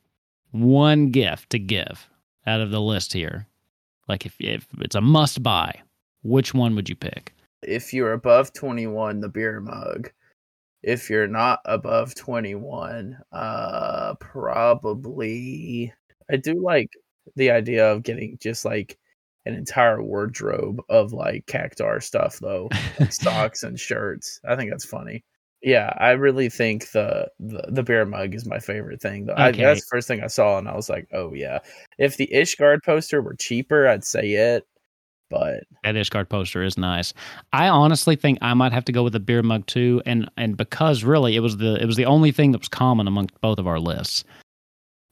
one 0.53 1.11
gift 1.11 1.50
to 1.50 1.59
give 1.59 2.09
out 2.46 2.61
of 2.61 2.70
the 2.70 2.81
list 2.81 3.12
here 3.12 3.48
like 4.09 4.27
if, 4.27 4.37
if 4.38 4.66
it's 4.81 4.94
a 4.94 5.00
must 5.00 5.42
buy 5.42 5.81
which 6.22 6.55
one 6.55 6.74
would 6.74 6.88
you 6.88 6.96
pick? 6.96 7.35
If 7.62 7.92
you're 7.92 8.12
above 8.12 8.53
21, 8.53 9.20
the 9.20 9.29
beer 9.29 9.61
mug. 9.61 10.11
If 10.86 11.08
you're 11.10 11.26
not 11.28 11.60
above 11.64 12.14
21, 12.14 13.18
uh, 13.32 14.14
probably. 14.20 15.92
I 16.30 16.36
do 16.36 16.54
like 16.62 16.90
the 17.36 17.50
idea 17.50 17.90
of 17.90 18.02
getting 18.02 18.38
just 18.40 18.64
like 18.64 18.98
an 19.46 19.54
entire 19.54 20.02
wardrobe 20.02 20.80
of 20.88 21.12
like 21.12 21.46
cactuar 21.46 22.00
stuff, 22.02 22.38
though, 22.40 22.68
like 22.98 23.12
socks 23.12 23.62
and 23.62 23.78
shirts. 23.80 24.40
I 24.48 24.56
think 24.56 24.70
that's 24.70 24.84
funny. 24.84 25.24
Yeah, 25.62 25.94
I 25.98 26.10
really 26.10 26.50
think 26.50 26.90
the 26.92 27.28
the, 27.40 27.64
the 27.68 27.82
beer 27.82 28.04
mug 28.04 28.34
is 28.34 28.46
my 28.46 28.58
favorite 28.58 29.00
thing. 29.00 29.26
Though. 29.26 29.34
I, 29.34 29.48
Okay. 29.50 29.62
that's 29.64 29.80
the 29.80 29.86
first 29.90 30.06
thing 30.08 30.22
I 30.22 30.26
saw, 30.28 30.58
and 30.58 30.68
I 30.68 30.74
was 30.76 30.90
like, 30.90 31.08
oh 31.12 31.32
yeah. 31.34 31.60
If 31.98 32.16
the 32.18 32.28
Ishgard 32.32 32.82
poster 32.84 33.22
were 33.22 33.34
cheaper, 33.34 33.88
I'd 33.88 34.04
say 34.04 34.32
it. 34.32 34.66
But 35.34 35.64
that 35.82 35.96
Ishgard 35.96 36.28
poster 36.28 36.62
is 36.62 36.78
nice. 36.78 37.12
I 37.52 37.68
honestly 37.68 38.14
think 38.14 38.38
I 38.40 38.54
might 38.54 38.72
have 38.72 38.84
to 38.84 38.92
go 38.92 39.02
with 39.02 39.14
the 39.14 39.20
beer 39.20 39.42
mug 39.42 39.66
too, 39.66 40.00
and 40.06 40.30
and 40.36 40.56
because 40.56 41.02
really 41.02 41.34
it 41.34 41.40
was 41.40 41.56
the 41.56 41.74
it 41.82 41.86
was 41.86 41.96
the 41.96 42.04
only 42.06 42.30
thing 42.30 42.52
that 42.52 42.58
was 42.58 42.68
common 42.68 43.08
amongst 43.08 43.40
both 43.40 43.58
of 43.58 43.66
our 43.66 43.80
lists. 43.80 44.24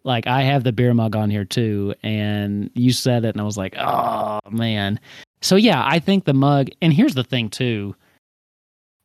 Like 0.04 0.28
I 0.28 0.42
have 0.42 0.62
the 0.62 0.72
beer 0.72 0.94
mug 0.94 1.16
on 1.16 1.28
here 1.28 1.44
too, 1.44 1.94
and 2.04 2.70
you 2.74 2.92
said 2.92 3.24
it, 3.24 3.34
and 3.34 3.40
I 3.40 3.44
was 3.44 3.56
like, 3.56 3.74
oh 3.76 4.38
man. 4.48 5.00
So 5.40 5.56
yeah, 5.56 5.84
I 5.84 5.98
think 5.98 6.24
the 6.24 6.34
mug. 6.34 6.68
And 6.80 6.92
here's 6.92 7.14
the 7.14 7.24
thing 7.24 7.50
too. 7.50 7.96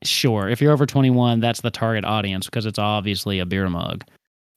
Sure, 0.03 0.47
if 0.47 0.61
you're 0.61 0.71
over 0.71 0.85
21, 0.85 1.39
that's 1.39 1.61
the 1.61 1.71
target 1.71 2.05
audience 2.05 2.45
because 2.45 2.67
it's 2.67 2.77
obviously 2.77 3.39
a 3.39 3.45
beer 3.47 3.67
mug. 3.69 4.03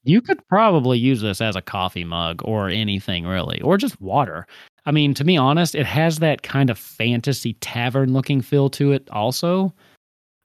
You 0.04 0.20
could 0.20 0.46
probably 0.48 0.98
use 0.98 1.22
this 1.22 1.40
as 1.40 1.56
a 1.56 1.62
coffee 1.62 2.04
mug 2.04 2.42
or 2.44 2.68
anything 2.68 3.26
really, 3.26 3.62
or 3.62 3.78
just 3.78 3.98
water. 3.98 4.46
I 4.90 4.92
mean, 4.92 5.14
to 5.14 5.24
be 5.24 5.37
honest, 5.37 5.76
it 5.76 5.87
has 5.87 6.18
that 6.18 6.42
kind 6.42 6.68
of 6.68 6.76
fantasy 6.76 7.53
tavern 7.61 8.12
looking 8.12 8.40
feel 8.40 8.68
to 8.70 8.90
it. 8.90 9.09
Also, 9.12 9.72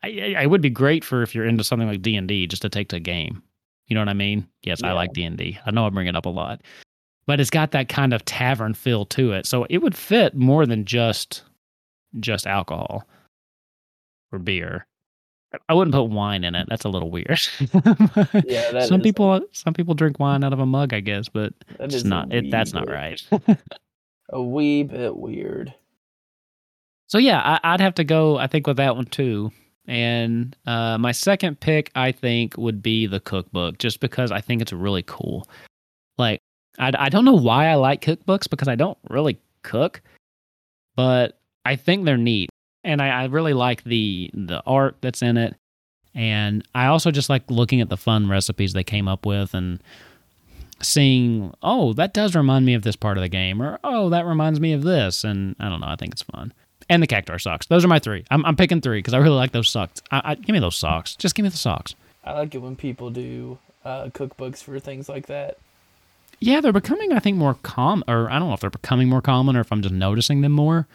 I, 0.03 0.35
I, 0.37 0.43
it 0.43 0.51
would 0.51 0.61
be 0.61 0.69
great 0.69 1.03
for 1.03 1.23
if 1.23 1.33
you're 1.33 1.47
into 1.47 1.63
something 1.63 1.87
like 1.87 2.03
D 2.03 2.15
and 2.15 2.27
D, 2.27 2.45
just 2.45 2.61
to 2.61 2.69
take 2.69 2.89
to 2.89 2.97
a 2.97 2.99
game. 2.99 3.41
You 3.87 3.95
know 3.95 4.01
what 4.01 4.09
I 4.09 4.13
mean? 4.13 4.47
Yes, 4.61 4.83
I 4.83 4.91
like 4.91 5.13
D 5.13 5.23
and 5.23 5.35
D. 5.35 5.57
I 5.65 5.71
know 5.71 5.87
I 5.87 5.89
bring 5.89 6.05
it 6.05 6.15
up 6.15 6.27
a 6.27 6.29
lot, 6.29 6.61
but 7.25 7.39
it's 7.39 7.49
got 7.49 7.71
that 7.71 7.89
kind 7.89 8.13
of 8.13 8.23
tavern 8.23 8.75
feel 8.75 9.03
to 9.07 9.31
it, 9.31 9.47
so 9.47 9.65
it 9.67 9.79
would 9.79 9.97
fit 9.97 10.35
more 10.35 10.67
than 10.67 10.85
just 10.85 11.41
just 12.19 12.45
alcohol 12.45 13.03
or 14.31 14.37
beer. 14.37 14.85
I 15.67 15.73
wouldn't 15.73 15.95
put 15.95 16.03
wine 16.03 16.43
in 16.43 16.53
it. 16.53 16.67
That's 16.69 16.85
a 16.85 16.89
little 16.89 17.09
weird. 17.09 17.39
Yeah, 18.45 18.85
some 18.85 18.99
is- 18.99 19.03
people 19.03 19.41
some 19.53 19.73
people 19.73 19.95
drink 19.95 20.19
wine 20.19 20.43
out 20.43 20.53
of 20.53 20.59
a 20.59 20.67
mug, 20.67 20.93
I 20.93 20.99
guess, 20.99 21.29
but 21.29 21.51
that 21.79 21.91
it's 21.91 22.03
not. 22.03 22.31
It, 22.31 22.51
that's 22.51 22.73
not 22.73 22.87
right. 22.87 23.19
A 24.29 24.41
wee 24.41 24.83
bit 24.83 25.15
weird. 25.15 25.73
So 27.07 27.17
yeah, 27.17 27.39
I, 27.39 27.73
I'd 27.73 27.81
have 27.81 27.95
to 27.95 28.03
go. 28.03 28.37
I 28.37 28.47
think 28.47 28.67
with 28.67 28.77
that 28.77 28.95
one 28.95 29.05
too. 29.05 29.51
And 29.87 30.55
uh, 30.65 30.97
my 30.97 31.11
second 31.11 31.59
pick, 31.59 31.91
I 31.93 32.11
think, 32.11 32.57
would 32.57 32.81
be 32.81 33.05
the 33.05 33.19
cookbook, 33.19 33.77
just 33.77 33.99
because 33.99 34.31
I 34.31 34.41
think 34.41 34.61
it's 34.61 34.73
really 34.73 35.03
cool. 35.03 35.47
Like, 36.17 36.39
I, 36.79 36.91
I 36.97 37.09
don't 37.09 37.25
know 37.25 37.35
why 37.35 37.67
I 37.67 37.75
like 37.75 38.01
cookbooks 38.01 38.49
because 38.49 38.67
I 38.67 38.75
don't 38.75 38.97
really 39.09 39.39
cook, 39.61 40.01
but 40.95 41.39
I 41.65 41.75
think 41.75 42.05
they're 42.05 42.17
neat, 42.17 42.49
and 42.83 43.01
I, 43.01 43.09
I 43.09 43.25
really 43.25 43.53
like 43.53 43.83
the 43.83 44.31
the 44.33 44.63
art 44.65 44.97
that's 45.01 45.21
in 45.21 45.37
it, 45.37 45.55
and 46.15 46.67
I 46.73 46.87
also 46.87 47.11
just 47.11 47.29
like 47.29 47.43
looking 47.49 47.79
at 47.81 47.89
the 47.89 47.97
fun 47.97 48.27
recipes 48.27 48.73
they 48.73 48.83
came 48.83 49.07
up 49.07 49.25
with 49.25 49.53
and 49.53 49.81
seeing, 50.81 51.53
oh, 51.63 51.93
that 51.93 52.13
does 52.13 52.35
remind 52.35 52.65
me 52.65 52.73
of 52.73 52.83
this 52.83 52.95
part 52.95 53.17
of 53.17 53.21
the 53.21 53.29
game, 53.29 53.61
or 53.61 53.79
oh, 53.83 54.09
that 54.09 54.25
reminds 54.25 54.59
me 54.59 54.73
of 54.73 54.83
this, 54.83 55.23
and 55.23 55.55
I 55.59 55.69
don't 55.69 55.81
know, 55.81 55.87
I 55.87 55.95
think 55.95 56.13
it's 56.13 56.23
fun 56.23 56.53
and 56.89 57.01
the 57.01 57.07
cactuar 57.07 57.39
socks. 57.39 57.65
Those 57.67 57.83
are 57.83 57.87
my 57.87 57.99
three. 57.99 58.25
I'm, 58.29 58.45
I'm 58.45 58.55
picking 58.55 58.81
three 58.81 58.99
because 58.99 59.13
I 59.13 59.17
really 59.17 59.35
like 59.35 59.51
those 59.51 59.69
socks. 59.69 60.01
I, 60.11 60.21
I, 60.23 60.35
give 60.35 60.53
me 60.53 60.59
those 60.59 60.75
socks. 60.75 61.15
Just 61.15 61.35
give 61.35 61.43
me 61.43 61.49
the 61.49 61.57
socks. 61.57 61.95
I 62.23 62.33
like 62.33 62.55
it 62.55 62.59
when 62.59 62.75
people 62.75 63.09
do 63.09 63.57
uh, 63.83 64.05
cookbooks 64.07 64.63
for 64.63 64.79
things 64.79 65.09
like 65.09 65.27
that. 65.27 65.57
Yeah, 66.39 66.61
they're 66.61 66.73
becoming, 66.73 67.13
I 67.13 67.19
think, 67.19 67.37
more 67.37 67.55
common, 67.63 68.03
or 68.09 68.29
I 68.29 68.39
don't 68.39 68.49
know 68.49 68.53
if 68.53 68.59
they're 68.59 68.69
becoming 68.69 69.07
more 69.07 69.21
common 69.21 69.55
or 69.55 69.61
if 69.61 69.71
I'm 69.71 69.81
just 69.81 69.93
noticing 69.93 70.41
them 70.41 70.51
more. 70.51 70.87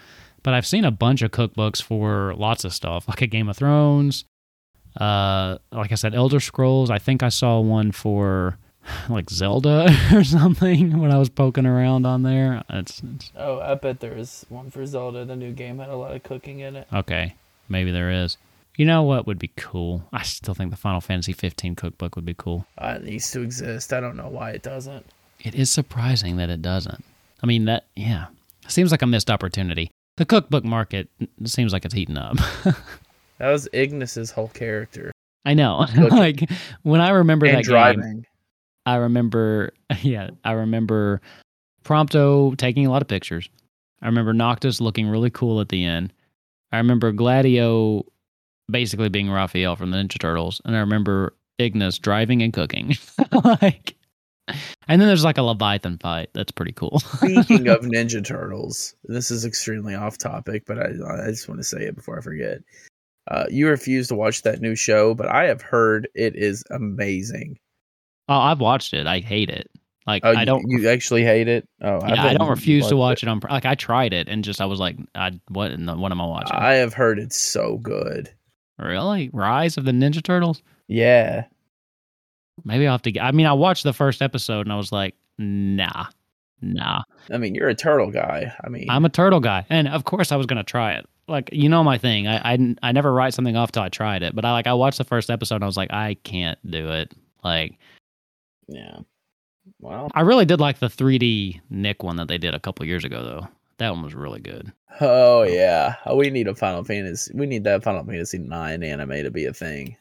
But 0.43 0.55
I've 0.55 0.67
seen 0.67 0.85
a 0.85 0.91
bunch 0.91 1.23
of 1.23 1.31
cookbooks 1.31 1.83
for 1.83 2.35
lots 2.35 2.65
of 2.65 2.73
stuff, 2.73 3.09
like 3.09 3.21
a 3.21 3.27
Game 3.27 3.49
of 3.49 3.57
Thrones, 3.57 4.25
uh, 4.99 5.59
like 5.71 5.93
I 5.93 5.97
said, 5.97 6.15
Elder 6.15 6.41
Scrolls. 6.41 6.91
I 6.91 6.99
think 6.99 7.23
I 7.23 7.29
saw 7.29 7.61
one 7.61 7.93
for 7.93 8.57
like 9.09 9.31
Zelda 9.31 9.95
or 10.13 10.25
something 10.25 10.99
when 10.99 11.11
I 11.13 11.19
was 11.19 11.29
poking 11.29 11.67
around 11.67 12.07
on 12.07 12.23
there. 12.23 12.63
It's, 12.71 13.03
it's 13.17 13.33
Oh, 13.37 13.61
I 13.61 13.75
bet 13.75 14.01
there 14.01 14.17
is 14.17 14.47
one 14.49 14.71
for 14.71 14.85
Zelda. 14.87 15.25
The 15.25 15.37
new 15.37 15.53
game 15.53 15.79
had 15.79 15.89
a 15.89 15.97
lot 15.97 16.15
of 16.15 16.23
cooking 16.23 16.61
in 16.61 16.77
it. 16.77 16.87
okay. 16.93 17.35
Maybe 17.69 17.93
there 17.93 18.11
is. 18.11 18.37
You 18.77 18.87
know 18.87 19.03
what 19.03 19.27
would 19.27 19.39
be 19.39 19.53
cool? 19.57 20.05
I 20.13 20.23
still 20.23 20.55
think 20.55 20.71
the 20.71 20.77
Final 20.77 21.01
Fantasy 21.01 21.33
15 21.33 21.77
cookbook 21.77 22.17
would 22.17 22.25
be 22.25 22.35
cool. 22.35 22.67
Uh, 22.79 22.95
it 22.97 23.05
needs 23.05 23.31
to 23.33 23.43
exist. 23.43 23.93
I 23.93 24.01
don't 24.01 24.17
know 24.17 24.29
why 24.29 24.51
it 24.51 24.63
doesn't. 24.63 25.07
It 25.41 25.55
is 25.55 25.71
surprising 25.71 26.37
that 26.39 26.51
it 26.51 26.63
doesn't. 26.63 27.05
I 27.43 27.47
mean, 27.47 27.67
that, 27.67 27.85
yeah, 27.95 28.27
seems 28.69 28.91
like 28.91 29.03
a 29.03 29.07
missed 29.07 29.31
opportunity. 29.31 29.91
The 30.17 30.25
cookbook 30.25 30.65
market 30.65 31.09
seems 31.45 31.73
like 31.73 31.85
it's 31.85 31.95
heating 31.95 32.19
up. 32.19 32.37
That 33.39 33.53
was 33.53 33.67
Ignis's 33.73 34.31
whole 34.31 34.49
character. 34.49 35.13
I 35.47 35.55
know. 35.55 35.87
Like 35.97 36.47
when 36.83 37.01
I 37.01 37.09
remember 37.09 37.47
and 37.47 37.57
that 37.57 37.63
game, 37.63 37.71
driving. 37.71 38.27
I 38.87 38.97
remember, 38.97 39.73
yeah, 40.03 40.31
I 40.45 40.53
remember 40.53 41.21
Prompto 41.85 42.57
taking 42.57 42.87
a 42.87 42.91
lot 42.91 43.03
of 43.03 43.09
pictures. 43.09 43.49
I 44.03 44.07
remember 44.07 44.33
Noctis 44.33 44.81
looking 44.81 45.09
really 45.09 45.31
cool 45.31 45.61
at 45.61 45.69
the 45.69 45.85
end. 45.85 46.13
I 46.73 46.79
remember 46.79 47.13
Gladio 47.13 48.05
basically 48.71 49.09
being 49.09 49.31
Raphael 49.31 49.77
from 49.77 49.91
the 49.91 49.99
Ninja 49.99 50.19
Turtles, 50.19 50.61
and 50.65 50.77
I 50.77 50.81
remember 50.81 51.35
Ignis 51.59 51.99
driving 51.99 52.43
and 52.43 52.53
cooking. 52.53 52.95
like, 53.45 53.97
and 54.89 55.01
then 55.01 55.09
there's 55.09 55.25
like 55.25 55.39
a 55.39 55.43
Leviathan 55.43 55.99
fight. 55.99 56.31
That's 56.33 56.53
pretty 56.53 56.73
cool. 56.73 56.99
Speaking 57.17 57.69
of 57.69 57.81
Ninja 57.81 58.25
Turtles, 58.25 58.95
this 59.05 59.31
is 59.31 59.45
extremely 59.45 59.95
off 59.95 60.17
topic, 60.17 60.65
but 60.67 60.79
I, 60.79 61.27
I 61.27 61.31
just 61.31 61.49
want 61.49 61.61
to 61.61 61.65
say 61.65 61.85
it 61.85 61.97
before 61.97 62.19
I 62.19 62.23
forget. 62.23 62.61
Uh, 63.29 63.47
you 63.51 63.69
refuse 63.69 64.09
to 64.09 64.15
watch 64.15 64.43
that 64.43 64.61
new 64.61 64.75
show, 64.75 65.15
but 65.15 65.29
I 65.29 65.47
have 65.47 65.63
heard 65.63 66.09
it 66.15 66.37
is 66.37 66.65
amazing. 66.71 67.59
Oh, 68.31 68.39
I've 68.39 68.61
watched 68.61 68.95
it. 68.95 69.07
I 69.07 69.21
hate 69.21 69.51
it. 69.51 69.71
Like 70.07 70.23
Oh, 70.25 70.33
I 70.35 70.45
don't. 70.47 70.65
You, 70.67 70.79
you 70.81 70.89
actually 70.89 71.25
hate 71.25 71.47
it? 71.47 71.69
Oh, 71.83 72.01
yeah, 72.07 72.25
I 72.25 72.35
don't 72.35 72.49
refuse 72.49 72.87
to 72.89 72.97
watch 72.97 73.23
it 73.23 73.29
on. 73.29 73.41
Like 73.51 73.67
I 73.67 73.75
tried 73.75 74.13
it 74.15 74.29
and 74.29 74.43
just 74.43 74.61
I 74.61 74.65
was 74.65 74.81
like, 74.81 74.97
I 75.15 75.39
what? 75.49 75.71
in 75.73 75.85
the- 75.87 75.95
What 75.97 76.11
am 76.11 76.21
I 76.21 76.27
watching? 76.27 76.57
I 76.57 76.75
have 76.75 76.95
heard 76.95 77.19
it's 77.19 77.39
so 77.39 77.77
good. 77.77 78.31
really? 78.79 79.29
Rise 79.33 79.77
of 79.77 79.85
the 79.85 79.93
Ninja 79.93 80.23
Turtles? 80.23 80.63
Yeah, 80.89 81.45
Maybe 82.65 82.87
I'll 82.87 82.95
have 82.95 83.03
to. 83.03 83.13
get 83.13 83.23
I 83.25 83.31
mean, 83.33 83.47
I 83.47 83.53
watched 83.53 83.85
the 83.85 83.93
first 83.93 84.23
episode 84.23 84.67
and 84.67 84.73
I 84.73 84.77
was 84.77 84.91
like, 84.93 85.15
nah, 85.39 86.07
nah. 86.61 87.03
I 87.31 87.39
mean, 87.39 87.55
you're 87.55 87.69
a 87.69 87.75
turtle 87.75 88.11
guy. 88.11 88.53
I 88.65 88.69
mean, 88.69 88.87
I'm 88.91 89.05
a 89.05 89.09
turtle 89.11 89.41
guy, 89.41 89.65
and 89.71 89.87
of 89.89 90.05
course 90.05 90.33
I 90.33 90.37
was 90.37 90.47
gonna 90.47 90.65
try 90.65 90.95
it. 90.95 91.07
Like 91.29 91.51
you 91.53 91.69
know 91.69 91.85
my 91.85 91.97
thing. 91.99 92.27
I 92.27 92.55
I, 92.55 92.75
I 92.83 92.93
never 92.93 93.13
write 93.13 93.35
something 93.35 93.57
off 93.57 93.73
till 93.73 93.83
I 93.83 93.89
tried 93.89 94.23
it. 94.23 94.35
But 94.35 94.45
I 94.45 94.53
like 94.53 94.67
I 94.67 94.75
watched 94.75 94.99
the 94.99 95.05
first 95.05 95.31
episode 95.31 95.57
and 95.57 95.65
I 95.65 95.67
was 95.69 95.77
like, 95.77 95.93
I 95.93 96.15
can't 96.25 96.59
do 96.69 96.91
it. 96.91 97.13
Like 97.45 97.79
yeah. 98.71 98.99
Well, 99.79 100.09
I 100.15 100.23
really 100.23 100.45
did 100.45 100.61
like 100.61 100.79
the 100.79 100.87
3D 100.87 101.61
Nick 101.71 102.03
one 102.03 102.17
that 102.17 102.29
they 102.29 102.39
did 102.39 102.55
a 102.55 102.61
couple 102.61 102.87
years 102.87 103.05
ago 103.05 103.23
though. 103.23 103.49
That 103.79 103.91
one 103.91 104.03
was 104.03 104.15
really 104.15 104.41
good. 104.41 104.73
oh 105.01 105.43
yeah, 105.43 105.97
oh, 106.07 106.17
we 106.17 106.31
need 106.31 106.49
a 106.49 106.55
Final 106.55 106.85
Fantasy. 106.85 107.33
We 107.35 107.47
need 107.47 107.65
that 107.65 107.83
Final 107.83 108.05
Fantasy 108.05 108.39
nine 108.39 108.83
anime 108.83 109.23
to 109.23 109.31
be 109.31 109.45
a 109.47 109.53
thing. 109.53 109.97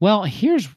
Well, 0.00 0.24
here's 0.24 0.68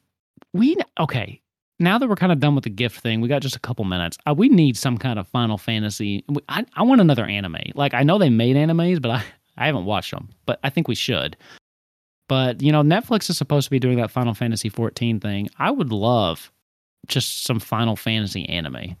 we 0.52 0.76
okay. 0.98 1.40
Now 1.78 1.98
that 1.98 2.08
we're 2.08 2.16
kind 2.16 2.32
of 2.32 2.38
done 2.38 2.54
with 2.54 2.64
the 2.64 2.70
gift 2.70 3.00
thing, 3.00 3.20
we 3.20 3.28
got 3.28 3.42
just 3.42 3.56
a 3.56 3.60
couple 3.60 3.84
minutes. 3.84 4.16
Uh, 4.26 4.34
we 4.36 4.48
need 4.48 4.76
some 4.76 4.98
kind 4.98 5.18
of 5.18 5.26
Final 5.28 5.58
Fantasy. 5.58 6.24
I, 6.48 6.64
I 6.76 6.82
want 6.82 7.00
another 7.00 7.24
anime. 7.26 7.56
Like 7.74 7.94
I 7.94 8.02
know 8.02 8.18
they 8.18 8.30
made 8.30 8.56
animes, 8.56 9.00
but 9.00 9.10
I 9.10 9.24
I 9.56 9.66
haven't 9.66 9.84
watched 9.84 10.10
them. 10.10 10.28
But 10.46 10.60
I 10.62 10.70
think 10.70 10.88
we 10.88 10.94
should. 10.94 11.36
But 12.28 12.62
you 12.62 12.72
know, 12.72 12.82
Netflix 12.82 13.28
is 13.30 13.38
supposed 13.38 13.66
to 13.66 13.70
be 13.70 13.78
doing 13.78 13.96
that 13.98 14.10
Final 14.10 14.34
Fantasy 14.34 14.68
14 14.68 15.20
thing. 15.20 15.48
I 15.58 15.70
would 15.70 15.92
love 15.92 16.52
just 17.06 17.44
some 17.44 17.60
Final 17.60 17.96
Fantasy 17.96 18.48
anime. 18.48 18.96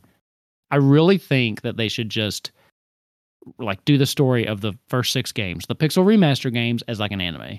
I 0.70 0.76
really 0.76 1.18
think 1.18 1.62
that 1.62 1.76
they 1.76 1.88
should 1.88 2.08
just 2.08 2.50
like 3.58 3.84
do 3.84 3.98
the 3.98 4.06
story 4.06 4.46
of 4.46 4.60
the 4.60 4.72
first 4.88 5.12
six 5.12 5.32
games, 5.32 5.66
the 5.66 5.76
Pixel 5.76 6.04
Remaster 6.04 6.52
games, 6.52 6.82
as 6.88 7.00
like 7.00 7.12
an 7.12 7.20
anime. 7.20 7.58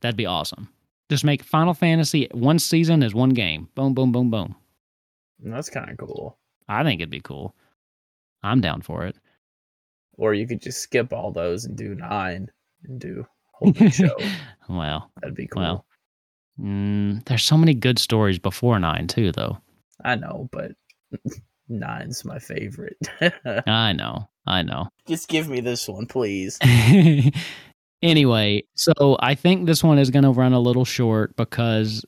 That'd 0.00 0.16
be 0.16 0.26
awesome. 0.26 0.68
Just 1.08 1.24
make 1.24 1.42
Final 1.42 1.74
Fantasy 1.74 2.28
one 2.32 2.58
season 2.58 3.02
as 3.02 3.14
one 3.14 3.30
game. 3.30 3.68
Boom, 3.74 3.94
boom, 3.94 4.12
boom, 4.12 4.30
boom. 4.30 4.54
That's 5.40 5.70
kind 5.70 5.90
of 5.90 5.98
cool. 5.98 6.38
I 6.68 6.82
think 6.84 7.00
it'd 7.00 7.10
be 7.10 7.20
cool. 7.20 7.54
I'm 8.42 8.60
down 8.60 8.82
for 8.82 9.06
it. 9.06 9.16
Or 10.14 10.34
you 10.34 10.46
could 10.46 10.60
just 10.60 10.80
skip 10.80 11.12
all 11.12 11.32
those 11.32 11.64
and 11.64 11.76
do 11.76 11.94
nine 11.94 12.50
and 12.84 13.00
do 13.00 13.26
whole 13.52 13.72
new 13.78 13.90
show. 13.90 14.16
well, 14.68 15.10
That'd 15.20 15.36
be 15.36 15.46
cool. 15.46 15.62
Well. 15.62 15.86
Mm, 16.60 17.24
there's 17.26 17.44
so 17.44 17.56
many 17.56 17.74
good 17.74 17.98
stories 17.98 18.38
before 18.38 18.78
nine 18.78 19.06
too, 19.06 19.32
though. 19.32 19.58
I 20.04 20.16
know, 20.16 20.48
but 20.52 20.72
nine's 21.68 22.24
my 22.24 22.38
favorite. 22.38 22.96
I 23.66 23.92
know, 23.92 24.28
I 24.46 24.62
know. 24.62 24.88
just 25.06 25.28
give 25.28 25.48
me 25.48 25.60
this 25.60 25.88
one, 25.88 26.06
please. 26.06 26.58
anyway, 28.02 28.64
so 28.74 29.16
I 29.20 29.34
think 29.34 29.66
this 29.66 29.82
one 29.82 29.98
is 29.98 30.10
going 30.10 30.24
to 30.24 30.30
run 30.30 30.52
a 30.52 30.60
little 30.60 30.84
short 30.84 31.36
because 31.36 32.04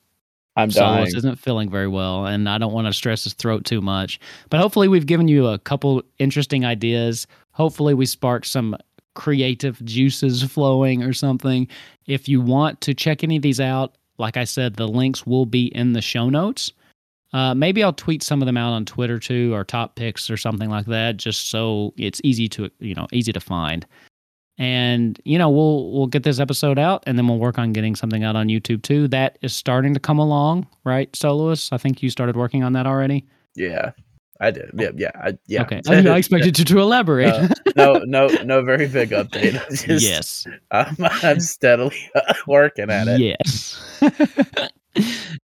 I'm 0.55 0.69
dying. 0.69 0.95
Soloist 0.95 1.17
isn't 1.17 1.39
feeling 1.39 1.69
very 1.69 1.87
well, 1.87 2.25
and 2.25 2.47
I 2.47 2.57
don't 2.57 2.73
want 2.73 2.87
to 2.87 2.93
stress 2.93 3.25
his 3.25 3.33
throat 3.33 3.65
too 3.65 3.81
much. 3.81 4.19
But 4.49 4.59
hopefully, 4.59 4.87
we've 4.87 5.05
given 5.05 5.27
you 5.27 5.47
a 5.47 5.59
couple 5.59 6.01
interesting 6.17 6.65
ideas. 6.65 7.27
Hopefully, 7.51 7.93
we 7.93 8.05
sparked 8.05 8.45
some 8.45 8.77
creative 9.15 9.83
juices 9.83 10.43
flowing 10.43 11.03
or 11.03 11.13
something. 11.13 11.67
If 12.05 12.29
you 12.29 12.41
want 12.41 12.81
to 12.81 12.93
check 12.93 13.23
any 13.23 13.37
of 13.37 13.41
these 13.41 13.59
out, 13.59 13.97
like 14.17 14.37
I 14.37 14.43
said, 14.43 14.75
the 14.75 14.87
links 14.87 15.25
will 15.25 15.45
be 15.45 15.67
in 15.67 15.93
the 15.93 16.01
show 16.01 16.29
notes. 16.29 16.71
Uh, 17.33 17.53
maybe 17.53 17.83
I'll 17.83 17.93
tweet 17.93 18.23
some 18.23 18.41
of 18.41 18.45
them 18.45 18.57
out 18.57 18.71
on 18.71 18.85
Twitter 18.85 19.19
too, 19.19 19.53
or 19.53 19.63
top 19.63 19.95
picks 19.95 20.29
or 20.29 20.37
something 20.37 20.69
like 20.69 20.85
that, 20.85 21.17
just 21.17 21.49
so 21.49 21.93
it's 21.97 22.21
easy 22.23 22.47
to 22.49 22.69
you 22.79 22.95
know 22.95 23.07
easy 23.11 23.33
to 23.33 23.39
find. 23.39 23.85
And 24.57 25.19
you 25.25 25.37
know 25.37 25.49
we'll 25.49 25.91
we'll 25.91 26.07
get 26.07 26.23
this 26.23 26.39
episode 26.39 26.79
out, 26.79 27.03
and 27.05 27.17
then 27.17 27.27
we'll 27.27 27.39
work 27.39 27.59
on 27.59 27.73
getting 27.73 27.95
something 27.95 28.23
out 28.23 28.37
on 28.37 28.47
YouTube 28.47 28.83
too. 28.83 29.07
That 29.09 29.37
is 29.41 29.53
starting 29.53 29.93
to 29.93 29.99
come 29.99 30.17
along, 30.17 30.67
right, 30.85 31.13
Soloist? 31.13 31.73
I 31.73 31.77
think 31.77 32.01
you 32.01 32.09
started 32.09 32.37
working 32.37 32.63
on 32.63 32.73
that 32.73 32.87
already. 32.87 33.25
Yeah, 33.55 33.91
I 34.41 34.51
did. 34.51 34.71
Yeah, 34.73 34.89
yeah, 34.95 35.11
I, 35.15 35.37
yeah. 35.47 35.61
Okay, 35.61 35.81
I, 35.87 36.07
I 36.07 36.17
expected 36.17 36.59
you 36.59 36.65
to 36.65 36.79
elaborate. 36.79 37.33
Uh, 37.33 37.47
no, 37.75 37.93
no, 38.05 38.27
no. 38.43 38.61
Very 38.63 38.87
big 38.87 39.09
update. 39.11 39.53
Just, 39.87 40.05
yes, 40.05 40.45
I'm, 40.71 40.95
I'm 40.99 41.39
steadily 41.39 41.95
working 42.47 42.89
at 42.89 43.07
it. 43.07 43.19
yes. 43.21 43.81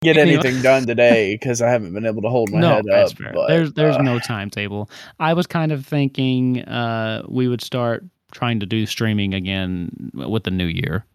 Get 0.01 0.15
anything 0.17 0.61
done 0.61 0.85
today 0.87 1.35
because 1.35 1.61
I 1.61 1.69
haven't 1.69 1.93
been 1.93 2.05
able 2.05 2.21
to 2.21 2.29
hold 2.29 2.51
my 2.51 2.59
no, 2.59 2.69
head 2.75 2.85
that's 2.87 3.11
up. 3.11 3.17
fair. 3.17 3.31
But, 3.33 3.47
there's 3.47 3.73
there's 3.73 3.95
uh, 3.97 4.01
no 4.01 4.17
timetable. 4.19 4.89
I 5.19 5.33
was 5.33 5.45
kind 5.47 5.71
of 5.71 5.85
thinking 5.85 6.61
uh, 6.63 7.23
we 7.27 7.47
would 7.47 7.61
start 7.61 8.03
trying 8.31 8.59
to 8.61 8.65
do 8.65 8.85
streaming 8.85 9.33
again 9.33 10.11
with 10.13 10.43
the 10.45 10.51
new 10.51 10.67
year. 10.67 11.05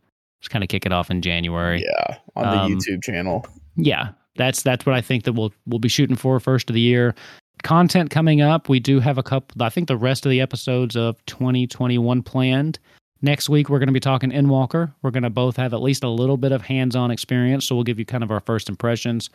Just 0.41 0.51
kind 0.51 0.62
of 0.62 0.68
kick 0.68 0.85
it 0.85 0.93
off 0.93 1.11
in 1.11 1.22
January. 1.22 1.83
Yeah, 1.83 2.18
on 2.37 2.45
the 2.45 2.62
Um, 2.62 2.72
YouTube 2.72 3.03
channel. 3.03 3.47
yeah 3.77 4.11
that's 4.37 4.62
that's 4.62 4.85
what 4.85 4.95
i 4.95 5.01
think 5.01 5.24
that 5.24 5.33
we'll 5.33 5.51
we'll 5.66 5.79
be 5.79 5.89
shooting 5.89 6.14
for 6.14 6.39
first 6.39 6.68
of 6.68 6.74
the 6.74 6.81
year 6.81 7.14
content 7.63 8.11
coming 8.11 8.41
up 8.41 8.69
we 8.69 8.79
do 8.79 9.01
have 9.01 9.19
a 9.19 9.23
couple 9.23 9.63
i 9.63 9.69
think 9.69 9.89
the 9.89 9.97
rest 9.97 10.25
of 10.27 10.31
the 10.31 10.41
episodes 10.41 10.97
of 10.97 11.25
2021 11.27 12.23
planned 12.23 12.79
next 13.23 13.49
week 13.49 13.69
we're 13.69 13.79
going 13.79 13.89
to 13.89 13.93
be 13.93 14.01
talking 14.01 14.31
Endwalker. 14.31 14.93
we're 15.03 15.11
going 15.11 15.23
to 15.23 15.31
both 15.31 15.57
have 15.57 15.73
at 15.75 15.83
least 15.83 16.05
a 16.05 16.09
little 16.09 16.37
bit 16.37 16.53
of 16.53 16.63
hands-on 16.63 17.11
experience 17.11 17.65
so 17.65 17.75
we'll 17.75 17.85
give 17.85 17.99
you 17.99 18.05
kind 18.05 18.23
of 18.23 18.31
our 18.31 18.41
first 18.41 18.69
impressions 18.69 19.31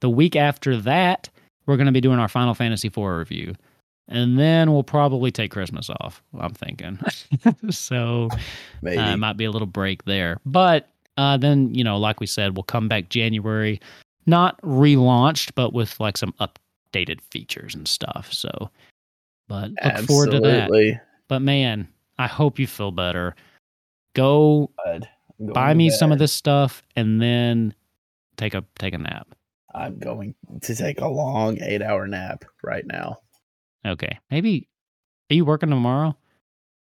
the 0.00 0.10
week 0.10 0.36
after 0.36 0.76
that 0.76 1.28
we're 1.66 1.76
going 1.76 1.86
to 1.86 1.92
be 1.92 2.00
doing 2.00 2.18
our 2.18 2.28
final 2.28 2.54
fantasy 2.54 2.88
IV 2.88 2.98
review 2.98 3.54
and 4.08 4.38
then 4.38 4.72
we'll 4.72 4.82
probably 4.82 5.30
take 5.30 5.50
christmas 5.50 5.88
off 6.00 6.22
i'm 6.38 6.52
thinking 6.52 6.98
so 7.70 8.28
Maybe. 8.82 8.98
uh, 8.98 9.14
it 9.14 9.16
might 9.16 9.36
be 9.36 9.44
a 9.44 9.50
little 9.50 9.66
break 9.66 10.04
there. 10.04 10.38
But 10.44 10.88
uh, 11.16 11.36
then, 11.36 11.74
you 11.74 11.84
know, 11.84 11.98
like 11.98 12.20
we 12.20 12.26
said, 12.26 12.56
we'll 12.56 12.64
come 12.64 12.88
back 12.88 13.08
January, 13.08 13.80
not 14.26 14.60
relaunched, 14.62 15.52
but 15.54 15.72
with 15.72 15.98
like 16.00 16.16
some 16.16 16.34
updated 16.92 17.20
features 17.30 17.74
and 17.74 17.86
stuff. 17.88 18.32
So, 18.32 18.70
but 19.48 19.70
look 19.84 19.96
forward 20.06 20.30
to 20.32 20.40
that. 20.40 21.00
But 21.28 21.40
man, 21.40 21.88
I 22.18 22.26
hope 22.26 22.58
you 22.58 22.66
feel 22.66 22.90
better. 22.90 23.34
Go 24.14 24.70
Bud. 24.84 25.08
I'm 25.40 25.46
going 25.46 25.54
buy 25.54 25.74
me 25.74 25.90
some 25.90 26.12
of 26.12 26.18
this 26.18 26.32
stuff 26.32 26.82
and 26.94 27.20
then 27.20 27.74
take 28.36 28.54
a 28.54 28.64
take 28.78 28.94
a 28.94 28.98
nap. 28.98 29.28
I'm 29.74 29.98
going 29.98 30.34
to 30.60 30.74
take 30.74 31.00
a 31.00 31.08
long 31.08 31.60
eight 31.62 31.82
hour 31.82 32.06
nap 32.06 32.44
right 32.62 32.86
now. 32.86 33.20
Okay. 33.86 34.18
Maybe 34.30 34.68
are 35.30 35.34
you 35.34 35.44
working 35.44 35.70
tomorrow? 35.70 36.16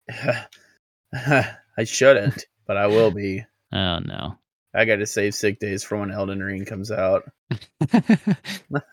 I 1.13 1.83
shouldn't, 1.83 2.45
but 2.65 2.77
I 2.77 2.87
will 2.87 3.11
be. 3.11 3.45
Oh 3.73 3.99
no. 3.99 4.37
I 4.73 4.85
got 4.85 4.97
to 4.97 5.05
save 5.05 5.35
sick 5.35 5.59
days 5.59 5.83
for 5.83 5.97
when 5.97 6.11
Elden 6.11 6.41
Ring 6.41 6.65
comes 6.65 6.91
out. 6.91 7.29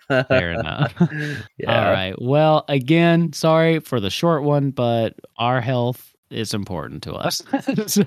Fair 0.08 0.52
enough. 0.52 0.92
yeah. 1.58 1.84
All 1.84 1.92
right. 1.92 2.14
Well, 2.20 2.64
again, 2.68 3.32
sorry 3.32 3.80
for 3.80 4.00
the 4.00 4.10
short 4.10 4.42
one, 4.42 4.70
but 4.70 5.14
our 5.36 5.60
health 5.60 6.12
is 6.30 6.52
important 6.52 7.04
to 7.04 7.12
us. 7.14 7.42
so, 7.86 8.04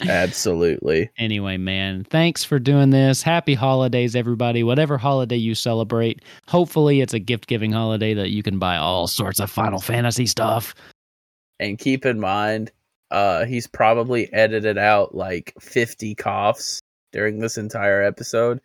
Absolutely. 0.00 1.10
anyway, 1.18 1.56
man, 1.56 2.04
thanks 2.04 2.42
for 2.42 2.58
doing 2.58 2.90
this. 2.90 3.22
Happy 3.22 3.54
holidays, 3.54 4.16
everybody. 4.16 4.62
Whatever 4.62 4.98
holiday 4.98 5.36
you 5.36 5.54
celebrate, 5.54 6.22
hopefully 6.48 7.00
it's 7.00 7.14
a 7.14 7.18
gift 7.18 7.46
giving 7.46 7.72
holiday 7.72 8.14
that 8.14 8.30
you 8.30 8.42
can 8.42 8.58
buy 8.58 8.76
all 8.76 9.06
sorts 9.06 9.38
of 9.40 9.50
Final 9.50 9.80
Fantasy 9.80 10.26
stuff. 10.26 10.74
And 11.60 11.78
keep 11.78 12.06
in 12.06 12.18
mind, 12.18 12.72
uh, 13.10 13.44
he's 13.44 13.66
probably 13.66 14.32
edited 14.32 14.78
out 14.78 15.14
like 15.14 15.52
50 15.60 16.14
coughs 16.14 16.80
during 17.12 17.38
this 17.40 17.58
entire 17.58 18.02
episode. 18.02 18.60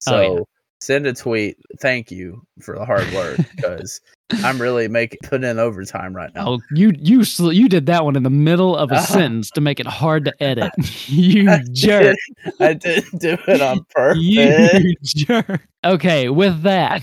So 0.00 0.14
Oh, 0.16 0.36
yeah. 0.36 0.42
send 0.80 1.06
a 1.06 1.12
tweet. 1.12 1.56
Thank 1.80 2.10
you 2.10 2.42
for 2.60 2.78
the 2.78 2.84
hard 2.84 3.10
work 3.12 3.38
because 3.56 4.00
I'm 4.44 4.60
really 4.60 4.86
making 4.88 5.18
putting 5.24 5.48
in 5.50 5.58
overtime 5.58 6.14
right 6.14 6.32
now. 6.34 6.46
Oh, 6.48 6.58
you 6.72 6.92
you 6.98 7.22
you 7.50 7.68
did 7.68 7.86
that 7.86 8.04
one 8.04 8.14
in 8.14 8.22
the 8.22 8.30
middle 8.30 8.76
of 8.76 8.90
a 8.92 8.96
Uh-huh. 8.96 9.04
sentence 9.14 9.50
to 9.52 9.60
make 9.60 9.80
it 9.80 9.86
hard 9.86 10.26
to 10.26 10.42
edit. 10.42 10.70
you 11.08 11.50
I 11.50 11.60
jerk. 11.72 12.16
did- 12.44 12.54
I 12.60 12.74
didn't 12.74 13.20
do 13.20 13.36
it 13.48 13.60
on 13.60 13.84
purpose. 13.90 14.22
You 14.22 14.94
jerk. 15.04 15.66
Okay, 15.84 16.28
with 16.28 16.62
that, 16.62 17.02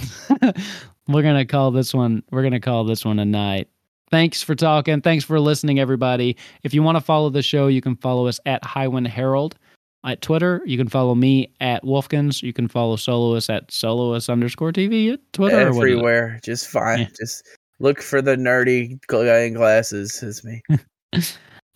we're 1.07 1.23
gonna 1.23 1.45
call 1.45 1.71
this 1.71 1.93
one. 1.93 2.23
We're 2.31 2.43
gonna 2.43 2.59
call 2.61 2.83
this 2.85 3.03
one 3.03 3.19
a 3.19 3.25
night. 3.25 3.67
Thanks 4.11 4.41
for 4.41 4.55
talking. 4.55 5.01
Thanks 5.01 5.25
for 5.25 5.39
listening, 5.39 5.79
everybody. 5.79 6.37
If 6.63 6.73
you 6.73 6.83
want 6.83 6.97
to 6.97 7.01
follow 7.01 7.29
the 7.29 7.41
show, 7.41 7.67
you 7.67 7.81
can 7.81 7.95
follow 7.95 8.27
us 8.27 8.39
at 8.45 8.61
Highwind 8.63 9.07
Herald 9.07 9.57
at 10.05 10.21
Twitter. 10.21 10.61
You 10.65 10.77
can 10.77 10.87
follow 10.87 11.15
me 11.15 11.53
at 11.59 11.83
Wolfkins. 11.83 12.43
You 12.43 12.53
can 12.53 12.67
follow 12.67 12.95
Soloist 12.95 13.49
at 13.49 13.71
Soloist 13.71 14.29
underscore 14.29 14.71
TV 14.71 15.13
at 15.13 15.19
Twitter. 15.33 15.55
or 15.55 15.59
what 15.59 15.69
is 15.69 15.77
it? 15.77 15.79
Everywhere. 15.79 16.39
Just 16.43 16.67
fine. 16.67 16.99
Yeah. 16.99 17.07
Just 17.17 17.47
look 17.79 18.01
for 18.01 18.21
the 18.21 18.35
nerdy 18.35 18.99
guy 19.07 19.39
in 19.39 19.53
glasses. 19.53 20.21
It's 20.21 20.43
me. 20.43 20.61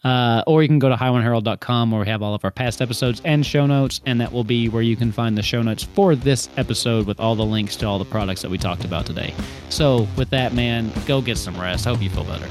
Uh, 0.03 0.43
or 0.47 0.61
you 0.61 0.67
can 0.67 0.79
go 0.79 0.87
to 0.89 0.95
highwindherald.com 0.95 1.91
where 1.91 2.01
we 2.01 2.07
have 2.07 2.21
all 2.21 2.33
of 2.33 2.45
our 2.45 2.51
past 2.51 2.81
episodes 2.81 3.21
and 3.25 3.45
show 3.45 3.65
notes, 3.65 4.01
and 4.05 4.21
that 4.21 4.31
will 4.31 4.43
be 4.43 4.69
where 4.69 4.81
you 4.81 4.95
can 4.95 5.11
find 5.11 5.37
the 5.37 5.43
show 5.43 5.61
notes 5.61 5.83
for 5.83 6.15
this 6.15 6.49
episode 6.57 7.05
with 7.05 7.19
all 7.19 7.35
the 7.35 7.45
links 7.45 7.75
to 7.77 7.85
all 7.85 7.99
the 7.99 8.05
products 8.05 8.41
that 8.41 8.49
we 8.49 8.57
talked 8.57 8.85
about 8.85 9.05
today. 9.05 9.33
So, 9.69 10.07
with 10.15 10.29
that, 10.29 10.53
man, 10.53 10.91
go 11.05 11.21
get 11.21 11.37
some 11.37 11.59
rest. 11.59 11.85
Hope 11.85 12.01
you 12.01 12.09
feel 12.09 12.23
better. 12.23 12.47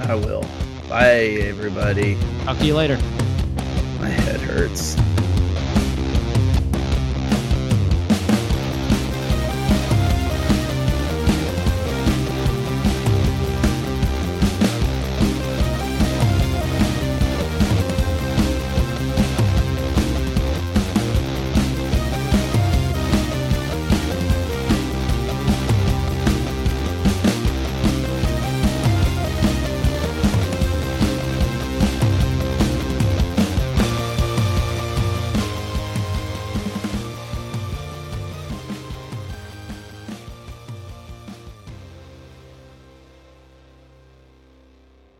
I 0.00 0.14
will. 0.14 0.44
Bye, 0.88 1.38
everybody. 1.42 2.16
Talk 2.44 2.58
to 2.58 2.64
you 2.64 2.74
later. 2.74 2.96
My 4.00 4.08
head 4.08 4.40
hurts. 4.40 4.96